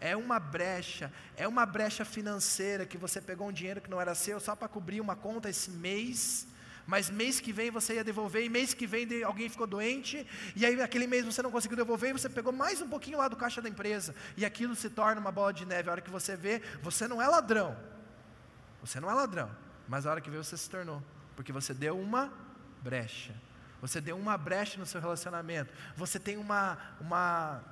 é 0.00 0.16
uma 0.16 0.40
brecha, 0.40 1.12
é 1.36 1.46
uma 1.46 1.66
brecha 1.66 2.06
financeira 2.06 2.86
que 2.86 2.96
você 2.96 3.20
pegou 3.20 3.48
um 3.50 3.52
dinheiro 3.52 3.82
que 3.82 3.90
não 3.90 4.00
era 4.00 4.14
seu 4.14 4.40
só 4.40 4.56
para 4.56 4.66
cobrir 4.66 4.98
uma 4.98 5.14
conta 5.14 5.50
esse 5.50 5.70
mês, 5.72 6.48
mas 6.86 7.10
mês 7.10 7.38
que 7.38 7.52
vem 7.52 7.70
você 7.70 7.96
ia 7.96 8.02
devolver, 8.02 8.46
e 8.46 8.48
mês 8.48 8.72
que 8.72 8.86
vem 8.86 9.22
alguém 9.24 9.46
ficou 9.50 9.66
doente, 9.66 10.26
e 10.56 10.64
aí 10.64 10.80
aquele 10.80 11.06
mês 11.06 11.26
você 11.26 11.42
não 11.42 11.50
conseguiu 11.50 11.76
devolver, 11.76 12.08
e 12.08 12.12
você 12.14 12.30
pegou 12.30 12.50
mais 12.50 12.80
um 12.80 12.88
pouquinho 12.88 13.18
lá 13.18 13.28
do 13.28 13.36
caixa 13.36 13.60
da 13.60 13.68
empresa, 13.68 14.14
e 14.38 14.44
aquilo 14.46 14.74
se 14.74 14.88
torna 14.88 15.20
uma 15.20 15.30
bola 15.30 15.52
de 15.52 15.66
neve. 15.66 15.90
A 15.90 15.92
hora 15.92 16.00
que 16.00 16.10
você 16.10 16.34
vê, 16.34 16.62
você 16.80 17.06
não 17.06 17.20
é 17.20 17.28
ladrão, 17.28 17.76
você 18.80 18.98
não 18.98 19.10
é 19.10 19.12
ladrão, 19.12 19.54
mas 19.86 20.06
a 20.06 20.12
hora 20.12 20.20
que 20.22 20.30
vê, 20.30 20.38
você 20.38 20.56
se 20.56 20.70
tornou, 20.70 21.02
porque 21.36 21.52
você 21.52 21.74
deu 21.74 22.00
uma 22.00 22.32
brecha. 22.82 23.34
Você 23.80 24.00
deu 24.00 24.16
uma 24.16 24.36
brecha 24.38 24.78
no 24.78 24.86
seu 24.86 25.00
relacionamento. 25.00 25.72
Você 25.96 26.18
tem 26.18 26.36
uma, 26.36 26.78
uma, 27.00 27.62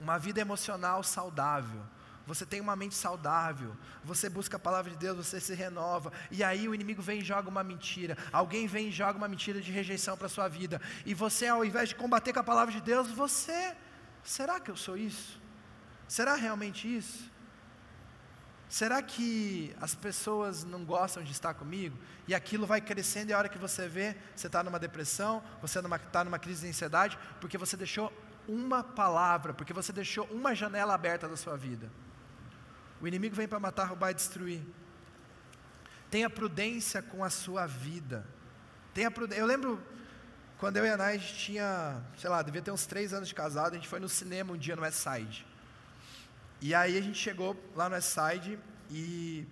uma 0.00 0.18
vida 0.18 0.40
emocional 0.40 1.02
saudável. 1.02 1.82
Você 2.26 2.44
tem 2.44 2.60
uma 2.60 2.74
mente 2.74 2.94
saudável. 2.94 3.76
Você 4.04 4.28
busca 4.28 4.56
a 4.56 4.60
palavra 4.60 4.90
de 4.90 4.96
Deus, 4.96 5.16
você 5.16 5.40
se 5.40 5.54
renova. 5.54 6.12
E 6.30 6.42
aí 6.42 6.68
o 6.68 6.74
inimigo 6.74 7.00
vem 7.00 7.20
e 7.20 7.24
joga 7.24 7.48
uma 7.48 7.62
mentira. 7.62 8.16
Alguém 8.32 8.66
vem 8.66 8.88
e 8.88 8.92
joga 8.92 9.16
uma 9.16 9.28
mentira 9.28 9.60
de 9.60 9.70
rejeição 9.70 10.16
para 10.16 10.26
a 10.26 10.30
sua 10.30 10.48
vida. 10.48 10.80
E 11.04 11.14
você, 11.14 11.46
ao 11.46 11.64
invés 11.64 11.88
de 11.88 11.94
combater 11.94 12.32
com 12.32 12.40
a 12.40 12.44
palavra 12.44 12.72
de 12.72 12.80
Deus, 12.80 13.10
você. 13.10 13.76
Será 14.22 14.58
que 14.58 14.70
eu 14.70 14.76
sou 14.76 14.96
isso? 14.96 15.40
Será 16.08 16.34
realmente 16.34 16.86
isso? 16.86 17.30
Será 18.68 19.00
que 19.00 19.74
as 19.80 19.94
pessoas 19.94 20.64
não 20.64 20.84
gostam 20.84 21.22
de 21.22 21.30
estar 21.30 21.54
comigo? 21.54 21.96
E 22.26 22.34
aquilo 22.34 22.66
vai 22.66 22.80
crescendo 22.80 23.30
e 23.30 23.32
a 23.32 23.38
hora 23.38 23.48
que 23.48 23.58
você 23.58 23.88
vê, 23.88 24.16
você 24.34 24.48
está 24.48 24.62
numa 24.62 24.78
depressão, 24.78 25.42
você 25.60 25.78
está 25.78 26.24
numa, 26.24 26.38
crise 26.38 26.62
de 26.62 26.68
ansiedade, 26.68 27.16
porque 27.40 27.56
você 27.56 27.76
deixou 27.76 28.12
uma 28.48 28.82
palavra, 28.82 29.54
porque 29.54 29.72
você 29.72 29.92
deixou 29.92 30.26
uma 30.26 30.54
janela 30.54 30.94
aberta 30.94 31.28
da 31.28 31.36
sua 31.36 31.56
vida. 31.56 31.90
O 33.00 33.06
inimigo 33.06 33.36
vem 33.36 33.46
para 33.46 33.60
matar, 33.60 33.84
roubar 33.84 34.10
e 34.10 34.14
destruir. 34.14 34.62
Tenha 36.10 36.28
prudência 36.28 37.02
com 37.02 37.22
a 37.22 37.30
sua 37.30 37.66
vida. 37.66 38.26
Tenha 38.92 39.10
prudência. 39.10 39.40
Eu 39.40 39.46
lembro 39.46 39.80
quando 40.58 40.78
eu 40.78 40.86
e 40.86 40.88
a 40.88 40.96
Nai 40.96 41.18
tinha, 41.18 42.02
sei 42.16 42.30
lá, 42.30 42.42
devia 42.42 42.62
ter 42.62 42.70
uns 42.70 42.86
três 42.86 43.12
anos 43.12 43.28
de 43.28 43.34
casado, 43.34 43.72
a 43.72 43.76
gente 43.76 43.88
foi 43.88 44.00
no 44.00 44.08
cinema 44.08 44.54
um 44.54 44.56
dia 44.56 44.74
no 44.74 44.82
West 44.82 44.98
Side. 44.98 45.46
E 46.60 46.74
aí 46.74 46.96
a 46.96 47.00
gente 47.00 47.18
chegou 47.18 47.56
lá 47.74 47.88
no 47.88 47.94
West 47.94 48.14
Side 48.14 48.58
e 48.90 49.46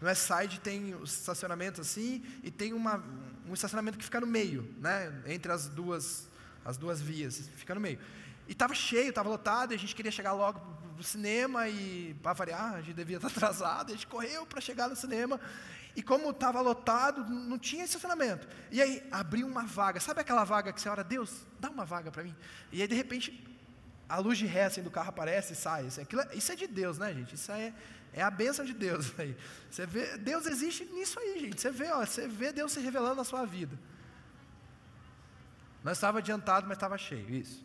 no 0.00 0.06
West 0.06 0.28
Side 0.28 0.60
tem 0.60 0.94
os 0.94 1.12
estacionamentos 1.12 1.80
assim 1.80 2.22
e 2.42 2.50
tem 2.50 2.72
uma, 2.72 3.02
um 3.48 3.54
estacionamento 3.54 3.96
que 3.96 4.04
fica 4.04 4.20
no 4.20 4.26
meio, 4.26 4.74
né, 4.78 5.12
entre 5.26 5.50
as 5.50 5.68
duas 5.68 6.28
as 6.64 6.76
duas 6.76 7.00
vias, 7.00 7.50
fica 7.56 7.74
no 7.74 7.80
meio. 7.80 7.98
E 8.48 8.52
estava 8.52 8.74
cheio, 8.74 9.10
estava 9.10 9.28
lotado, 9.28 9.72
e 9.72 9.74
a 9.74 9.78
gente 9.78 9.94
queria 9.94 10.10
chegar 10.10 10.32
logo 10.32 10.60
para 10.60 11.00
o 11.00 11.04
cinema 11.04 11.68
e 11.68 12.16
para 12.22 12.32
variar, 12.32 12.74
a 12.74 12.80
gente 12.80 12.94
devia 12.94 13.16
estar 13.16 13.28
atrasado, 13.34 13.90
a 13.90 13.94
gente 13.94 14.06
correu 14.06 14.46
para 14.46 14.60
chegar 14.60 14.88
no 14.88 14.96
cinema. 14.96 15.40
E 15.96 16.02
como 16.02 16.30
estava 16.30 16.60
lotado, 16.60 17.24
não 17.24 17.58
tinha 17.58 17.84
estacionamento. 17.84 18.48
E 18.70 18.82
aí 18.82 19.06
abriu 19.12 19.46
uma 19.46 19.64
vaga. 19.64 20.00
Sabe 20.00 20.20
aquela 20.20 20.42
vaga 20.42 20.72
que 20.72 20.80
você 20.80 20.88
ora, 20.88 21.04
Deus, 21.04 21.46
dá 21.60 21.70
uma 21.70 21.84
vaga 21.84 22.10
para 22.10 22.24
mim? 22.24 22.34
E 22.72 22.82
aí 22.82 22.88
de 22.88 22.96
repente 22.96 23.53
a 24.08 24.18
luz 24.18 24.38
de 24.38 24.46
ré 24.46 24.64
assim, 24.64 24.82
do 24.82 24.90
carro 24.90 25.08
aparece 25.08 25.52
e 25.52 25.56
sai. 25.56 25.86
Assim, 25.86 26.02
aquilo, 26.02 26.22
é, 26.22 26.34
isso 26.34 26.52
é 26.52 26.56
de 26.56 26.66
Deus, 26.66 26.98
né, 26.98 27.12
gente? 27.12 27.34
Isso 27.34 27.50
é, 27.52 27.72
é 28.12 28.22
a 28.22 28.30
bênção 28.30 28.64
de 28.64 28.72
Deus. 28.72 29.12
Aí. 29.18 29.36
Você 29.70 29.86
vê, 29.86 30.16
Deus 30.18 30.46
existe 30.46 30.84
nisso 30.86 31.18
aí, 31.18 31.40
gente. 31.40 31.60
Você 31.60 31.70
vê, 31.70 31.90
ó, 31.90 32.04
você 32.04 32.28
vê 32.28 32.52
Deus 32.52 32.72
se 32.72 32.80
revelando 32.80 33.16
na 33.16 33.24
sua 33.24 33.44
vida. 33.44 33.78
Nós 35.82 35.98
estava 35.98 36.18
adiantado, 36.18 36.66
mas 36.66 36.76
estava 36.76 36.96
cheio, 36.96 37.28
isso. 37.30 37.62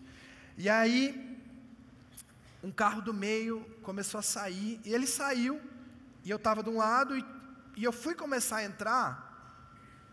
E 0.58 0.68
aí, 0.68 1.40
um 2.62 2.72
carro 2.72 3.02
do 3.02 3.14
meio 3.14 3.62
começou 3.82 4.20
a 4.20 4.22
sair, 4.22 4.82
e 4.84 4.94
ele 4.94 5.08
saiu, 5.08 5.62
e 6.26 6.30
eu 6.30 6.36
estava 6.36 6.62
de 6.62 6.70
um 6.70 6.78
lado, 6.78 7.18
e, 7.18 7.26
e 7.78 7.84
eu 7.84 7.94
fui 7.94 8.14
começar 8.14 8.58
a 8.58 8.64
entrar, 8.66 9.30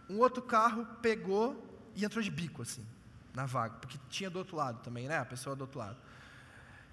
um 0.08 0.18
outro 0.18 0.40
carro 0.40 0.86
pegou 1.02 1.64
e 1.96 2.04
entrou 2.04 2.22
de 2.22 2.30
bico, 2.30 2.62
assim, 2.62 2.86
na 3.34 3.44
vaga, 3.44 3.74
porque 3.80 3.98
tinha 4.08 4.30
do 4.30 4.38
outro 4.38 4.56
lado 4.56 4.80
também, 4.82 5.08
né? 5.08 5.18
A 5.18 5.24
pessoa 5.24 5.56
do 5.56 5.62
outro 5.62 5.80
lado. 5.80 5.96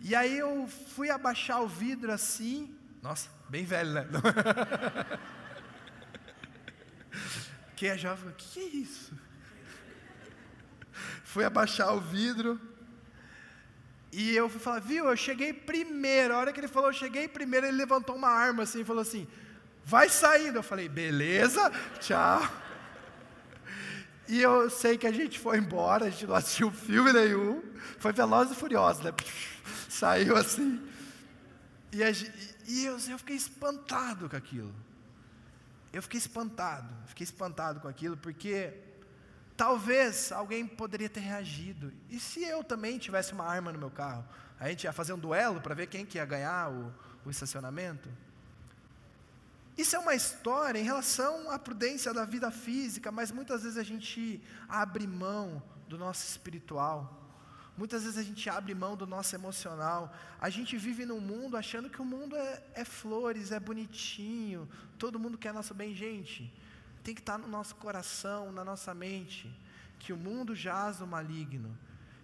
E 0.04 0.14
aí 0.14 0.38
eu 0.38 0.68
fui 0.68 1.10
abaixar 1.10 1.64
o 1.64 1.68
vidro 1.68 2.12
assim. 2.12 2.76
Nossa, 3.02 3.30
bem 3.48 3.64
velho, 3.64 3.94
né? 3.94 4.06
Quem 7.78 7.90
é 7.90 7.98
jovem, 7.98 8.30
o 8.30 8.34
que 8.34 8.60
é 8.60 8.64
isso? 8.64 9.14
Fui 11.24 11.46
abaixar 11.46 11.96
o 11.96 12.02
vidro. 12.02 12.60
E 14.12 14.36
eu 14.36 14.48
fui 14.48 14.60
falar, 14.60 14.80
viu, 14.80 15.06
eu 15.06 15.18
cheguei 15.18 15.54
primeiro. 15.54 16.36
A 16.36 16.38
hora 16.38 16.54
que 16.54 16.60
ele 16.60 16.68
falou, 16.68 16.90
eu 16.90 16.94
cheguei 16.94 17.28
primeiro, 17.28 17.66
ele 17.66 17.78
levantou 17.78 18.16
uma 18.16 18.30
arma 18.30 18.62
assim 18.64 18.82
e 18.82 18.86
falou 18.86 19.02
assim: 19.02 19.28
vai 19.84 20.10
saindo. 20.10 20.60
Eu 20.60 20.64
falei, 20.64 20.88
beleza, 20.88 21.72
tchau. 22.00 22.48
E 24.28 24.42
eu 24.42 24.70
sei 24.70 24.98
que 24.98 25.08
a 25.08 25.12
gente 25.12 25.40
foi 25.40 25.58
embora, 25.58 26.06
a 26.06 26.10
gente 26.10 26.28
não 26.28 26.36
assistiu 26.36 26.72
filme 26.72 27.12
nenhum. 27.12 27.62
Foi 28.00 28.14
Veloz 28.14 28.52
e 28.52 28.56
Furioso, 28.56 29.04
né? 29.04 29.12
Saiu 29.90 30.36
assim. 30.36 30.82
E, 31.92 32.00
e 32.68 32.86
eu, 32.86 32.98
eu 32.98 33.18
fiquei 33.18 33.36
espantado 33.36 34.30
com 34.30 34.36
aquilo. 34.36 34.74
Eu 35.92 36.02
fiquei 36.02 36.18
espantado, 36.18 36.92
fiquei 37.06 37.24
espantado 37.24 37.80
com 37.80 37.88
aquilo, 37.88 38.18
porque 38.18 38.74
talvez 39.56 40.32
alguém 40.32 40.66
poderia 40.66 41.08
ter 41.08 41.20
reagido. 41.20 41.94
E 42.10 42.20
se 42.20 42.44
eu 42.44 42.64
também 42.64 42.98
tivesse 42.98 43.32
uma 43.34 43.46
arma 43.46 43.72
no 43.72 43.78
meu 43.78 43.92
carro? 43.92 44.26
A 44.60 44.70
gente 44.70 44.86
ia 44.86 44.94
fazer 44.94 45.14
um 45.14 45.20
duelo 45.20 45.62
para 45.62 45.76
ver 45.76 45.88
quem 45.88 46.06
que 46.06 46.18
ia 46.18 46.26
ganhar 46.26 46.72
o, 46.72 46.92
o 47.26 47.30
estacionamento? 47.30 48.10
Isso 49.78 49.96
é 49.96 50.00
uma 50.00 50.14
história 50.14 50.80
em 50.80 50.84
relação 50.84 51.50
à 51.50 51.58
prudência 51.58 52.14
da 52.14 52.26
vida 52.26 52.52
física, 52.52 53.12
mas 53.12 53.32
muitas 53.32 53.64
vezes 53.64 53.78
a 53.78 53.84
gente 53.84 54.42
abre 54.68 55.06
mão 55.08 55.62
do 55.88 55.98
nosso 55.98 56.26
espiritual. 56.28 57.23
Muitas 57.76 58.04
vezes 58.04 58.18
a 58.18 58.24
gente 58.24 58.50
abre 58.50 58.74
mão 58.76 58.96
do 58.96 59.08
nosso 59.08 59.36
emocional. 59.36 60.16
A 60.40 60.50
gente 60.50 60.78
vive 60.78 61.06
num 61.06 61.20
mundo 61.20 61.58
achando 61.58 61.90
que 61.90 62.02
o 62.02 62.06
mundo 62.06 62.36
é, 62.36 62.64
é 62.76 62.86
flores, 62.86 63.52
é 63.52 63.60
bonitinho, 63.60 64.70
todo 64.98 65.20
mundo 65.20 65.38
quer 65.38 65.54
nosso 65.54 65.74
bem. 65.74 65.96
Gente, 65.96 66.54
tem 67.04 67.16
que 67.16 67.22
estar 67.22 67.38
no 67.38 67.48
nosso 67.48 67.76
coração, 67.76 68.52
na 68.52 68.64
nossa 68.64 68.94
mente, 68.94 69.52
que 70.00 70.14
o 70.14 70.18
mundo 70.18 70.56
jaz 70.56 71.02
o 71.02 71.08
maligno. 71.08 71.76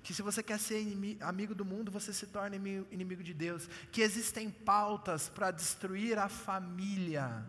Que 0.04 0.14
se 0.14 0.22
você 0.22 0.42
quer 0.42 0.60
ser 0.60 0.82
inimigo, 0.82 1.24
amigo 1.24 1.54
do 1.54 1.66
mundo, 1.66 1.92
você 1.92 2.14
se 2.14 2.28
torna 2.28 2.56
inimigo 2.56 3.24
de 3.24 3.34
Deus. 3.34 3.68
Que 3.92 4.02
existem 4.02 4.50
pautas 4.50 5.30
para 5.30 5.52
destruir 5.52 6.18
a 6.18 6.30
família. 6.30 7.46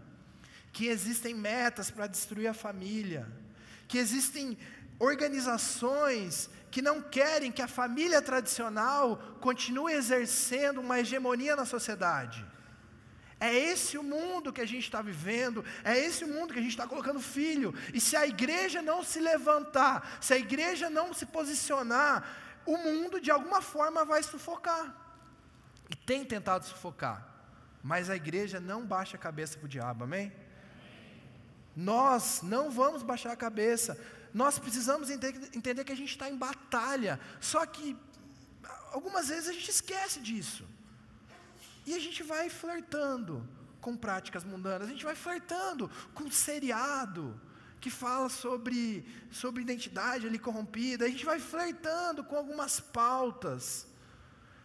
Que 0.73 0.87
existem 0.87 1.35
metas 1.35 1.91
para 1.91 2.07
destruir 2.07 2.49
a 2.49 2.55
família. 2.55 3.31
Que 3.87 3.99
existem 3.99 4.59
organizações 5.01 6.51
que 6.71 6.81
não 6.81 7.01
querem 7.01 7.51
que 7.51 7.63
a 7.63 7.67
família 7.67 8.23
tradicional 8.23 9.17
continue 9.41 9.93
exercendo 9.95 10.81
uma 10.81 11.01
hegemonia 11.01 11.57
na 11.57 11.65
sociedade. 11.65 12.47
É 13.41 13.53
esse 13.53 13.97
o 13.97 14.03
mundo 14.03 14.53
que 14.53 14.61
a 14.61 14.67
gente 14.67 14.85
está 14.85 15.01
vivendo, 15.01 15.65
é 15.83 15.99
esse 15.99 16.23
o 16.25 16.29
mundo 16.29 16.53
que 16.53 16.59
a 16.59 16.63
gente 16.63 16.73
está 16.73 16.87
colocando 16.87 17.19
filho. 17.19 17.75
E 17.95 17.99
se 17.99 18.15
a 18.15 18.27
igreja 18.27 18.83
não 18.83 19.03
se 19.03 19.19
levantar, 19.19 20.19
se 20.21 20.35
a 20.35 20.39
igreja 20.39 20.91
não 20.91 21.15
se 21.15 21.25
posicionar, 21.25 22.15
o 22.67 22.77
mundo 22.77 23.19
de 23.19 23.31
alguma 23.31 23.63
forma 23.63 24.05
vai 24.05 24.23
sufocar. 24.23 24.95
E 25.89 25.97
tem 25.97 26.23
tentado 26.23 26.67
sufocar. 26.67 27.27
Mas 27.83 28.11
a 28.11 28.17
igreja 28.17 28.61
não 28.61 28.85
baixa 28.85 29.17
a 29.17 29.21
cabeça 29.21 29.57
para 29.57 29.65
o 29.65 29.69
diabo, 29.69 30.05
amém? 30.05 30.31
Nós 31.75 32.43
não 32.43 32.71
vamos 32.71 33.03
baixar 33.03 33.33
a 33.33 33.37
cabeça 33.37 33.99
nós 34.33 34.59
precisamos 34.59 35.11
entender 35.11 35.85
que 35.85 35.93
a 35.93 35.97
gente 35.97 36.11
está 36.11 36.29
em 36.29 36.37
batalha. 36.37 37.19
Só 37.41 37.65
que 37.67 37.97
algumas 38.93 39.29
vezes 39.29 39.49
a 39.49 39.53
gente 39.53 39.71
esquece 39.71 40.21
disso. 40.21 40.65
E 41.87 41.95
a 41.95 41.99
gente 41.99 42.23
vai 42.23 42.49
flertando 42.49 43.47
com 43.81 43.97
práticas 43.97 44.45
mundanas, 44.45 44.89
a 44.89 44.91
gente 44.91 45.05
vai 45.05 45.15
flertando 45.15 45.91
com 46.15 46.31
seriado 46.31 47.41
que 47.81 47.91
fala 47.91 48.29
sobre, 48.29 49.07
sobre 49.31 49.63
identidade 49.63 50.27
ali 50.27 50.39
corrompida, 50.39 51.07
a 51.07 51.09
gente 51.09 51.25
vai 51.25 51.41
flertando 51.41 52.23
com 52.23 52.37
algumas 52.37 52.79
pautas, 52.79 53.87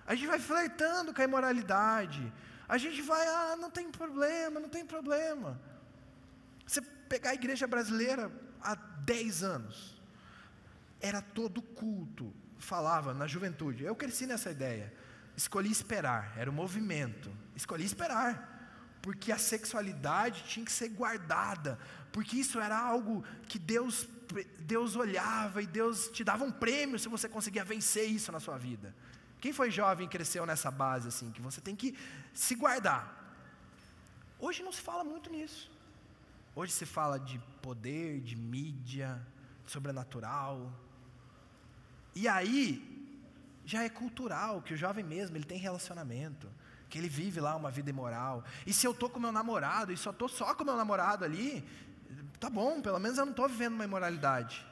a 0.06 0.14
gente 0.14 0.28
vai 0.28 0.38
flertando 0.38 1.14
com 1.14 1.22
a 1.22 1.24
imoralidade, 1.24 2.32
a 2.68 2.78
gente 2.78 3.02
vai, 3.02 3.26
ah, 3.26 3.56
não 3.56 3.72
tem 3.72 3.90
problema, 3.90 4.60
não 4.60 4.68
tem 4.68 4.86
problema. 4.86 5.60
Você 6.68 6.82
pegar 6.82 7.30
a 7.30 7.36
igreja 7.36 7.66
brasileira, 7.66 8.30
há 8.66 8.76
10 8.76 9.44
anos. 9.44 9.96
era 11.00 11.22
todo 11.22 11.62
culto. 11.62 12.34
Falava 12.58 13.14
na 13.14 13.28
juventude. 13.28 13.84
Eu 13.84 13.96
cresci 13.96 14.26
nessa 14.26 14.50
ideia. 14.50 14.92
Escolhi 15.38 15.70
esperar, 15.70 16.34
era 16.38 16.50
o 16.50 16.54
movimento. 16.54 17.30
Escolhi 17.56 17.86
esperar. 17.86 18.54
Porque 19.02 19.32
a 19.32 19.38
sexualidade 19.38 20.44
tinha 20.46 20.66
que 20.66 20.72
ser 20.72 20.90
guardada, 20.90 21.78
porque 22.12 22.38
isso 22.38 22.60
era 22.60 22.76
algo 22.78 23.24
que 23.48 23.60
Deus 23.60 24.08
Deus 24.60 24.96
olhava 24.96 25.62
e 25.62 25.68
Deus 25.68 26.08
te 26.08 26.24
dava 26.24 26.44
um 26.44 26.52
prêmio 26.52 26.98
se 26.98 27.08
você 27.08 27.30
conseguia 27.30 27.64
vencer 27.64 28.10
isso 28.10 28.32
na 28.32 28.40
sua 28.40 28.58
vida. 28.58 28.96
Quem 29.40 29.54
foi 29.54 29.70
jovem 29.70 30.08
e 30.08 30.10
cresceu 30.10 30.46
nessa 30.46 30.72
base 30.72 31.08
assim, 31.08 31.32
que 31.32 31.42
você 31.42 31.62
tem 31.62 31.76
que 31.76 31.96
se 32.34 32.56
guardar. 32.56 33.04
Hoje 34.40 34.64
não 34.64 34.72
se 34.72 34.82
fala 34.82 35.04
muito 35.04 35.30
nisso. 35.30 35.72
Hoje 36.56 36.72
se 36.72 36.86
fala 36.86 37.20
de 37.20 37.38
poder, 37.62 38.22
de 38.22 38.36
mídia, 38.36 39.22
sobrenatural. 39.68 40.72
E 42.16 42.28
aí 42.30 42.96
já 43.66 43.84
é 43.84 43.90
cultural 43.90 44.62
que 44.62 44.74
o 44.74 44.78
jovem 44.78 45.04
mesmo, 45.04 45.36
ele 45.36 45.44
tem 45.44 45.58
relacionamento, 45.58 46.50
que 46.90 46.98
ele 46.98 47.10
vive 47.10 47.42
lá 47.42 47.56
uma 47.58 47.70
vida 47.70 47.90
imoral. 47.90 48.44
E 48.66 48.72
se 48.72 48.88
eu 48.88 48.94
tô 48.94 49.10
com 49.10 49.20
meu 49.20 49.34
namorado 49.34 49.92
e 49.92 49.98
só 49.98 50.14
tô 50.14 50.30
só 50.30 50.56
com 50.56 50.64
meu 50.64 50.78
namorado 50.78 51.26
ali, 51.26 51.62
tá 52.40 52.50
bom, 52.50 52.82
pelo 52.82 53.00
menos 53.00 53.18
eu 53.18 53.26
não 53.26 53.32
estou 53.32 53.50
vivendo 53.50 53.74
uma 53.74 53.84
imoralidade. 53.84 54.66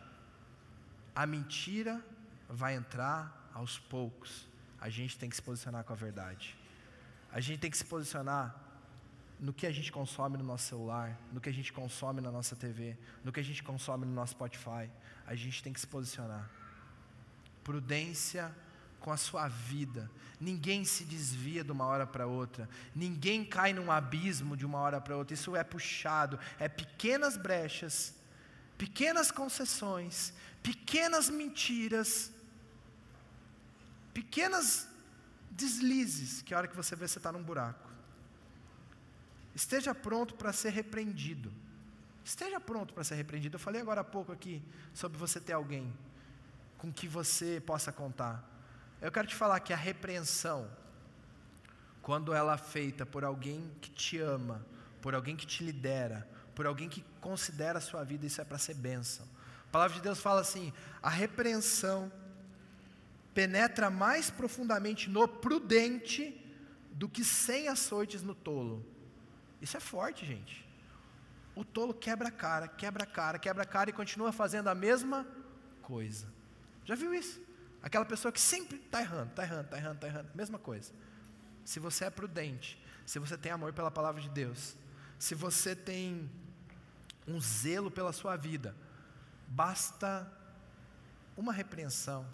A 1.13 1.25
mentira 1.25 2.01
vai 2.47 2.75
entrar 2.75 3.49
aos 3.53 3.77
poucos. 3.77 4.47
A 4.79 4.89
gente 4.89 5.17
tem 5.17 5.29
que 5.29 5.35
se 5.35 5.41
posicionar 5.41 5.83
com 5.83 5.91
a 5.91 5.95
verdade. 5.97 6.57
A 7.31 7.41
gente 7.41 7.59
tem 7.59 7.69
que 7.69 7.77
se 7.77 7.85
posicionar 7.85 8.55
no 9.39 9.53
que 9.53 9.67
a 9.67 9.71
gente 9.71 9.91
consome 9.91 10.37
no 10.37 10.43
nosso 10.43 10.67
celular, 10.67 11.19
no 11.31 11.41
que 11.41 11.49
a 11.49 11.53
gente 11.53 11.73
consome 11.73 12.21
na 12.21 12.31
nossa 12.31 12.55
TV, 12.55 12.97
no 13.23 13.31
que 13.31 13.39
a 13.39 13.43
gente 13.43 13.61
consome 13.61 14.05
no 14.05 14.13
nosso 14.13 14.31
Spotify. 14.31 14.89
A 15.25 15.35
gente 15.35 15.61
tem 15.61 15.73
que 15.73 15.79
se 15.79 15.87
posicionar. 15.87 16.49
Prudência 17.63 18.53
com 18.99 19.11
a 19.11 19.17
sua 19.17 19.49
vida. 19.49 20.09
Ninguém 20.39 20.85
se 20.85 21.03
desvia 21.03 21.63
de 21.63 21.71
uma 21.71 21.85
hora 21.85 22.07
para 22.07 22.25
outra. 22.25 22.69
Ninguém 22.95 23.43
cai 23.43 23.73
num 23.73 23.91
abismo 23.91 24.55
de 24.55 24.65
uma 24.65 24.79
hora 24.79 24.99
para 25.01 25.15
outra. 25.15 25.33
Isso 25.33 25.55
é 25.55 25.63
puxado, 25.63 26.39
é 26.57 26.69
pequenas 26.69 27.35
brechas, 27.35 28.15
pequenas 28.77 29.29
concessões, 29.29 30.33
pequenas 30.61 31.29
mentiras, 31.29 32.31
pequenas 34.13 34.87
deslizes, 35.51 36.41
que 36.41 36.53
a 36.53 36.57
hora 36.57 36.67
que 36.67 36.75
você 36.75 36.95
vê 36.95 37.07
você 37.07 37.19
está 37.19 37.31
num 37.31 37.43
buraco. 37.43 37.92
Esteja 39.55 39.93
pronto 39.93 40.35
para 40.35 40.51
ser 40.51 40.69
repreendido. 40.69 41.51
Esteja 42.23 42.59
pronto 42.59 42.93
para 42.93 43.03
ser 43.03 43.15
repreendido. 43.15 43.55
Eu 43.55 43.59
falei 43.59 43.81
agora 43.81 44.01
há 44.01 44.03
pouco 44.03 44.31
aqui 44.31 44.61
sobre 44.93 45.17
você 45.17 45.39
ter 45.39 45.53
alguém 45.53 45.93
com 46.77 46.91
que 46.91 47.07
você 47.07 47.61
possa 47.65 47.91
contar. 47.91 48.49
Eu 49.01 49.11
quero 49.11 49.27
te 49.27 49.35
falar 49.35 49.59
que 49.59 49.73
a 49.73 49.77
repreensão, 49.77 50.69
quando 52.01 52.33
ela 52.33 52.53
é 52.53 52.57
feita 52.57 53.05
por 53.05 53.23
alguém 53.23 53.71
que 53.81 53.89
te 53.89 54.19
ama, 54.19 54.65
por 55.01 55.13
alguém 55.13 55.35
que 55.35 55.45
te 55.45 55.63
lidera, 55.63 56.27
por 56.55 56.65
alguém 56.65 56.87
que 56.87 57.03
considera 57.19 57.79
a 57.79 57.81
sua 57.81 58.03
vida, 58.03 58.25
isso 58.25 58.39
é 58.41 58.45
para 58.45 58.57
ser 58.57 58.75
bênção. 58.75 59.27
A 59.67 59.71
palavra 59.71 59.95
de 59.97 60.01
Deus 60.01 60.19
fala 60.19 60.41
assim: 60.41 60.71
a 61.01 61.09
repreensão 61.09 62.11
penetra 63.33 63.89
mais 63.89 64.29
profundamente 64.29 65.09
no 65.09 65.27
prudente 65.27 66.39
do 66.91 67.09
que 67.09 67.23
cem 67.23 67.67
açoites 67.67 68.21
no 68.21 68.35
tolo. 68.35 68.85
Isso 69.63 69.77
é 69.77 69.79
forte, 69.79 70.25
gente. 70.25 70.67
O 71.55 71.63
tolo 71.63 71.93
quebra 71.93 72.27
a 72.27 72.31
cara, 72.31 72.67
quebra 72.67 73.03
a 73.05 73.07
cara, 73.07 73.39
quebra 73.39 73.63
a 73.63 73.65
cara 73.65 73.89
e 73.89 73.93
continua 73.93 74.33
fazendo 74.33 74.67
a 74.67 74.75
mesma 74.75 75.25
coisa. 75.81 76.27
Já 76.83 76.95
viu 76.95 77.13
isso? 77.13 77.39
Aquela 77.81 78.03
pessoa 78.03 78.29
que 78.29 78.41
sempre 78.41 78.75
está 78.75 78.99
errando, 78.99 79.29
está 79.29 79.43
errando, 79.43 79.63
está 79.63 79.77
errando, 79.77 79.95
está 79.95 80.07
errando. 80.07 80.29
Mesma 80.35 80.59
coisa. 80.59 80.91
Se 81.63 81.79
você 81.79 82.03
é 82.03 82.09
prudente, 82.09 82.77
se 83.05 83.19
você 83.19 83.37
tem 83.37 83.53
amor 83.53 83.71
pela 83.71 83.89
palavra 83.89 84.21
de 84.21 84.27
Deus, 84.27 84.75
se 85.17 85.33
você 85.33 85.73
tem 85.73 86.29
um 87.25 87.39
zelo 87.39 87.89
pela 87.89 88.11
sua 88.11 88.35
vida, 88.35 88.75
basta 89.47 90.29
uma 91.37 91.53
repreensão, 91.53 92.25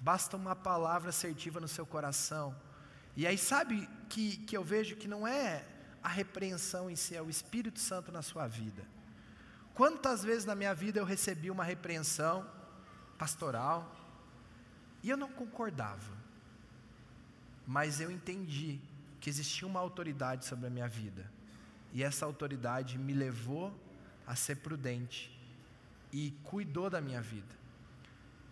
basta 0.00 0.38
uma 0.38 0.56
palavra 0.56 1.10
assertiva 1.10 1.60
no 1.60 1.68
seu 1.68 1.84
coração. 1.84 2.56
E 3.14 3.26
aí, 3.26 3.36
sabe 3.36 3.86
que, 4.08 4.38
que 4.38 4.56
eu 4.56 4.64
vejo 4.64 4.96
que 4.96 5.06
não 5.06 5.28
é 5.28 5.66
a 6.02 6.08
repreensão 6.08 6.90
em 6.90 6.96
si, 6.96 7.14
é 7.14 7.22
o 7.22 7.30
Espírito 7.30 7.78
Santo 7.78 8.10
na 8.10 8.22
sua 8.22 8.46
vida. 8.46 8.82
Quantas 9.74 10.22
vezes 10.22 10.44
na 10.44 10.54
minha 10.54 10.74
vida 10.74 10.98
eu 10.98 11.04
recebi 11.04 11.50
uma 11.50 11.64
repreensão 11.64 12.46
pastoral, 13.16 14.02
e 15.02 15.10
eu 15.10 15.16
não 15.16 15.30
concordava. 15.30 16.12
Mas 17.66 18.00
eu 18.00 18.10
entendi 18.10 18.80
que 19.20 19.28
existia 19.30 19.66
uma 19.66 19.80
autoridade 19.80 20.44
sobre 20.44 20.66
a 20.66 20.70
minha 20.70 20.88
vida. 20.88 21.30
E 21.92 22.02
essa 22.02 22.24
autoridade 22.24 22.98
me 22.98 23.12
levou 23.12 23.72
a 24.26 24.34
ser 24.34 24.56
prudente 24.56 25.36
e 26.12 26.30
cuidou 26.44 26.88
da 26.88 27.00
minha 27.00 27.20
vida. 27.20 27.54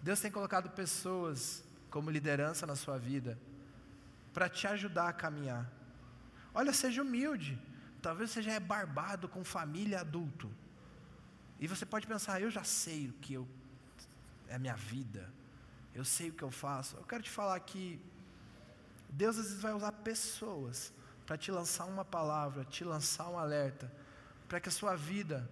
Deus 0.02 0.20
tem 0.20 0.30
colocado 0.30 0.70
pessoas 0.70 1.62
como 1.90 2.10
liderança 2.10 2.66
na 2.66 2.76
sua 2.76 2.98
vida 2.98 3.38
para 4.32 4.48
te 4.48 4.66
ajudar 4.66 5.08
a 5.08 5.12
caminhar. 5.12 5.70
Olha, 6.54 6.72
seja 6.72 7.02
humilde. 7.02 7.60
Talvez 8.02 8.30
você 8.30 8.42
já 8.42 8.52
é 8.52 8.60
barbado 8.60 9.28
com 9.28 9.44
família 9.44 10.00
adulto. 10.00 10.50
E 11.58 11.66
você 11.66 11.84
pode 11.84 12.06
pensar, 12.06 12.40
eu 12.40 12.50
já 12.50 12.64
sei 12.64 13.08
o 13.08 13.12
que 13.14 13.34
eu, 13.34 13.46
é 14.48 14.54
a 14.54 14.58
minha 14.58 14.74
vida 14.74 15.30
eu 15.94 16.04
sei 16.04 16.30
o 16.30 16.32
que 16.32 16.42
eu 16.42 16.50
faço. 16.50 16.96
Eu 16.96 17.04
quero 17.04 17.22
te 17.22 17.30
falar 17.30 17.58
que 17.60 18.00
Deus 19.08 19.36
às 19.38 19.46
vezes 19.46 19.60
vai 19.60 19.72
usar 19.72 19.92
pessoas 19.92 20.92
para 21.26 21.36
te 21.36 21.50
lançar 21.50 21.84
uma 21.84 22.04
palavra, 22.04 22.64
te 22.64 22.84
lançar 22.84 23.28
um 23.28 23.38
alerta, 23.38 23.90
para 24.48 24.60
que 24.60 24.68
a 24.68 24.72
sua 24.72 24.96
vida 24.96 25.48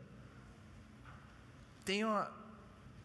tenha 1.84 2.30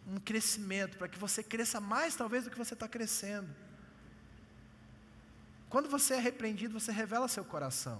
um 0.07 0.19
crescimento, 0.19 0.97
para 0.97 1.07
que 1.07 1.17
você 1.17 1.41
cresça 1.43 1.79
mais 1.79 2.15
talvez 2.15 2.43
do 2.43 2.49
que 2.49 2.57
você 2.57 2.73
está 2.73 2.87
crescendo. 2.87 3.49
Quando 5.73 5.89
você 5.89 6.13
é 6.13 6.19
repreendido, 6.19 6.79
você 6.79 6.91
revela 6.91 7.27
seu 7.27 7.43
coração. 7.43 7.99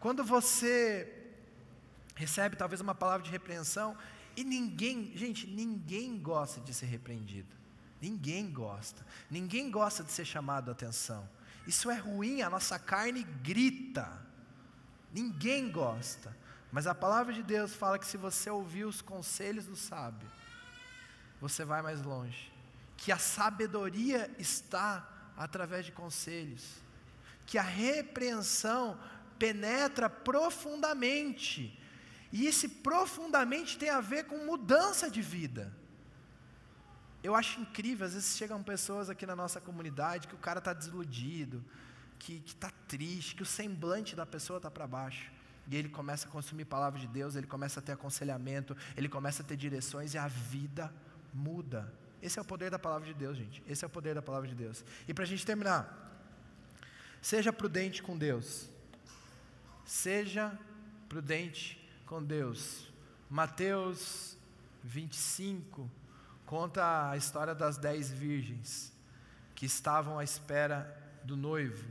Quando 0.00 0.24
você 0.24 1.30
recebe 2.14 2.56
talvez 2.56 2.80
uma 2.80 2.94
palavra 2.94 3.22
de 3.22 3.30
repreensão, 3.30 3.94
e 4.34 4.42
ninguém, 4.42 5.12
gente, 5.14 5.46
ninguém 5.46 6.18
gosta 6.18 6.58
de 6.62 6.72
ser 6.72 6.86
repreendido. 6.86 7.54
Ninguém 8.00 8.50
gosta. 8.50 9.04
Ninguém 9.30 9.70
gosta 9.70 10.02
de 10.02 10.10
ser 10.10 10.24
chamado 10.24 10.70
a 10.70 10.72
atenção. 10.72 11.28
Isso 11.66 11.90
é 11.90 11.98
ruim, 11.98 12.40
a 12.40 12.48
nossa 12.48 12.78
carne 12.78 13.24
grita. 13.42 14.10
Ninguém 15.12 15.70
gosta. 15.70 16.34
Mas 16.72 16.86
a 16.86 16.94
palavra 16.94 17.34
de 17.34 17.42
Deus 17.42 17.74
fala 17.74 17.98
que 17.98 18.06
se 18.06 18.16
você 18.16 18.48
ouvir 18.48 18.86
os 18.86 19.02
conselhos 19.02 19.66
do 19.66 19.76
sábio, 19.76 20.26
você 21.38 21.62
vai 21.62 21.82
mais 21.82 22.00
longe. 22.00 22.50
Que 22.96 23.12
a 23.12 23.18
sabedoria 23.18 24.34
está 24.38 25.11
através 25.36 25.86
de 25.86 25.92
conselhos. 25.92 26.64
Que 27.46 27.58
a 27.58 27.62
repreensão 27.62 28.98
penetra 29.38 30.08
profundamente. 30.08 31.78
E 32.32 32.46
esse 32.46 32.68
profundamente 32.68 33.76
tem 33.76 33.90
a 33.90 34.00
ver 34.00 34.24
com 34.24 34.46
mudança 34.46 35.10
de 35.10 35.20
vida. 35.20 35.72
Eu 37.22 37.34
acho 37.34 37.60
incrível, 37.60 38.06
às 38.06 38.14
vezes 38.14 38.36
chegam 38.36 38.62
pessoas 38.62 39.08
aqui 39.08 39.24
na 39.26 39.36
nossa 39.36 39.60
comunidade 39.60 40.26
que 40.26 40.34
o 40.34 40.38
cara 40.38 40.58
está 40.58 40.72
desiludido, 40.72 41.64
que 42.18 42.42
está 42.44 42.70
triste, 42.88 43.36
que 43.36 43.42
o 43.42 43.46
semblante 43.46 44.16
da 44.16 44.26
pessoa 44.26 44.56
está 44.56 44.70
para 44.70 44.86
baixo. 44.86 45.30
E 45.68 45.76
ele 45.76 45.88
começa 45.88 46.26
a 46.26 46.30
consumir 46.30 46.64
palavra 46.64 46.98
de 46.98 47.06
Deus, 47.06 47.36
ele 47.36 47.46
começa 47.46 47.78
a 47.78 47.82
ter 47.82 47.92
aconselhamento, 47.92 48.76
ele 48.96 49.08
começa 49.08 49.42
a 49.42 49.46
ter 49.46 49.56
direções 49.56 50.14
e 50.14 50.18
a 50.18 50.26
vida 50.26 50.92
muda. 51.32 51.92
Esse 52.22 52.38
é 52.38 52.42
o 52.42 52.44
poder 52.44 52.70
da 52.70 52.78
palavra 52.78 53.06
de 53.06 53.14
Deus, 53.14 53.36
gente. 53.36 53.62
Esse 53.66 53.84
é 53.84 53.86
o 53.86 53.90
poder 53.90 54.14
da 54.14 54.22
palavra 54.22 54.48
de 54.48 54.54
Deus. 54.54 54.84
E 55.08 55.12
para 55.12 55.24
a 55.24 55.26
gente 55.26 55.44
terminar, 55.44 56.12
seja 57.20 57.52
prudente 57.52 58.02
com 58.02 58.16
Deus. 58.16 58.70
Seja 59.84 60.56
prudente 61.08 61.78
com 62.06 62.22
Deus. 62.22 62.92
Mateus 63.28 64.36
25, 64.84 65.90
conta 66.46 67.10
a 67.10 67.16
história 67.16 67.54
das 67.54 67.76
dez 67.76 68.10
virgens 68.10 68.92
que 69.54 69.66
estavam 69.66 70.18
à 70.18 70.24
espera 70.24 70.96
do 71.24 71.36
noivo. 71.36 71.84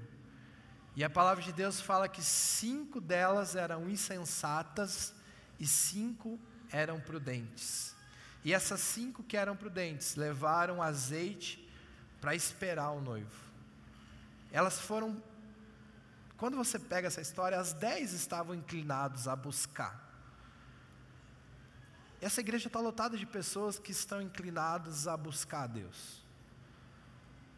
E 0.96 1.04
a 1.04 1.10
palavra 1.10 1.44
de 1.44 1.54
Deus 1.54 1.80
fala 1.80 2.08
que 2.08 2.22
cinco 2.22 3.00
delas 3.00 3.56
eram 3.56 3.90
insensatas 3.90 5.14
e 5.60 5.66
cinco 5.68 6.40
eram 6.72 7.00
prudentes. 7.00 7.96
E 8.44 8.54
essas 8.54 8.80
cinco 8.80 9.24
que 9.24 9.38
eram 9.38 9.56
prudentes 9.56 10.16
levaram 10.16 10.82
azeite 10.82 11.70
para 12.20 12.36
esperar 12.36 12.92
o 12.92 13.02
noivo. 13.02 13.52
Elas 14.52 14.80
foram. 14.80 15.22
Quando 16.38 16.58
você 16.58 16.80
pega 16.80 17.08
essa 17.08 17.22
história, 17.22 17.60
as 17.60 17.74
dez 17.74 18.14
estavam 18.14 18.56
inclinados 18.56 19.28
a 19.28 19.36
buscar. 19.36 20.10
Essa 22.20 22.42
igreja 22.42 22.68
está 22.68 22.80
lotada 22.80 23.18
de 23.18 23.26
pessoas 23.26 23.80
que 23.80 23.92
estão 23.92 24.22
inclinadas 24.22 25.08
a 25.08 25.16
buscar 25.18 25.64
a 25.64 25.68
Deus. 25.68 26.24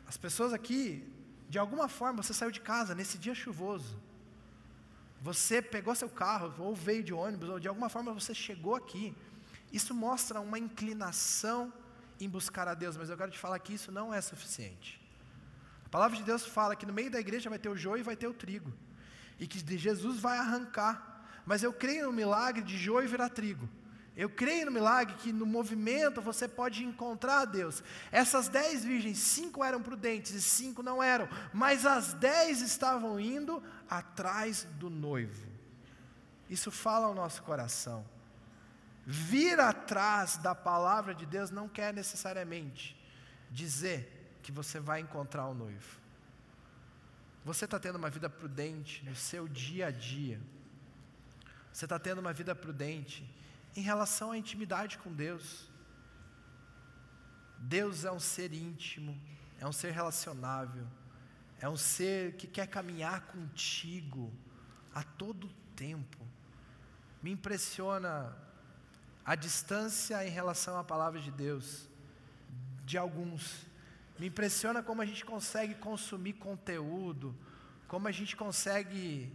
As 0.07 0.17
pessoas 0.17 0.53
aqui, 0.53 1.11
de 1.49 1.59
alguma 1.59 1.87
forma, 1.87 2.21
você 2.21 2.33
saiu 2.33 2.51
de 2.51 2.61
casa 2.61 2.93
nesse 2.93 3.17
dia 3.17 3.35
chuvoso. 3.35 4.01
Você 5.21 5.61
pegou 5.61 5.95
seu 5.95 6.09
carro, 6.09 6.53
ou 6.59 6.75
veio 6.75 7.03
de 7.03 7.13
ônibus, 7.13 7.49
ou 7.49 7.59
de 7.59 7.67
alguma 7.67 7.89
forma 7.89 8.13
você 8.13 8.33
chegou 8.33 8.75
aqui. 8.75 9.15
Isso 9.73 9.93
mostra 9.93 10.39
uma 10.39 10.59
inclinação 10.59 11.73
em 12.19 12.29
buscar 12.29 12.67
a 12.67 12.75
Deus, 12.75 12.95
mas 12.95 13.09
eu 13.09 13.17
quero 13.17 13.31
te 13.31 13.39
falar 13.39 13.57
que 13.57 13.73
isso 13.73 13.91
não 13.91 14.13
é 14.13 14.21
suficiente. 14.21 15.01
A 15.83 15.89
palavra 15.89 16.15
de 16.15 16.23
Deus 16.23 16.45
fala 16.45 16.75
que 16.75 16.85
no 16.85 16.93
meio 16.93 17.09
da 17.09 17.19
igreja 17.19 17.49
vai 17.49 17.57
ter 17.57 17.69
o 17.69 17.75
joio 17.75 18.01
e 18.01 18.03
vai 18.03 18.15
ter 18.15 18.27
o 18.27 18.33
trigo, 18.33 18.71
e 19.39 19.47
que 19.47 19.59
Jesus 19.77 20.19
vai 20.19 20.37
arrancar. 20.37 21.11
Mas 21.43 21.63
eu 21.63 21.73
creio 21.73 22.05
no 22.05 22.13
milagre 22.13 22.61
de 22.61 22.77
joio 22.77 23.09
virar 23.09 23.29
trigo. 23.29 23.67
Eu 24.15 24.29
creio 24.29 24.67
no 24.67 24.71
milagre 24.71 25.15
que 25.15 25.33
no 25.33 25.45
movimento 25.45 26.21
você 26.21 26.47
pode 26.47 26.83
encontrar 26.83 27.39
a 27.39 27.45
Deus. 27.45 27.83
Essas 28.11 28.47
dez 28.47 28.85
virgens, 28.85 29.17
cinco 29.17 29.63
eram 29.63 29.81
prudentes 29.81 30.33
e 30.33 30.41
cinco 30.41 30.83
não 30.83 31.01
eram, 31.01 31.27
mas 31.51 31.83
as 31.83 32.13
dez 32.13 32.61
estavam 32.61 33.19
indo 33.19 33.61
atrás 33.89 34.67
do 34.75 34.87
noivo. 34.87 35.47
Isso 36.47 36.69
fala 36.69 37.07
ao 37.07 37.15
nosso 37.15 37.41
coração. 37.41 38.05
Vir 39.05 39.59
atrás 39.59 40.37
da 40.37 40.55
palavra 40.55 41.13
de 41.13 41.25
Deus 41.25 41.49
não 41.49 41.67
quer 41.67 41.93
necessariamente 41.93 42.95
dizer 43.51 44.37
que 44.41 44.51
você 44.51 44.79
vai 44.79 45.01
encontrar 45.01 45.47
o 45.47 45.53
noivo. 45.53 45.99
Você 47.43 47.65
está 47.65 47.77
tendo 47.77 47.97
uma 47.97 48.09
vida 48.09 48.29
prudente 48.29 49.03
no 49.03 49.15
seu 49.15 49.47
dia 49.47 49.87
a 49.87 49.91
dia. 49.91 50.39
Você 51.71 51.85
está 51.85 51.99
tendo 51.99 52.19
uma 52.19 52.31
vida 52.31 52.55
prudente 52.55 53.29
em 53.75 53.81
relação 53.81 54.31
à 54.31 54.37
intimidade 54.37 54.97
com 54.97 55.11
Deus. 55.11 55.69
Deus 57.59 58.05
é 58.05 58.11
um 58.11 58.19
ser 58.19 58.53
íntimo, 58.53 59.19
é 59.59 59.67
um 59.67 59.71
ser 59.71 59.91
relacionável, 59.91 60.87
é 61.59 61.67
um 61.67 61.77
ser 61.77 62.35
que 62.35 62.47
quer 62.47 62.67
caminhar 62.67 63.21
contigo 63.27 64.31
a 64.93 65.03
todo 65.03 65.49
tempo. 65.75 66.19
Me 67.21 67.31
impressiona 67.31 68.35
a 69.25 69.35
distância 69.35 70.25
em 70.25 70.29
relação 70.29 70.77
à 70.77 70.83
palavra 70.83 71.19
de 71.19 71.31
Deus 71.31 71.87
de 72.85 72.97
alguns. 72.97 73.65
Me 74.19 74.27
impressiona 74.27 74.83
como 74.83 75.01
a 75.01 75.05
gente 75.05 75.23
consegue 75.25 75.75
consumir 75.75 76.33
conteúdo, 76.33 77.35
como 77.87 78.07
a 78.07 78.11
gente 78.11 78.35
consegue 78.35 79.31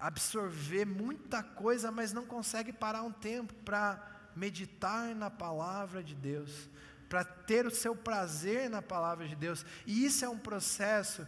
absorver 0.00 0.84
muita 0.84 1.42
coisa, 1.42 1.90
mas 1.90 2.12
não 2.12 2.26
consegue 2.26 2.72
parar 2.72 3.02
um 3.02 3.12
tempo 3.12 3.54
para 3.64 4.30
meditar 4.34 5.14
na 5.14 5.30
palavra 5.30 6.02
de 6.02 6.14
Deus, 6.14 6.68
para 7.08 7.24
ter 7.24 7.66
o 7.66 7.70
seu 7.70 7.94
prazer 7.94 8.68
na 8.68 8.82
palavra 8.82 9.26
de 9.26 9.36
Deus. 9.36 9.64
E 9.86 10.04
isso 10.04 10.24
é 10.24 10.28
um 10.28 10.38
processo 10.38 11.26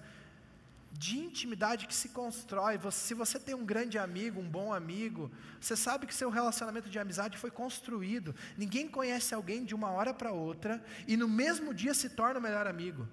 de 0.98 1.16
intimidade 1.16 1.86
que 1.86 1.94
se 1.94 2.08
constrói. 2.08 2.76
se 2.90 3.14
você 3.14 3.38
tem 3.38 3.54
um 3.54 3.64
grande 3.64 3.96
amigo, 3.96 4.40
um 4.40 4.48
bom 4.48 4.72
amigo, 4.72 5.30
você 5.60 5.76
sabe 5.76 6.08
que 6.08 6.14
seu 6.14 6.28
relacionamento 6.28 6.90
de 6.90 6.98
amizade 6.98 7.38
foi 7.38 7.52
construído. 7.52 8.34
Ninguém 8.56 8.88
conhece 8.88 9.32
alguém 9.32 9.64
de 9.64 9.76
uma 9.76 9.90
hora 9.90 10.12
para 10.12 10.32
outra 10.32 10.84
e 11.06 11.16
no 11.16 11.28
mesmo 11.28 11.72
dia 11.72 11.94
se 11.94 12.08
torna 12.10 12.40
o 12.40 12.42
melhor 12.42 12.66
amigo. 12.66 13.06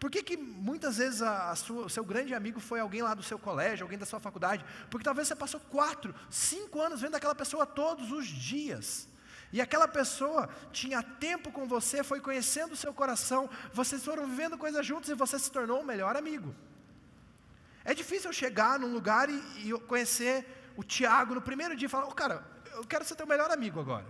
Por 0.00 0.10
que, 0.10 0.22
que 0.22 0.36
muitas 0.36 0.96
vezes 0.96 1.20
a, 1.20 1.50
a 1.50 1.56
sua, 1.56 1.84
o 1.84 1.90
seu 1.90 2.04
grande 2.04 2.34
amigo 2.34 2.58
foi 2.58 2.80
alguém 2.80 3.02
lá 3.02 3.12
do 3.12 3.22
seu 3.22 3.38
colégio, 3.38 3.84
alguém 3.84 3.98
da 3.98 4.06
sua 4.06 4.20
faculdade? 4.20 4.64
Porque 4.90 5.04
talvez 5.04 5.28
você 5.28 5.36
passou 5.36 5.60
quatro, 5.60 6.14
cinco 6.30 6.80
anos 6.80 7.02
vendo 7.02 7.16
aquela 7.16 7.34
pessoa 7.34 7.66
todos 7.66 8.12
os 8.12 8.26
dias. 8.26 9.08
E 9.52 9.60
aquela 9.60 9.86
pessoa 9.86 10.48
tinha 10.72 11.02
tempo 11.02 11.52
com 11.52 11.66
você, 11.66 12.02
foi 12.02 12.20
conhecendo 12.20 12.72
o 12.72 12.76
seu 12.76 12.94
coração, 12.94 13.48
vocês 13.74 14.02
foram 14.02 14.26
vivendo 14.26 14.56
coisas 14.56 14.84
juntos 14.84 15.10
e 15.10 15.14
você 15.14 15.38
se 15.38 15.50
tornou 15.50 15.80
o 15.82 15.86
melhor 15.86 16.16
amigo. 16.16 16.54
É 17.90 17.94
difícil 17.94 18.28
eu 18.28 18.34
chegar 18.34 18.80
num 18.80 18.92
lugar 18.92 19.30
e, 19.30 19.40
e 19.64 19.72
conhecer 19.82 20.44
o 20.76 20.82
Tiago 20.82 21.36
no 21.36 21.40
primeiro 21.40 21.76
dia 21.76 21.86
e 21.86 21.88
falar: 21.88 22.06
oh, 22.06 22.12
cara, 22.12 22.44
eu 22.72 22.84
quero 22.84 23.04
ser 23.04 23.14
teu 23.14 23.28
melhor 23.28 23.48
amigo 23.48 23.78
agora. 23.78 24.04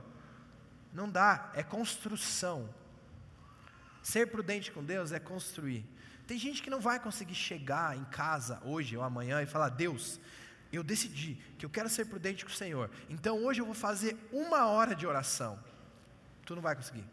Não 0.95 1.11
dá, 1.11 1.51
é 1.55 1.63
construção. 1.63 2.75
Ser 4.03 4.31
prudente 4.31 4.73
com 4.73 4.83
Deus 4.83 5.13
é 5.13 5.21
construir. 5.21 5.85
Tem 6.27 6.39
gente 6.39 6.63
que 6.63 6.71
não 6.71 6.81
vai 6.81 6.99
conseguir 6.99 7.35
chegar 7.35 7.95
em 7.95 8.05
casa 8.07 8.63
hoje 8.65 8.97
ou 8.97 9.03
amanhã 9.03 9.43
e 9.43 9.47
falar: 9.47 9.69
Deus, 9.69 10.19
eu 10.73 10.83
decidi 10.83 11.35
que 11.59 11.67
eu 11.67 11.71
quero 11.71 11.91
ser 11.91 12.07
prudente 12.07 12.47
com 12.47 12.51
o 12.51 12.55
Senhor, 12.55 12.91
então 13.11 13.45
hoje 13.45 13.61
eu 13.61 13.67
vou 13.67 13.75
fazer 13.75 14.17
uma 14.33 14.65
hora 14.69 14.95
de 14.95 15.07
oração. 15.07 15.63
Tu 16.47 16.55
não 16.55 16.63
vai 16.63 16.75
conseguir. 16.75 17.05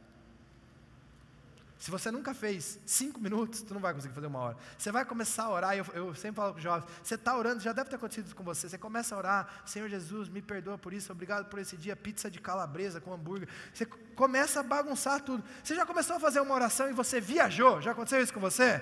Se 1.83 1.91
você 1.91 2.09
nunca 2.09 2.33
fez 2.33 2.79
cinco 2.85 3.19
minutos, 3.19 3.61
tu 3.61 3.73
não 3.73 3.81
vai 3.81 3.93
conseguir 3.93 4.13
fazer 4.13 4.27
uma 4.27 4.39
hora. 4.39 4.57
Você 4.77 4.89
vai 4.89 5.03
começar 5.03 5.43
a 5.43 5.49
orar, 5.49 5.75
eu, 5.75 5.85
eu 5.93 6.15
sempre 6.15 6.37
falo 6.37 6.53
para 6.53 6.57
os 6.57 6.63
jovens, 6.63 6.89
você 7.03 7.15
está 7.15 7.37
orando, 7.37 7.59
já 7.59 7.73
deve 7.73 7.89
ter 7.89 7.97
acontecido 7.97 8.25
isso 8.27 8.35
com 8.37 8.41
você. 8.41 8.69
Você 8.69 8.77
começa 8.77 9.13
a 9.13 9.17
orar, 9.17 9.63
Senhor 9.65 9.89
Jesus, 9.89 10.29
me 10.29 10.41
perdoa 10.41 10.77
por 10.77 10.93
isso, 10.93 11.11
obrigado 11.11 11.49
por 11.49 11.59
esse 11.59 11.75
dia, 11.75 11.93
pizza 11.93 12.31
de 12.31 12.39
calabresa 12.39 13.01
com 13.01 13.11
hambúrguer. 13.13 13.49
Você 13.73 13.85
começa 13.85 14.61
a 14.61 14.63
bagunçar 14.63 15.19
tudo. 15.23 15.43
Você 15.61 15.75
já 15.75 15.85
começou 15.85 16.15
a 16.15 16.21
fazer 16.21 16.39
uma 16.39 16.55
oração 16.55 16.89
e 16.89 16.93
você 16.93 17.19
viajou? 17.19 17.81
Já 17.81 17.91
aconteceu 17.91 18.21
isso 18.21 18.33
com 18.33 18.39
você? 18.39 18.81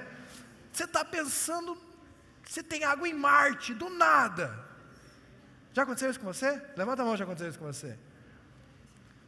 Você 0.71 0.83
está 0.83 1.03
pensando, 1.03 1.75
você 2.47 2.61
tem 2.61 2.83
água 2.83 3.09
em 3.09 3.15
Marte, 3.15 3.73
do 3.73 3.89
nada. 3.89 4.63
Já 5.73 5.81
aconteceu 5.81 6.11
isso 6.11 6.19
com 6.19 6.31
você? 6.31 6.61
Levanta 6.77 7.01
a 7.01 7.05
mão, 7.05 7.17
já 7.17 7.23
aconteceu 7.23 7.49
isso 7.49 7.57
com 7.57 7.65
você. 7.65 7.97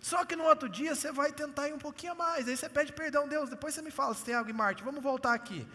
Só 0.09 0.25
que 0.25 0.35
no 0.35 0.43
outro 0.43 0.67
dia 0.67 0.93
você 0.93 1.13
vai 1.13 1.31
tentar 1.31 1.69
ir 1.69 1.73
um 1.73 1.79
pouquinho 1.79 2.11
a 2.11 2.15
mais. 2.15 2.45
Aí 2.45 2.57
você 2.57 2.67
pede 2.67 2.91
perdão, 2.91 3.25
Deus. 3.25 3.49
Depois 3.49 3.73
você 3.73 3.81
me 3.81 3.89
fala 3.89 4.13
se 4.13 4.25
tem 4.25 4.35
algo 4.35 4.49
em 4.49 4.53
Marte. 4.61 4.83
Vamos 4.83 5.01
voltar 5.01 5.33
aqui. 5.33 5.65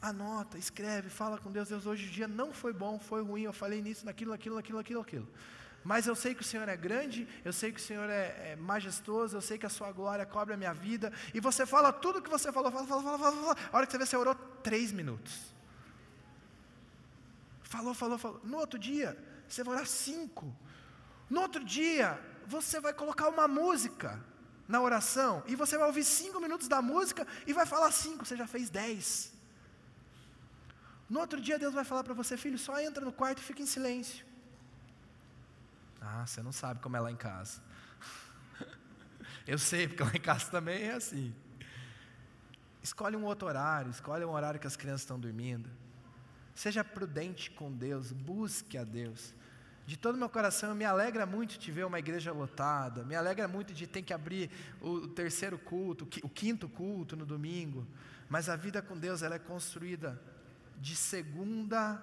Anota, 0.00 0.56
escreve, 0.56 1.10
fala 1.10 1.36
com 1.36 1.50
Deus. 1.50 1.68
Deus, 1.68 1.86
hoje 1.86 2.06
o 2.06 2.10
dia 2.10 2.28
não 2.28 2.52
foi 2.52 2.72
bom, 2.72 3.00
foi 3.00 3.22
ruim. 3.22 3.42
Eu 3.42 3.52
falei 3.52 3.82
nisso, 3.82 4.06
naquilo, 4.06 4.30
naquilo, 4.30 4.54
naquilo, 4.54 4.78
naquilo, 4.78 5.00
aquilo. 5.00 5.28
Mas 5.82 6.06
eu 6.06 6.14
sei 6.14 6.32
que 6.32 6.42
o 6.42 6.44
Senhor 6.44 6.68
é 6.68 6.76
grande, 6.76 7.26
eu 7.44 7.52
sei 7.52 7.72
que 7.72 7.80
o 7.80 7.82
Senhor 7.82 8.08
é, 8.08 8.52
é, 8.52 8.56
majestoso, 8.56 9.36
eu 9.36 9.40
sei 9.40 9.58
que 9.58 9.66
a 9.66 9.70
sua 9.70 9.90
glória 9.90 10.24
cobre 10.24 10.54
a 10.54 10.56
minha 10.56 10.72
vida. 10.72 11.12
E 11.34 11.40
você 11.40 11.66
fala 11.66 11.92
tudo 11.92 12.20
o 12.20 12.22
que 12.22 12.30
você 12.30 12.52
falou, 12.52 12.70
fala, 12.70 12.86
fala, 12.86 13.02
fala, 13.02 13.18
fala, 13.18 13.36
fala. 13.36 13.56
A 13.72 13.76
hora 13.76 13.84
que 13.84 13.90
você 13.90 13.98
vê, 13.98 14.06
você 14.06 14.16
orou 14.16 14.36
três 14.62 14.92
minutos. 14.92 15.34
Falou, 17.64 17.94
falou, 17.94 18.16
falou. 18.16 18.40
No 18.44 18.58
outro 18.58 18.78
dia, 18.78 19.18
você 19.48 19.64
vai 19.64 19.74
orar 19.74 19.86
cinco. 19.86 20.54
No 21.30 21.40
outro 21.42 21.64
dia, 21.64 22.20
você 22.46 22.80
vai 22.80 22.92
colocar 22.92 23.28
uma 23.28 23.46
música 23.46 24.20
na 24.66 24.80
oração 24.80 25.42
e 25.46 25.54
você 25.54 25.78
vai 25.78 25.86
ouvir 25.86 26.04
cinco 26.04 26.40
minutos 26.40 26.66
da 26.66 26.82
música 26.82 27.26
e 27.46 27.52
vai 27.52 27.64
falar 27.64 27.92
cinco, 27.92 28.26
você 28.26 28.36
já 28.36 28.46
fez 28.46 28.68
dez. 28.68 29.32
No 31.08 31.20
outro 31.20 31.40
dia, 31.40 31.58
Deus 31.58 31.72
vai 31.72 31.84
falar 31.84 32.04
para 32.04 32.14
você, 32.14 32.36
filho, 32.36 32.58
só 32.58 32.80
entra 32.80 33.04
no 33.04 33.12
quarto 33.12 33.38
e 33.38 33.42
fica 33.42 33.62
em 33.62 33.66
silêncio. 33.66 34.24
Ah, 36.00 36.26
você 36.26 36.42
não 36.42 36.52
sabe 36.52 36.80
como 36.80 36.96
é 36.96 37.00
lá 37.00 37.10
em 37.10 37.16
casa. 37.16 37.60
Eu 39.46 39.58
sei, 39.58 39.86
porque 39.86 40.02
lá 40.02 40.12
em 40.14 40.20
casa 40.20 40.50
também 40.50 40.82
é 40.84 40.94
assim. 40.94 41.34
Escolhe 42.82 43.16
um 43.16 43.24
outro 43.24 43.46
horário, 43.46 43.90
escolhe 43.90 44.24
um 44.24 44.30
horário 44.30 44.58
que 44.58 44.66
as 44.66 44.76
crianças 44.76 45.02
estão 45.02 45.18
dormindo. 45.18 45.68
Seja 46.54 46.82
prudente 46.82 47.50
com 47.50 47.70
Deus, 47.72 48.12
busque 48.12 48.78
a 48.78 48.84
Deus. 48.84 49.34
De 49.90 49.96
todo 49.96 50.16
meu 50.16 50.28
coração, 50.28 50.72
me 50.72 50.84
alegra 50.84 51.26
muito 51.26 51.58
de 51.58 51.72
ver 51.72 51.84
uma 51.84 51.98
igreja 51.98 52.30
lotada, 52.30 53.02
me 53.02 53.16
alegra 53.16 53.48
muito 53.48 53.74
de 53.74 53.88
ter 53.88 54.02
que 54.02 54.12
abrir 54.12 54.48
o 54.80 55.08
terceiro 55.08 55.58
culto, 55.58 56.04
o 56.22 56.28
quinto 56.28 56.68
culto 56.68 57.16
no 57.16 57.26
domingo, 57.26 57.84
mas 58.28 58.48
a 58.48 58.54
vida 58.54 58.80
com 58.80 58.96
Deus 58.96 59.20
ela 59.20 59.34
é 59.34 59.38
construída 59.40 60.16
de 60.78 60.94
segunda 60.94 62.00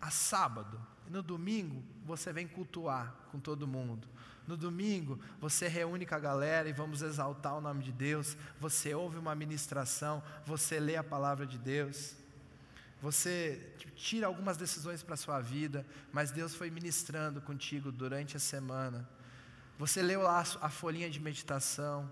a 0.00 0.08
sábado. 0.08 0.80
E 1.06 1.10
no 1.10 1.22
domingo 1.22 1.82
você 2.02 2.32
vem 2.32 2.48
cultuar 2.48 3.14
com 3.30 3.38
todo 3.38 3.68
mundo. 3.68 4.08
No 4.48 4.56
domingo 4.56 5.20
você 5.38 5.68
reúne 5.68 6.06
com 6.06 6.14
a 6.14 6.18
galera 6.18 6.66
e 6.66 6.72
vamos 6.72 7.02
exaltar 7.02 7.58
o 7.58 7.60
nome 7.60 7.82
de 7.82 7.92
Deus. 7.92 8.38
Você 8.58 8.94
ouve 8.94 9.18
uma 9.18 9.34
ministração, 9.34 10.22
você 10.46 10.80
lê 10.80 10.96
a 10.96 11.04
palavra 11.04 11.46
de 11.46 11.58
Deus 11.58 12.23
você 13.04 13.60
tira 13.94 14.26
algumas 14.26 14.56
decisões 14.56 15.02
para 15.02 15.12
a 15.12 15.16
sua 15.18 15.38
vida, 15.38 15.84
mas 16.10 16.30
Deus 16.30 16.54
foi 16.54 16.70
ministrando 16.70 17.38
contigo 17.38 17.92
durante 17.92 18.34
a 18.34 18.40
semana. 18.40 19.06
Você 19.78 20.00
leu 20.00 20.22
lá 20.22 20.42
a 20.62 20.70
folhinha 20.70 21.10
de 21.10 21.20
meditação 21.20 22.10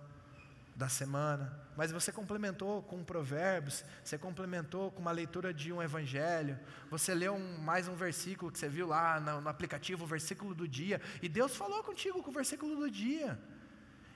da 0.77 0.91
semana, 0.91 1.59
mas 1.79 1.91
você 1.91 2.13
complementou 2.13 2.83
com 2.83 3.03
provérbios, 3.03 3.83
você 4.05 4.19
complementou 4.19 4.91
com 4.91 5.01
uma 5.01 5.13
leitura 5.13 5.55
de 5.55 5.73
um 5.73 5.83
evangelho, 5.83 6.61
você 6.91 7.15
leu 7.15 7.37
um, 7.37 7.57
mais 7.57 7.89
um 7.89 7.95
versículo 7.95 8.53
que 8.53 8.59
você 8.59 8.69
viu 8.69 8.89
lá 8.89 9.19
no, 9.19 9.41
no 9.41 9.49
aplicativo, 9.49 10.05
o 10.05 10.07
versículo 10.07 10.55
do 10.55 10.69
dia, 10.69 11.01
e 11.23 11.29
Deus 11.29 11.57
falou 11.57 11.83
contigo 11.83 12.23
com 12.23 12.31
o 12.31 12.35
versículo 12.35 12.77
do 12.77 12.91
dia. 12.91 13.41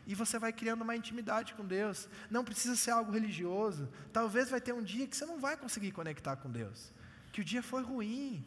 E 0.06 0.14
você 0.14 0.38
vai 0.38 0.52
criando 0.52 0.82
uma 0.82 0.94
intimidade 0.94 1.54
com 1.54 1.64
Deus. 1.64 2.08
Não 2.30 2.44
precisa 2.44 2.76
ser 2.76 2.92
algo 2.92 3.10
religioso. 3.10 3.88
Talvez 4.12 4.48
vai 4.48 4.60
ter 4.60 4.72
um 4.72 4.82
dia 4.82 5.06
que 5.06 5.16
você 5.16 5.26
não 5.26 5.38
vai 5.40 5.56
conseguir 5.56 5.90
conectar 5.92 6.36
com 6.36 6.50
Deus. 6.50 6.92
Que 7.32 7.40
o 7.40 7.44
dia 7.44 7.62
foi 7.62 7.82
ruim. 7.82 8.44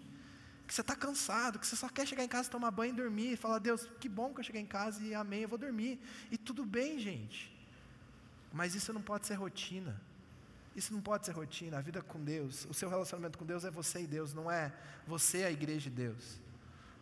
que 0.66 0.74
você 0.76 0.82
está 0.82 0.96
cansado, 0.96 1.58
que 1.58 1.66
você 1.66 1.76
só 1.76 1.90
quer 1.90 2.06
chegar 2.08 2.24
em 2.24 2.28
casa, 2.28 2.48
tomar 2.48 2.70
banho 2.70 2.94
e 2.94 2.96
dormir, 2.96 3.32
e 3.34 3.36
falar, 3.36 3.58
Deus, 3.58 3.90
que 4.00 4.08
bom 4.08 4.32
que 4.32 4.40
eu 4.40 4.44
cheguei 4.44 4.62
em 4.62 4.68
casa 4.68 5.04
e 5.04 5.16
amém, 5.16 5.42
eu 5.42 5.50
vou 5.50 5.58
dormir. 5.58 6.00
E 6.30 6.38
tudo 6.38 6.64
bem, 6.64 7.00
gente. 7.00 7.52
Mas 8.54 8.76
isso 8.76 8.94
não 8.94 9.02
pode 9.02 9.26
ser 9.26 9.34
rotina. 9.34 10.00
Isso 10.76 10.94
não 10.94 11.02
pode 11.02 11.26
ser 11.26 11.32
rotina. 11.32 11.80
A 11.80 11.82
vida 11.82 12.04
com 12.04 12.24
Deus, 12.24 12.68
o 12.70 12.74
seu 12.74 12.88
relacionamento 12.88 13.36
com 13.36 13.46
Deus 13.46 13.66
é 13.66 13.72
você 13.72 14.04
e 14.04 14.08
Deus, 14.08 14.32
não 14.32 14.50
é 14.50 14.72
você 15.08 15.44
a 15.44 15.52
igreja 15.52 15.90
de 15.90 15.96
Deus. 15.96 16.40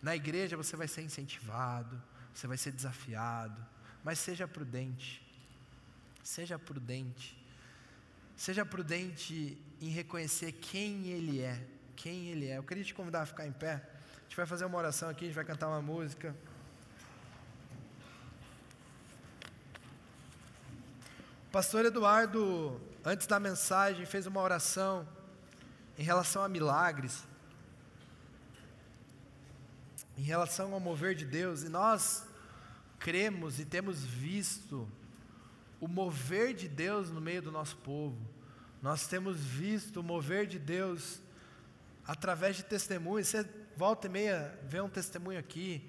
Na 0.01 0.15
igreja 0.15 0.55
você 0.55 0.77
vai 0.77 0.87
ser 0.87 1.01
incentivado, 1.01 2.01
você 2.33 2.47
vai 2.47 2.57
ser 2.57 2.71
desafiado, 2.71 3.61
mas 4.03 4.19
seja 4.19 4.47
prudente. 4.47 5.21
Seja 6.23 6.57
prudente. 6.57 7.37
Seja 8.35 8.65
prudente 8.65 9.57
em 9.81 9.89
reconhecer 9.89 10.51
quem 10.51 11.07
Ele 11.07 11.41
é 11.41 11.77
quem 11.97 12.27
Ele 12.27 12.47
é. 12.47 12.57
Eu 12.57 12.63
queria 12.63 12.83
te 12.83 12.93
convidar 12.93 13.23
a 13.23 13.25
ficar 13.25 13.45
em 13.45 13.51
pé. 13.51 13.73
A 13.73 14.23
gente 14.23 14.37
vai 14.37 14.45
fazer 14.45 14.65
uma 14.65 14.77
oração 14.77 15.09
aqui, 15.09 15.25
a 15.25 15.27
gente 15.27 15.35
vai 15.35 15.43
cantar 15.43 15.67
uma 15.67 15.81
música. 15.81 16.35
O 21.47 21.51
pastor 21.51 21.83
Eduardo, 21.85 22.79
antes 23.03 23.25
da 23.25 23.39
mensagem, 23.39 24.05
fez 24.05 24.27
uma 24.27 24.41
oração 24.41 25.07
em 25.97 26.03
relação 26.03 26.43
a 26.43 26.49
milagres, 26.49 27.23
em 30.15 30.21
relação 30.21 30.73
ao 30.73 30.79
mover 30.79 31.15
de 31.15 31.25
Deus, 31.25 31.63
e 31.63 31.69
nós 31.69 32.26
cremos 32.99 33.59
e 33.59 33.65
temos 33.65 34.03
visto 34.03 34.87
o 35.79 35.87
mover 35.87 36.53
de 36.53 36.67
Deus 36.67 37.09
no 37.09 37.21
meio 37.21 37.41
do 37.41 37.51
nosso 37.51 37.77
povo. 37.77 38.17
Nós 38.81 39.07
temos 39.07 39.37
visto 39.37 39.99
o 39.99 40.03
mover 40.03 40.47
de 40.47 40.59
Deus 40.59 41.21
através 42.05 42.55
de 42.55 42.63
testemunhos. 42.63 43.27
Você 43.27 43.47
volta 43.75 44.07
e 44.07 44.09
meia 44.09 44.57
vê 44.63 44.81
um 44.81 44.89
testemunho 44.89 45.39
aqui. 45.39 45.83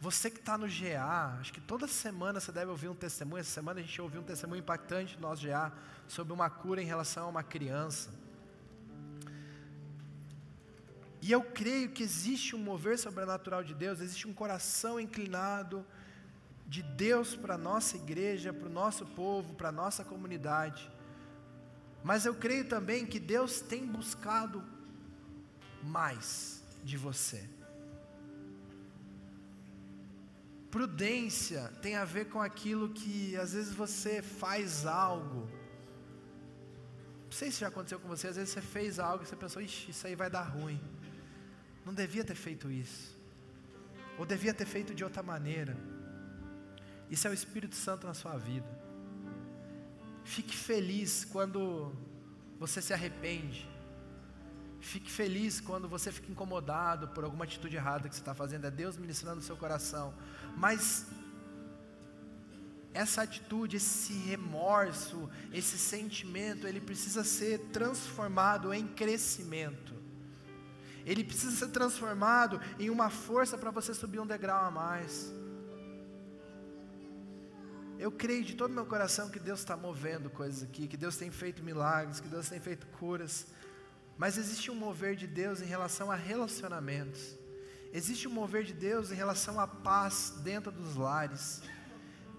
Você 0.00 0.30
que 0.30 0.38
está 0.38 0.56
no 0.56 0.68
GA, 0.68 1.38
acho 1.40 1.52
que 1.52 1.60
toda 1.60 1.88
semana 1.88 2.38
você 2.38 2.52
deve 2.52 2.70
ouvir 2.70 2.88
um 2.88 2.94
testemunho. 2.94 3.40
Essa 3.40 3.50
semana 3.50 3.80
a 3.80 3.82
gente 3.82 4.00
ouviu 4.00 4.20
um 4.20 4.24
testemunho 4.24 4.60
impactante 4.60 5.16
no 5.16 5.22
nosso 5.22 5.44
GA 5.44 5.72
sobre 6.06 6.32
uma 6.32 6.48
cura 6.48 6.80
em 6.80 6.86
relação 6.86 7.26
a 7.26 7.28
uma 7.28 7.42
criança. 7.42 8.10
E 11.20 11.32
eu 11.32 11.42
creio 11.42 11.90
que 11.90 12.02
existe 12.02 12.54
um 12.54 12.60
mover 12.60 12.96
sobrenatural 12.96 13.64
de 13.64 13.74
Deus, 13.74 14.00
existe 14.00 14.28
um 14.28 14.32
coração 14.32 15.00
inclinado 15.00 15.84
de 16.68 16.82
Deus 16.82 17.34
para 17.34 17.54
a 17.54 17.58
nossa 17.58 17.96
igreja, 17.96 18.52
para 18.52 18.68
o 18.68 18.72
nosso 18.72 19.06
povo, 19.06 19.54
para 19.54 19.70
a 19.70 19.72
nossa 19.72 20.04
comunidade. 20.04 20.90
Mas 22.04 22.26
eu 22.26 22.34
creio 22.34 22.68
também 22.68 23.06
que 23.06 23.18
Deus 23.18 23.60
tem 23.60 23.86
buscado 23.86 24.62
mais 25.82 26.62
de 26.84 26.96
você. 26.96 27.48
Prudência 30.70 31.72
tem 31.80 31.96
a 31.96 32.04
ver 32.04 32.26
com 32.26 32.40
aquilo 32.40 32.90
que 32.90 33.34
às 33.36 33.54
vezes 33.54 33.72
você 33.72 34.20
faz 34.20 34.84
algo. 34.84 35.48
Não 37.24 37.32
sei 37.32 37.50
se 37.50 37.60
já 37.60 37.68
aconteceu 37.68 37.98
com 37.98 38.08
você, 38.08 38.28
às 38.28 38.36
vezes 38.36 38.52
você 38.52 38.60
fez 38.60 38.98
algo 38.98 39.24
e 39.24 39.26
você 39.26 39.36
pensou, 39.36 39.62
ixi, 39.62 39.90
isso 39.90 40.06
aí 40.06 40.14
vai 40.14 40.28
dar 40.28 40.42
ruim. 40.42 40.78
Não 41.84 41.94
devia 41.94 42.22
ter 42.22 42.34
feito 42.34 42.70
isso. 42.70 43.18
Ou 44.18 44.26
devia 44.26 44.52
ter 44.52 44.66
feito 44.66 44.94
de 44.94 45.02
outra 45.02 45.22
maneira. 45.22 45.74
Isso 47.10 47.26
é 47.26 47.30
o 47.30 47.34
Espírito 47.34 47.74
Santo 47.74 48.06
na 48.06 48.14
sua 48.14 48.36
vida. 48.36 48.68
Fique 50.24 50.54
feliz 50.54 51.24
quando 51.24 51.92
você 52.58 52.82
se 52.82 52.92
arrepende. 52.92 53.68
Fique 54.80 55.10
feliz 55.10 55.60
quando 55.60 55.88
você 55.88 56.12
fica 56.12 56.30
incomodado 56.30 57.08
por 57.08 57.24
alguma 57.24 57.44
atitude 57.44 57.76
errada 57.76 58.08
que 58.08 58.14
você 58.14 58.20
está 58.20 58.34
fazendo, 58.34 58.66
é 58.66 58.70
Deus 58.70 58.96
ministrando 58.96 59.36
no 59.36 59.42
seu 59.42 59.56
coração. 59.56 60.14
Mas 60.56 61.06
essa 62.94 63.22
atitude, 63.22 63.76
esse 63.76 64.12
remorso, 64.12 65.28
esse 65.52 65.78
sentimento, 65.78 66.66
ele 66.66 66.80
precisa 66.80 67.24
ser 67.24 67.58
transformado 67.72 68.72
em 68.72 68.86
crescimento. 68.86 69.94
Ele 71.04 71.24
precisa 71.24 71.56
ser 71.56 71.68
transformado 71.68 72.60
em 72.78 72.90
uma 72.90 73.08
força 73.08 73.56
para 73.56 73.70
você 73.70 73.94
subir 73.94 74.20
um 74.20 74.26
degrau 74.26 74.64
a 74.64 74.70
mais. 74.70 75.32
Eu 77.98 78.12
creio 78.12 78.44
de 78.44 78.54
todo 78.54 78.72
meu 78.72 78.86
coração 78.86 79.28
que 79.28 79.40
Deus 79.40 79.58
está 79.58 79.76
movendo 79.76 80.30
coisas 80.30 80.62
aqui, 80.62 80.86
que 80.86 80.96
Deus 80.96 81.16
tem 81.16 81.32
feito 81.32 81.64
milagres, 81.64 82.20
que 82.20 82.28
Deus 82.28 82.48
tem 82.48 82.60
feito 82.60 82.86
curas. 82.98 83.48
Mas 84.16 84.38
existe 84.38 84.70
um 84.70 84.74
mover 84.76 85.16
de 85.16 85.26
Deus 85.26 85.60
em 85.60 85.64
relação 85.64 86.08
a 86.08 86.14
relacionamentos. 86.14 87.36
Existe 87.92 88.28
um 88.28 88.30
mover 88.30 88.62
de 88.62 88.72
Deus 88.72 89.10
em 89.10 89.16
relação 89.16 89.58
à 89.58 89.66
paz 89.66 90.34
dentro 90.44 90.70
dos 90.70 90.94
lares. 90.94 91.60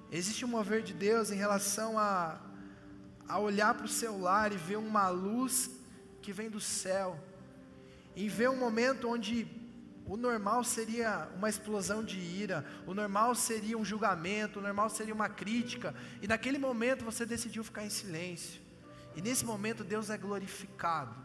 Existe 0.09 0.45
um 0.45 0.47
mover 0.47 0.81
de 0.81 0.93
Deus 0.93 1.29
em 1.29 1.35
relação 1.35 1.99
a, 1.99 2.39
a 3.27 3.37
olhar 3.37 3.73
para 3.73 3.85
o 3.85 3.89
seu 3.89 4.17
lar 4.17 4.53
e 4.53 4.57
ver 4.57 4.77
uma 4.77 5.09
luz 5.09 5.71
que 6.21 6.31
vem 6.31 6.49
do 6.49 6.61
céu. 6.61 7.19
E 8.15 8.29
ver 8.29 8.49
um 8.49 8.55
momento 8.55 9.09
onde 9.09 9.43
o 10.09 10.17
normal 10.17 10.63
seria 10.63 11.29
uma 11.35 11.47
explosão 11.47 12.03
de 12.03 12.17
ira, 12.17 12.65
o 12.87 12.95
normal 12.95 13.35
seria 13.35 13.77
um 13.77 13.85
julgamento, 13.85 14.57
o 14.57 14.61
normal 14.61 14.89
seria 14.89 15.13
uma 15.13 15.29
crítica, 15.29 15.93
e 16.19 16.27
naquele 16.27 16.57
momento 16.57 17.05
você 17.05 17.27
decidiu 17.27 17.63
ficar 17.63 17.85
em 17.85 17.91
silêncio. 17.91 18.59
E 19.15 19.21
nesse 19.21 19.45
momento 19.45 19.83
Deus 19.83 20.09
é 20.09 20.17
glorificado 20.17 21.15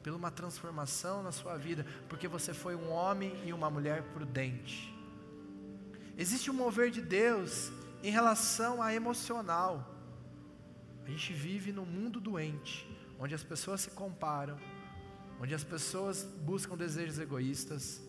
pela 0.00 0.16
uma 0.16 0.30
transformação 0.30 1.24
na 1.24 1.32
sua 1.32 1.56
vida, 1.56 1.84
porque 2.08 2.28
você 2.28 2.54
foi 2.54 2.76
um 2.76 2.88
homem 2.88 3.36
e 3.44 3.52
uma 3.52 3.68
mulher 3.68 4.04
prudente. 4.14 4.96
Existe 6.16 6.52
um 6.52 6.54
mover 6.54 6.88
de 6.88 7.02
Deus 7.02 7.72
em 8.00 8.12
relação 8.12 8.80
a 8.80 8.94
emocional. 8.94 9.92
A 11.04 11.10
gente 11.10 11.32
vive 11.32 11.72
num 11.72 11.84
mundo 11.84 12.20
doente, 12.20 12.88
onde 13.18 13.34
as 13.34 13.42
pessoas 13.42 13.80
se 13.80 13.90
comparam, 13.90 14.56
onde 15.42 15.54
as 15.56 15.64
pessoas 15.64 16.22
buscam 16.50 16.76
desejos 16.76 17.18
egoístas, 17.18 18.00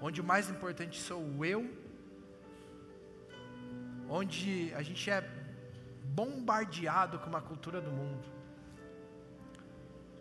onde 0.00 0.20
o 0.20 0.24
mais 0.24 0.48
importante 0.48 1.00
sou 1.00 1.44
eu, 1.44 1.68
onde 4.08 4.72
a 4.74 4.82
gente 4.88 5.10
é 5.10 5.20
bombardeado 6.18 7.18
com 7.18 7.28
uma 7.28 7.42
cultura 7.42 7.80
do 7.80 7.90
mundo. 7.90 8.24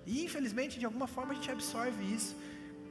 E 0.04 0.24
infelizmente, 0.26 0.80
de 0.80 0.86
alguma 0.86 1.06
forma, 1.06 1.34
a 1.34 1.36
gente 1.36 1.52
absorve 1.52 2.04
isso. 2.16 2.36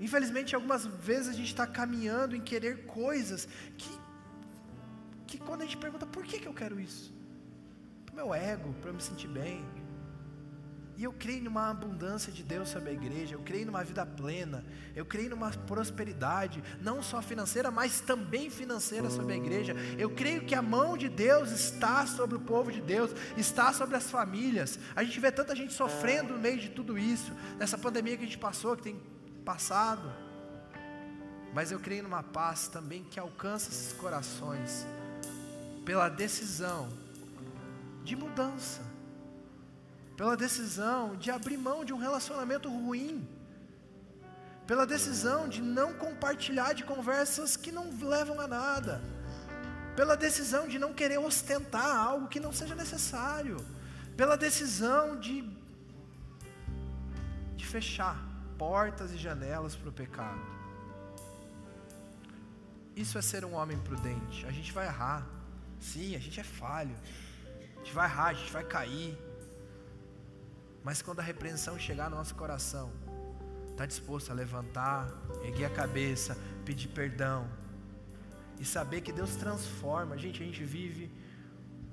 Infelizmente, 0.00 0.54
algumas 0.54 0.86
vezes 0.86 1.28
a 1.28 1.32
gente 1.32 1.48
está 1.48 1.66
caminhando 1.66 2.36
em 2.36 2.40
querer 2.40 2.86
coisas 2.86 3.48
que, 3.76 3.90
que 5.26 5.38
quando 5.38 5.62
a 5.62 5.64
gente 5.64 5.78
pergunta 5.78 6.06
por 6.06 6.24
que, 6.24 6.38
que 6.38 6.46
eu 6.46 6.54
quero 6.54 6.78
isso? 6.78 7.12
Para 8.04 8.12
o 8.12 8.16
meu 8.16 8.34
ego, 8.34 8.72
para 8.74 8.90
eu 8.90 8.94
me 8.94 9.02
sentir 9.02 9.28
bem, 9.28 9.64
e 10.96 11.04
eu 11.04 11.12
creio 11.12 11.44
numa 11.44 11.68
abundância 11.68 12.32
de 12.32 12.42
Deus 12.42 12.70
sobre 12.70 12.88
a 12.88 12.92
igreja, 12.92 13.34
eu 13.34 13.40
creio 13.40 13.66
numa 13.66 13.84
vida 13.84 14.06
plena, 14.06 14.64
eu 14.94 15.04
creio 15.04 15.28
numa 15.28 15.50
prosperidade, 15.50 16.64
não 16.80 17.02
só 17.02 17.20
financeira, 17.20 17.70
mas 17.70 18.00
também 18.00 18.48
financeira 18.48 19.10
sobre 19.10 19.34
a 19.34 19.36
igreja. 19.36 19.74
Eu 19.98 20.08
creio 20.10 20.46
que 20.46 20.54
a 20.54 20.62
mão 20.62 20.96
de 20.96 21.10
Deus 21.10 21.50
está 21.50 22.06
sobre 22.06 22.36
o 22.36 22.40
povo 22.40 22.72
de 22.72 22.80
Deus, 22.80 23.10
está 23.36 23.74
sobre 23.74 23.94
as 23.94 24.10
famílias. 24.10 24.78
A 24.94 25.04
gente 25.04 25.20
vê 25.20 25.30
tanta 25.30 25.54
gente 25.54 25.74
sofrendo 25.74 26.32
no 26.32 26.38
meio 26.38 26.58
de 26.58 26.70
tudo 26.70 26.98
isso, 26.98 27.30
nessa 27.58 27.76
pandemia 27.76 28.16
que 28.16 28.22
a 28.22 28.26
gente 28.26 28.38
passou, 28.38 28.74
que 28.74 28.84
tem 28.84 29.00
passado. 29.44 30.10
Mas 31.52 31.70
eu 31.70 31.78
creio 31.78 32.04
numa 32.04 32.22
paz 32.22 32.68
também 32.68 33.04
que 33.04 33.20
alcança 33.20 33.70
esses 33.70 33.92
corações 33.92 34.86
pela 35.84 36.08
decisão 36.08 36.88
de 38.02 38.16
mudança 38.16 38.85
pela 40.16 40.36
decisão 40.36 41.14
de 41.16 41.30
abrir 41.30 41.58
mão 41.58 41.84
de 41.84 41.92
um 41.92 41.98
relacionamento 41.98 42.68
ruim, 42.68 43.28
pela 44.66 44.86
decisão 44.86 45.48
de 45.48 45.60
não 45.60 45.92
compartilhar 45.94 46.72
de 46.72 46.84
conversas 46.84 47.56
que 47.56 47.70
não 47.70 47.90
levam 48.00 48.40
a 48.40 48.48
nada, 48.48 49.02
pela 49.94 50.16
decisão 50.16 50.66
de 50.66 50.78
não 50.78 50.92
querer 50.92 51.18
ostentar 51.18 51.94
algo 51.96 52.28
que 52.28 52.40
não 52.40 52.52
seja 52.52 52.74
necessário, 52.74 53.58
pela 54.16 54.36
decisão 54.36 55.20
de, 55.20 55.44
de 57.54 57.66
fechar 57.66 58.16
portas 58.56 59.12
e 59.12 59.18
janelas 59.18 59.76
para 59.76 59.90
o 59.90 59.92
pecado. 59.92 60.40
Isso 62.96 63.18
é 63.18 63.22
ser 63.22 63.44
um 63.44 63.54
homem 63.54 63.78
prudente. 63.78 64.46
A 64.46 64.50
gente 64.50 64.72
vai 64.72 64.86
errar, 64.86 65.26
sim, 65.78 66.16
a 66.16 66.18
gente 66.18 66.40
é 66.40 66.42
falho, 66.42 66.96
a 67.74 67.78
gente 67.80 67.92
vai 67.92 68.06
errar, 68.06 68.28
a 68.28 68.32
gente 68.32 68.50
vai 68.50 68.64
cair. 68.64 69.25
Mas 70.86 71.02
quando 71.02 71.18
a 71.18 71.22
repreensão 71.22 71.76
chegar 71.76 72.08
no 72.08 72.14
nosso 72.14 72.36
coração, 72.36 72.92
está 73.70 73.84
disposto 73.84 74.30
a 74.30 74.34
levantar, 74.34 75.12
erguer 75.42 75.64
a 75.64 75.70
cabeça, 75.70 76.38
pedir 76.64 76.86
perdão 76.86 77.50
e 78.60 78.64
saber 78.64 79.00
que 79.00 79.10
Deus 79.10 79.34
transforma. 79.34 80.16
Gente, 80.16 80.40
a 80.40 80.46
gente 80.46 80.62
vive 80.62 81.10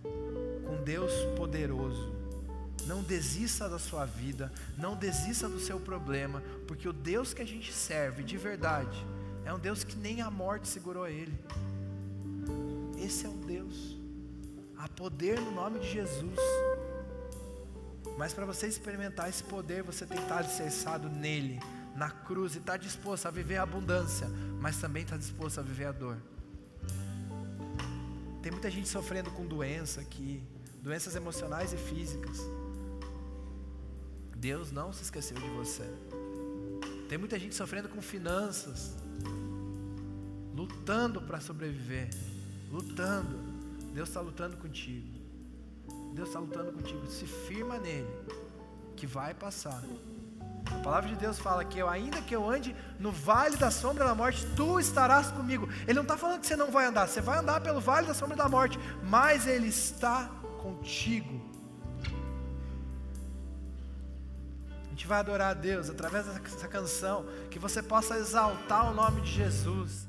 com 0.04 0.84
Deus 0.84 1.12
poderoso. 1.36 2.14
Não 2.86 3.02
desista 3.02 3.68
da 3.68 3.80
sua 3.80 4.06
vida, 4.06 4.54
não 4.78 4.96
desista 4.96 5.50
do 5.50 5.60
seu 5.60 5.80
problema, 5.80 6.44
porque 6.68 6.88
o 6.88 6.94
Deus 6.94 7.34
que 7.34 7.41
a 7.41 7.48
gente 7.48 7.74
serve 7.74 8.22
de 8.22 8.38
verdade 8.38 9.04
é 9.44 9.52
um 9.52 9.58
Deus 9.58 9.84
que 9.84 9.96
nem 9.96 10.22
a 10.22 10.30
morte 10.30 10.68
segurou 10.68 11.08
ele. 11.08 11.34
Esse 13.04 13.26
é 13.26 13.30
o 13.30 13.38
Deus. 13.38 13.98
Há 14.78 14.88
poder 14.88 15.41
no 15.41 15.52
nome 15.52 15.80
de 15.80 15.91
Jesus. 15.91 16.38
Mas 18.18 18.34
para 18.34 18.45
você 18.45 18.68
experimentar 18.68 19.30
esse 19.30 19.43
poder, 19.43 19.84
você 19.84 20.05
tem 20.05 20.18
que 20.18 20.24
estar 20.24 20.38
alicerçado 20.38 21.09
nele, 21.09 21.59
na 21.95 22.09
cruz, 22.09 22.55
e 22.55 22.59
estar 22.59 22.78
disposto 22.78 23.26
a 23.26 23.32
viver 23.32 23.57
a 23.57 23.64
abundância, 23.64 24.28
mas 24.59 24.78
também 24.78 25.03
estar 25.03 25.18
disposto 25.18 25.59
a 25.59 25.64
viver 25.64 25.86
a 25.86 25.91
dor. 25.91 26.18
Tem 28.41 28.51
muita 28.51 28.70
gente 28.70 28.88
sofrendo 28.88 29.32
com 29.32 29.45
doença 29.45 30.01
aqui, 30.01 30.43
doenças 30.82 31.16
emocionais 31.16 31.74
e 31.74 31.78
físicas. 31.78 32.39
Deus 34.36 34.72
não 34.72 34.91
se 34.91 35.03
esqueceu 35.03 35.38
de 35.38 35.49
você. 35.51 35.89
Tem 37.07 37.18
muita 37.18 37.39
gente 37.39 37.55
sofrendo 37.55 37.88
com 37.88 38.01
finanças, 38.01 38.93
lutando 40.53 41.22
para 41.22 41.39
sobreviver, 41.39 42.09
lutando. 42.70 43.39
Deus 43.93 44.09
está 44.09 44.20
lutando 44.20 44.57
contigo. 44.57 45.23
Deus 46.14 46.30
está 46.30 46.39
lutando 46.39 46.72
contigo. 46.72 47.05
Se 47.07 47.26
firma 47.26 47.78
nele, 47.78 48.07
que 48.95 49.07
vai 49.07 49.34
passar. 49.34 49.82
A 50.66 50.80
palavra 50.80 51.09
de 51.09 51.16
Deus 51.16 51.39
fala 51.39 51.66
que 51.66 51.78
eu, 51.78 51.89
ainda 51.89 52.22
que 52.22 52.36
eu 52.36 52.49
ande 52.49 52.76
no 52.99 53.11
vale 53.11 53.57
da 53.57 53.70
sombra 53.70 54.05
da 54.05 54.16
morte, 54.16 54.45
tu 54.55 54.80
estarás 54.80 55.32
comigo. 55.32 55.68
Ele 55.84 55.93
não 55.93 56.03
está 56.03 56.18
falando 56.18 56.39
que 56.39 56.47
você 56.47 56.55
não 56.55 56.72
vai 56.72 56.86
andar, 56.86 57.07
você 57.07 57.22
vai 57.22 57.39
andar 57.39 57.61
pelo 57.61 57.82
vale 57.82 58.07
da 58.07 58.14
sombra 58.14 58.36
da 58.38 58.47
morte, 58.47 58.80
mas 59.03 59.45
Ele 59.45 59.68
está 59.68 60.30
contigo. 60.61 61.41
A 64.86 64.89
gente 64.89 65.07
vai 65.07 65.20
adorar 65.20 65.51
a 65.51 65.53
Deus 65.53 65.89
através 65.89 66.26
dessa 66.26 66.68
canção, 66.68 67.26
que 67.49 67.59
você 67.59 67.82
possa 67.82 68.18
exaltar 68.18 68.89
o 68.89 68.93
nome 68.93 69.22
de 69.22 69.32
Jesus. 69.32 70.07